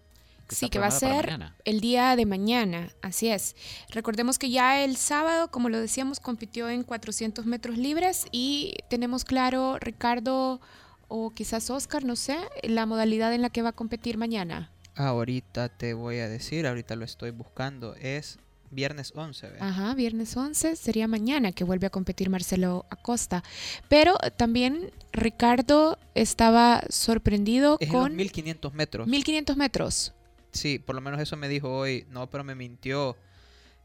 Sí, 0.50 0.70
que 0.70 0.80
va 0.80 0.88
a 0.88 0.92
ser 0.92 1.52
el 1.66 1.82
día 1.82 2.16
de 2.16 2.26
mañana, 2.26 2.90
así 3.02 3.30
es. 3.30 3.56
Recordemos 3.90 4.40
que 4.40 4.50
ya 4.50 4.84
el 4.84 4.96
sábado, 4.96 5.52
como 5.52 5.70
lo 5.70 5.80
decíamos, 5.80 6.20
compitió 6.20 6.70
en 6.70 6.84
400 6.84 7.46
metros 7.46 7.78
libres 7.78 8.26
y 8.32 8.78
tenemos 8.90 9.26
claro, 9.26 9.78
Ricardo 9.80 10.62
o 11.10 11.32
quizás 11.32 11.70
Oscar, 11.70 12.04
no 12.04 12.16
sé, 12.16 12.38
la 12.64 12.86
modalidad 12.86 13.34
en 13.34 13.42
la 13.42 13.50
que 13.50 13.62
va 13.62 13.70
a 13.70 13.74
competir 13.74 14.18
mañana. 14.18 14.72
Ahorita 14.98 15.70
te 15.70 15.94
voy 15.94 16.18
a 16.18 16.28
decir, 16.28 16.66
ahorita 16.66 16.96
lo 16.96 17.06
estoy 17.06 17.30
buscando. 17.30 17.96
Es 17.96 18.40
viernes 18.72 19.14
11, 19.16 19.50
¿ve? 19.52 19.58
Ajá, 19.60 19.94
viernes 19.94 20.36
11 20.36 20.76
sería 20.76 21.08
mañana 21.08 21.52
que 21.52 21.64
vuelve 21.64 21.88
a 21.88 21.90
competir 21.90 22.30
Marcelo 22.30 22.86
Acosta. 22.90 23.44
Pero 23.90 24.18
también 24.38 24.92
Ricardo 25.14 25.98
estaba 26.16 26.82
sorprendido 26.90 27.78
Es 27.80 27.88
en 27.88 27.94
los 27.94 28.02
con 28.04 28.16
1500 28.16 28.74
metros. 28.74 29.08
1500 29.08 29.56
metros. 29.56 30.14
Sí, 30.52 30.80
por 30.80 30.96
lo 30.96 31.02
menos 31.02 31.22
eso 31.22 31.38
me 31.38 31.48
dijo 31.48 31.70
hoy. 31.70 32.06
No, 32.10 32.28
pero 32.30 32.44
me 32.44 32.56
mintió. 32.56 33.16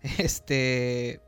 Este. 0.19 1.21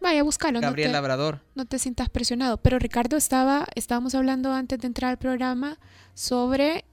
Vaya, 0.00 0.22
búscalo. 0.22 0.60
Gabriel 0.60 0.88
no 0.88 0.92
te, 0.92 0.96
Labrador. 0.96 1.40
No 1.54 1.64
te 1.64 1.78
sientas 1.78 2.08
presionado. 2.08 2.58
Pero 2.58 2.78
Ricardo 2.78 3.16
estaba, 3.16 3.66
estábamos 3.74 4.14
hablando 4.14 4.52
antes 4.52 4.78
de 4.78 4.86
entrar 4.86 5.10
al 5.10 5.18
programa 5.18 5.78
sobre 6.14 6.84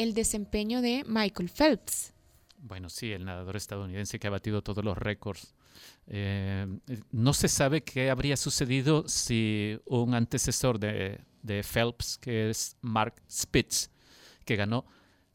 el 0.00 0.14
desempeño 0.14 0.80
de 0.80 1.04
Michael 1.06 1.50
Phelps. 1.50 2.14
Bueno, 2.56 2.88
sí, 2.88 3.12
el 3.12 3.26
nadador 3.26 3.56
estadounidense 3.56 4.18
que 4.18 4.28
ha 4.28 4.30
batido 4.30 4.62
todos 4.62 4.82
los 4.82 4.96
récords. 4.96 5.54
Eh, 6.06 6.66
no 7.12 7.34
se 7.34 7.48
sabe 7.48 7.82
qué 7.82 8.08
habría 8.08 8.38
sucedido 8.38 9.06
si 9.08 9.78
un 9.84 10.14
antecesor 10.14 10.78
de, 10.78 11.20
de 11.42 11.62
Phelps, 11.62 12.16
que 12.16 12.48
es 12.48 12.76
Mark 12.80 13.14
Spitz, 13.30 13.90
que 14.46 14.56
ganó 14.56 14.86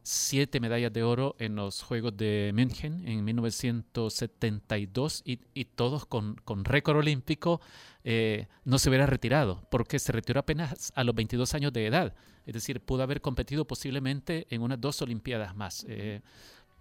siete 0.05 0.59
medallas 0.59 0.93
de 0.93 1.01
oro 1.01 1.35
en 1.39 1.55
los 1.55 1.81
Juegos 1.81 2.15
de 2.15 2.51
München 2.53 3.07
en 3.07 3.25
1972 3.25 5.23
y, 5.25 5.39
y 5.55 5.65
todos 5.65 6.05
con, 6.05 6.35
con 6.45 6.63
récord 6.63 6.97
olímpico, 6.97 7.59
eh, 8.03 8.45
no 8.65 8.77
se 8.77 8.89
hubiera 8.89 9.07
retirado, 9.07 9.65
porque 9.71 9.97
se 9.97 10.11
retiró 10.11 10.39
apenas 10.39 10.93
a 10.95 11.03
los 11.03 11.15
22 11.15 11.55
años 11.55 11.73
de 11.73 11.87
edad. 11.87 12.13
Es 12.45 12.53
decir, 12.53 12.81
pudo 12.81 13.01
haber 13.01 13.19
competido 13.19 13.65
posiblemente 13.65 14.45
en 14.51 14.61
unas 14.61 14.79
dos 14.79 15.01
Olimpiadas 15.01 15.55
más. 15.55 15.83
Eh, 15.89 16.21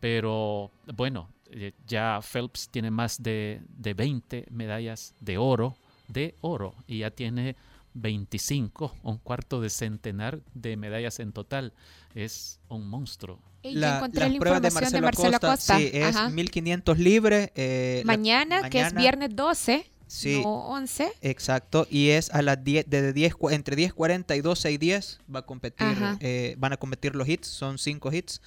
pero 0.01 0.71
bueno, 0.95 1.31
eh, 1.47 1.73
ya 1.87 2.21
Phelps 2.21 2.69
tiene 2.69 2.91
más 2.91 3.23
de, 3.23 3.63
de 3.69 3.95
20 3.95 4.49
medallas 4.51 5.15
de 5.21 5.39
oro, 5.39 5.79
de 6.09 6.35
oro, 6.43 6.75
y 6.87 6.99
ya 6.99 7.11
tiene 7.11 7.57
25, 7.95 8.95
un 9.03 9.19
cuarto 9.19 9.61
de 9.61 9.71
centenar 9.71 10.41
de 10.55 10.77
medallas 10.77 11.21
en 11.21 11.33
total. 11.33 11.73
Es 12.15 12.61
un 12.69 12.87
monstruo. 12.89 13.41
Y 13.63 13.75
yo 13.75 13.87
encontré 13.87 14.29
la 14.29 14.35
información 14.35 14.91
de 14.93 15.01
Marcelo 15.01 15.37
Acosta. 15.37 15.79
Sí, 15.79 15.91
es 15.93 16.15
Ajá. 16.17 16.29
1500 16.29 16.99
libres. 16.99 17.51
eh, 17.55 18.03
la- 18.05 18.13
mañana, 18.13 18.69
que 18.69 18.81
es 18.83 18.93
viernes 18.95 19.31
12, 19.35 19.87
Sí. 20.07 20.41
no 20.43 20.67
11. 20.69 21.11
Exacto, 21.23 21.87
y 21.91 22.11
es 22.11 22.31
a 22.31 22.43
las 22.43 22.63
10, 22.63 22.85
desde 22.89 23.13
10, 23.15 23.35
cu- 23.35 23.51
entre 23.51 23.75
10.40 23.75 24.37
y 24.37 24.43
12 24.43 24.71
y 24.71 24.77
10 24.79 25.21
va 25.35 25.41
a 25.41 25.47
competir, 25.47 25.87
eh, 26.21 26.57
van 26.59 26.73
a 26.75 26.77
competir 26.77 27.15
los 27.17 27.27
hits, 27.29 27.47
son 27.49 27.79
5 27.79 28.13
hits, 28.13 28.43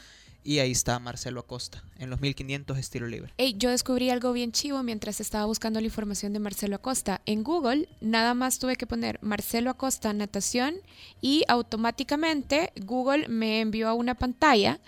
y 0.48 0.60
ahí 0.60 0.72
está 0.72 0.98
Marcelo 1.00 1.42
Acosta, 1.42 1.84
en 2.00 2.10
los 2.10 2.22
1500 2.22 2.78
estilo 2.78 3.06
libre. 3.06 3.34
Ey, 3.38 3.56
yo 3.58 3.70
descubrí 3.70 4.10
algo 4.10 4.32
bien 4.32 4.54
chivo 4.54 4.82
mientras 4.82 5.20
estaba 5.20 5.44
buscando 5.44 5.82
la 5.82 5.88
información 5.88 6.32
de 6.32 6.40
Marcelo 6.40 6.78
Acosta. 6.78 7.20
En 7.26 7.44
Google 7.44 7.90
nada 8.00 8.34
más 8.34 8.58
tuve 8.58 8.78
que 8.78 8.88
poner 8.88 9.20
Marcelo 9.22 9.70
Acosta 9.70 10.14
natación 10.14 10.76
y 11.20 11.44
automáticamente 11.50 12.72
Google 12.78 13.28
me 13.28 13.60
envió 13.60 13.90
a 13.90 13.94
una 13.94 14.16
pantalla 14.16 14.80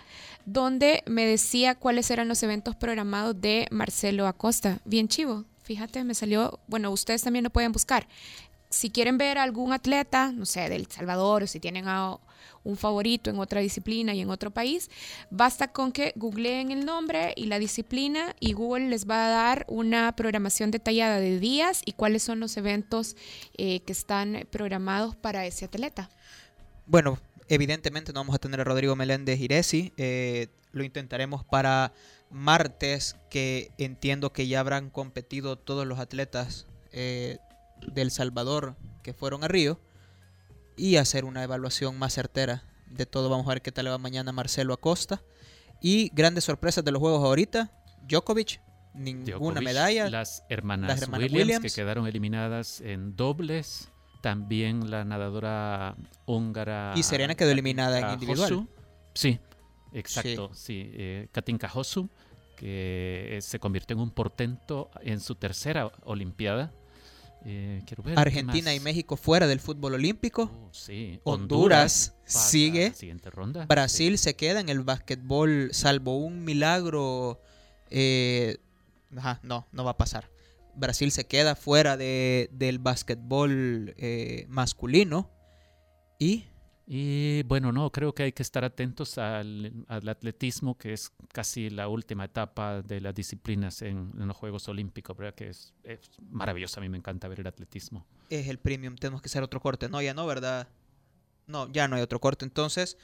donde 0.46 1.02
me 1.04 1.26
decía 1.26 1.74
cuáles 1.74 2.10
eran 2.10 2.26
los 2.26 2.42
eventos 2.42 2.74
programados 2.74 3.38
de 3.38 3.68
Marcelo 3.70 4.26
Acosta. 4.26 4.80
Bien 4.86 5.08
chivo. 5.08 5.44
Fíjate, 5.62 6.04
me 6.04 6.14
salió, 6.14 6.58
bueno, 6.68 6.90
ustedes 6.90 7.20
también 7.20 7.44
lo 7.44 7.50
pueden 7.50 7.72
buscar. 7.72 8.08
Si 8.70 8.88
quieren 8.88 9.18
ver 9.18 9.36
a 9.36 9.42
algún 9.42 9.74
atleta, 9.74 10.32
no 10.32 10.46
sé, 10.46 10.70
del 10.70 10.86
Salvador, 10.86 11.42
o 11.42 11.46
si 11.46 11.60
tienen 11.60 11.86
a 11.86 12.16
un 12.64 12.76
favorito 12.76 13.30
en 13.30 13.38
otra 13.38 13.60
disciplina 13.60 14.14
y 14.14 14.20
en 14.20 14.30
otro 14.30 14.50
país, 14.50 14.90
basta 15.30 15.72
con 15.72 15.92
que 15.92 16.12
googleen 16.16 16.70
el 16.70 16.84
nombre 16.84 17.32
y 17.36 17.46
la 17.46 17.58
disciplina 17.58 18.34
y 18.40 18.52
Google 18.52 18.88
les 18.88 19.08
va 19.08 19.26
a 19.26 19.30
dar 19.30 19.66
una 19.68 20.14
programación 20.16 20.70
detallada 20.70 21.20
de 21.20 21.38
días 21.38 21.82
y 21.84 21.92
cuáles 21.92 22.22
son 22.22 22.40
los 22.40 22.56
eventos 22.56 23.16
eh, 23.56 23.80
que 23.80 23.92
están 23.92 24.46
programados 24.50 25.16
para 25.16 25.46
ese 25.46 25.64
atleta. 25.66 26.10
Bueno, 26.86 27.18
evidentemente 27.48 28.12
no 28.12 28.20
vamos 28.20 28.34
a 28.34 28.38
tener 28.38 28.60
a 28.60 28.64
Rodrigo 28.64 28.96
Meléndez 28.96 29.40
Iresi, 29.40 29.92
eh, 29.96 30.48
lo 30.72 30.84
intentaremos 30.84 31.44
para 31.44 31.92
martes, 32.30 33.16
que 33.28 33.70
entiendo 33.78 34.32
que 34.32 34.46
ya 34.46 34.60
habrán 34.60 34.90
competido 34.90 35.56
todos 35.56 35.86
los 35.86 35.98
atletas 35.98 36.66
eh, 36.92 37.38
del 37.92 38.10
Salvador 38.10 38.76
que 39.02 39.12
fueron 39.12 39.44
a 39.44 39.48
Río, 39.48 39.80
y 40.80 40.96
hacer 40.96 41.26
una 41.26 41.42
evaluación 41.42 41.98
más 41.98 42.14
certera 42.14 42.64
de 42.86 43.04
todo. 43.04 43.28
Vamos 43.28 43.46
a 43.46 43.50
ver 43.50 43.62
qué 43.62 43.70
tal 43.70 43.84
le 43.84 43.90
va 43.90 43.98
mañana 43.98 44.32
Marcelo 44.32 44.72
Acosta. 44.72 45.22
Y 45.82 46.10
grandes 46.14 46.44
sorpresas 46.44 46.84
de 46.84 46.90
los 46.90 47.00
juegos 47.00 47.22
ahorita, 47.22 47.70
Djokovic, 48.08 48.60
ninguna 48.94 49.32
Djokovic, 49.32 49.62
medalla. 49.62 50.08
Las 50.10 50.44
hermanas, 50.48 50.88
Las 50.88 51.02
hermanas 51.02 51.24
Williams, 51.24 51.48
Williams. 51.48 51.62
que 51.74 51.80
quedaron 51.80 52.06
eliminadas 52.06 52.80
en 52.80 53.14
dobles. 53.14 53.90
También 54.22 54.90
la 54.90 55.04
nadadora 55.04 55.96
húngara. 56.26 56.92
Y 56.96 57.02
Serena 57.02 57.34
quedó 57.34 57.50
eliminada 57.50 57.98
en 58.00 58.10
individual. 58.14 58.52
Hosu. 58.52 58.68
Sí, 59.14 59.38
exacto. 59.92 60.50
Sí, 60.54 60.90
eh, 60.94 61.28
Katinka 61.32 61.70
Hosu, 61.72 62.08
que 62.56 63.36
eh, 63.36 63.40
se 63.40 63.58
convirtió 63.58 63.94
en 63.96 64.02
un 64.02 64.10
portento 64.10 64.90
en 65.02 65.20
su 65.20 65.34
tercera 65.34 65.90
Olimpiada. 66.04 66.72
Eh, 67.44 67.82
quiero 67.86 68.02
ver, 68.02 68.14
¿qué 68.14 68.20
Argentina 68.20 68.74
y? 68.74 68.80
México 68.80 69.16
fuera 69.16 69.46
del 69.46 69.60
fútbol 69.60 69.94
olímpico. 69.94 70.50
sí. 70.72 71.20
Honduras, 71.24 72.14
sigue. 72.24 72.92
siguiente 72.92 73.30
ronda, 73.30 73.66
Brasil 73.66 74.18
se 74.18 74.36
queda 74.36 74.60
en 74.60 74.68
el 74.68 74.80
básquetbol, 74.80 75.70
salvo 75.72 76.18
un 76.18 76.44
milagro. 76.44 77.40
eh, 77.90 78.58
ajá, 79.16 79.40
no, 79.42 79.66
no 79.72 79.84
va 79.84 79.92
a 79.92 79.96
pasar. 79.96 80.30
Brasil 80.74 81.10
se 81.10 81.26
queda 81.26 81.56
fuera 81.56 81.96
de, 81.96 82.48
del 82.52 82.78
básquetbol 82.78 83.94
eh, 83.96 84.46
masculino. 84.48 85.30
Y 86.18 86.44
Y 86.92 87.44
bueno, 87.44 87.70
no, 87.70 87.92
creo 87.92 88.12
que 88.16 88.24
hay 88.24 88.32
que 88.32 88.42
estar 88.42 88.64
atentos 88.64 89.16
al, 89.16 89.84
al 89.86 90.08
atletismo, 90.08 90.76
que 90.76 90.92
es 90.92 91.12
casi 91.32 91.70
la 91.70 91.86
última 91.86 92.24
etapa 92.24 92.82
de 92.82 93.00
las 93.00 93.14
disciplinas 93.14 93.80
en, 93.82 94.10
en 94.18 94.26
los 94.26 94.36
Juegos 94.36 94.66
Olímpicos, 94.68 95.16
¿verdad? 95.16 95.36
Que 95.36 95.50
es, 95.50 95.72
es 95.84 96.00
maravilloso, 96.32 96.80
a 96.80 96.82
mí 96.82 96.88
me 96.88 96.98
encanta 96.98 97.28
ver 97.28 97.38
el 97.38 97.46
atletismo. 97.46 98.04
es 98.28 98.48
el 98.48 98.58
premium. 98.58 98.96
Tenemos 98.96 99.22
que 99.22 99.26
hacer 99.28 99.44
otro 99.44 99.60
corte. 99.60 99.88
No, 99.88 100.02
ya 100.02 100.14
no, 100.14 100.26
¿verdad? 100.26 100.66
No, 101.46 101.70
ya 101.70 101.86
no 101.86 101.94
hay 101.94 102.02
otro 102.02 102.18
corte. 102.20 102.44
Entonces, 102.44 102.96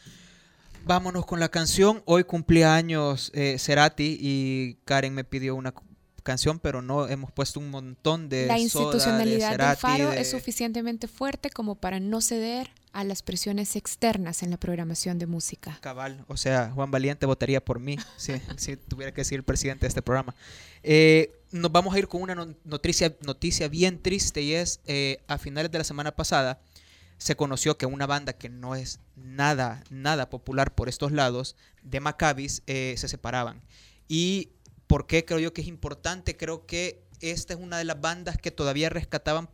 vámonos 0.84 1.24
con 1.24 1.38
la 1.38 1.48
canción. 1.48 2.02
Hoy 2.06 2.24
cumplía 2.24 2.74
años 2.74 3.30
eh, 3.34 3.56
Cerati 3.60 4.18
y 4.20 4.78
Karen 4.84 5.14
me 5.14 5.22
pidió 5.22 5.54
una 5.54 5.72
canción, 6.24 6.58
pero 6.58 6.82
no 6.82 7.06
hemos 7.06 7.30
puesto 7.30 7.60
un 7.60 7.70
montón 7.70 8.28
de 8.28 8.46
La 8.46 8.54
Soda, 8.54 8.56
de 8.56 8.62
institucionalidad 8.62 9.48
del 9.50 9.58
Cerati, 9.58 9.80
Faro 9.80 10.10
de- 10.10 10.20
es 10.20 10.30
suficientemente 10.32 11.06
fuerte 11.06 11.50
como 11.50 11.76
para 11.76 12.00
no 12.00 12.20
ceder 12.20 12.68
a 12.96 13.04
las 13.04 13.22
presiones 13.22 13.76
externas 13.76 14.42
en 14.42 14.50
la 14.50 14.56
programación 14.56 15.18
de 15.18 15.26
música. 15.26 15.76
Cabal, 15.82 16.24
o 16.28 16.38
sea, 16.38 16.70
Juan 16.74 16.90
Valiente 16.90 17.26
votaría 17.26 17.62
por 17.62 17.78
mí 17.78 17.98
si, 18.16 18.32
si 18.56 18.78
tuviera 18.78 19.12
que 19.12 19.20
el 19.20 19.42
presidente 19.42 19.82
de 19.82 19.88
este 19.88 20.00
programa. 20.00 20.34
Eh, 20.82 21.30
nos 21.52 21.70
vamos 21.70 21.94
a 21.94 21.98
ir 21.98 22.08
con 22.08 22.22
una 22.22 22.34
no- 22.34 22.54
noticia, 22.64 23.14
noticia 23.20 23.68
bien 23.68 24.00
triste 24.00 24.40
y 24.40 24.54
es, 24.54 24.80
eh, 24.86 25.18
a 25.28 25.36
finales 25.36 25.70
de 25.70 25.76
la 25.76 25.84
semana 25.84 26.16
pasada, 26.16 26.58
se 27.18 27.36
conoció 27.36 27.76
que 27.76 27.84
una 27.84 28.06
banda 28.06 28.32
que 28.32 28.48
no 28.48 28.74
es 28.74 29.00
nada, 29.14 29.84
nada 29.90 30.30
popular 30.30 30.74
por 30.74 30.88
estos 30.88 31.12
lados, 31.12 31.54
de 31.82 32.00
Maccabis, 32.00 32.62
eh, 32.66 32.94
se 32.96 33.08
separaban. 33.08 33.60
¿Y 34.08 34.52
por 34.86 35.06
qué 35.06 35.26
creo 35.26 35.38
yo 35.38 35.52
que 35.52 35.60
es 35.60 35.68
importante? 35.68 36.38
Creo 36.38 36.64
que 36.64 37.02
esta 37.20 37.52
es 37.52 37.60
una 37.60 37.76
de 37.76 37.84
las 37.84 38.00
bandas 38.00 38.38
que 38.38 38.50
todavía 38.50 38.88
rescataban 38.88 39.50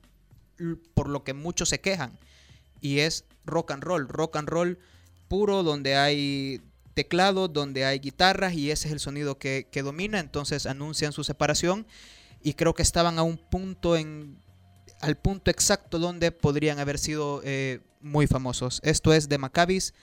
por 0.95 1.09
lo 1.09 1.25
que 1.25 1.35
muchos 1.35 1.69
se 1.71 1.81
quejan. 1.81 2.17
Y 2.83 2.99
es 2.99 3.25
rock 3.47 3.71
and 3.71 3.83
roll, 3.83 4.07
rock 4.07 4.37
and 4.37 4.49
roll 4.49 4.79
puro, 5.29 5.63
donde 5.63 5.97
hay 5.97 6.61
teclados, 6.93 7.51
donde 7.51 7.87
hay 7.87 8.01
guitarras 8.01 8.53
y 8.53 8.71
ese 8.71 8.89
es 8.89 8.93
el 8.93 9.01
sonido 9.01 9.39
que, 9.39 9.67
que 9.71 9.83
domina. 9.83 10.21
Entonces 10.21 10.67
anuncian 10.67 11.13
su 11.15 11.25
separación 11.25 11.87
y 12.43 12.53
creo 12.53 12.75
que 12.75 12.83
estaban 12.83 13.19
a 13.19 13.23
un 13.23 13.39
punto 13.39 13.97
en 13.97 14.43
al 15.03 15.17
punto 15.17 15.51
exacto 15.51 15.99
donde 15.99 16.31
podrían 16.31 16.79
haber 16.79 16.99
sido 16.99 17.41
eh, 17.45 17.81
muy 18.01 18.27
famosos. 18.27 18.81
Esto 18.85 19.13
es 19.13 19.29
de 19.29 19.37
Maccabis 19.37 19.95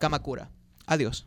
Kamakura. 0.00 0.50
Adiós. 0.86 1.26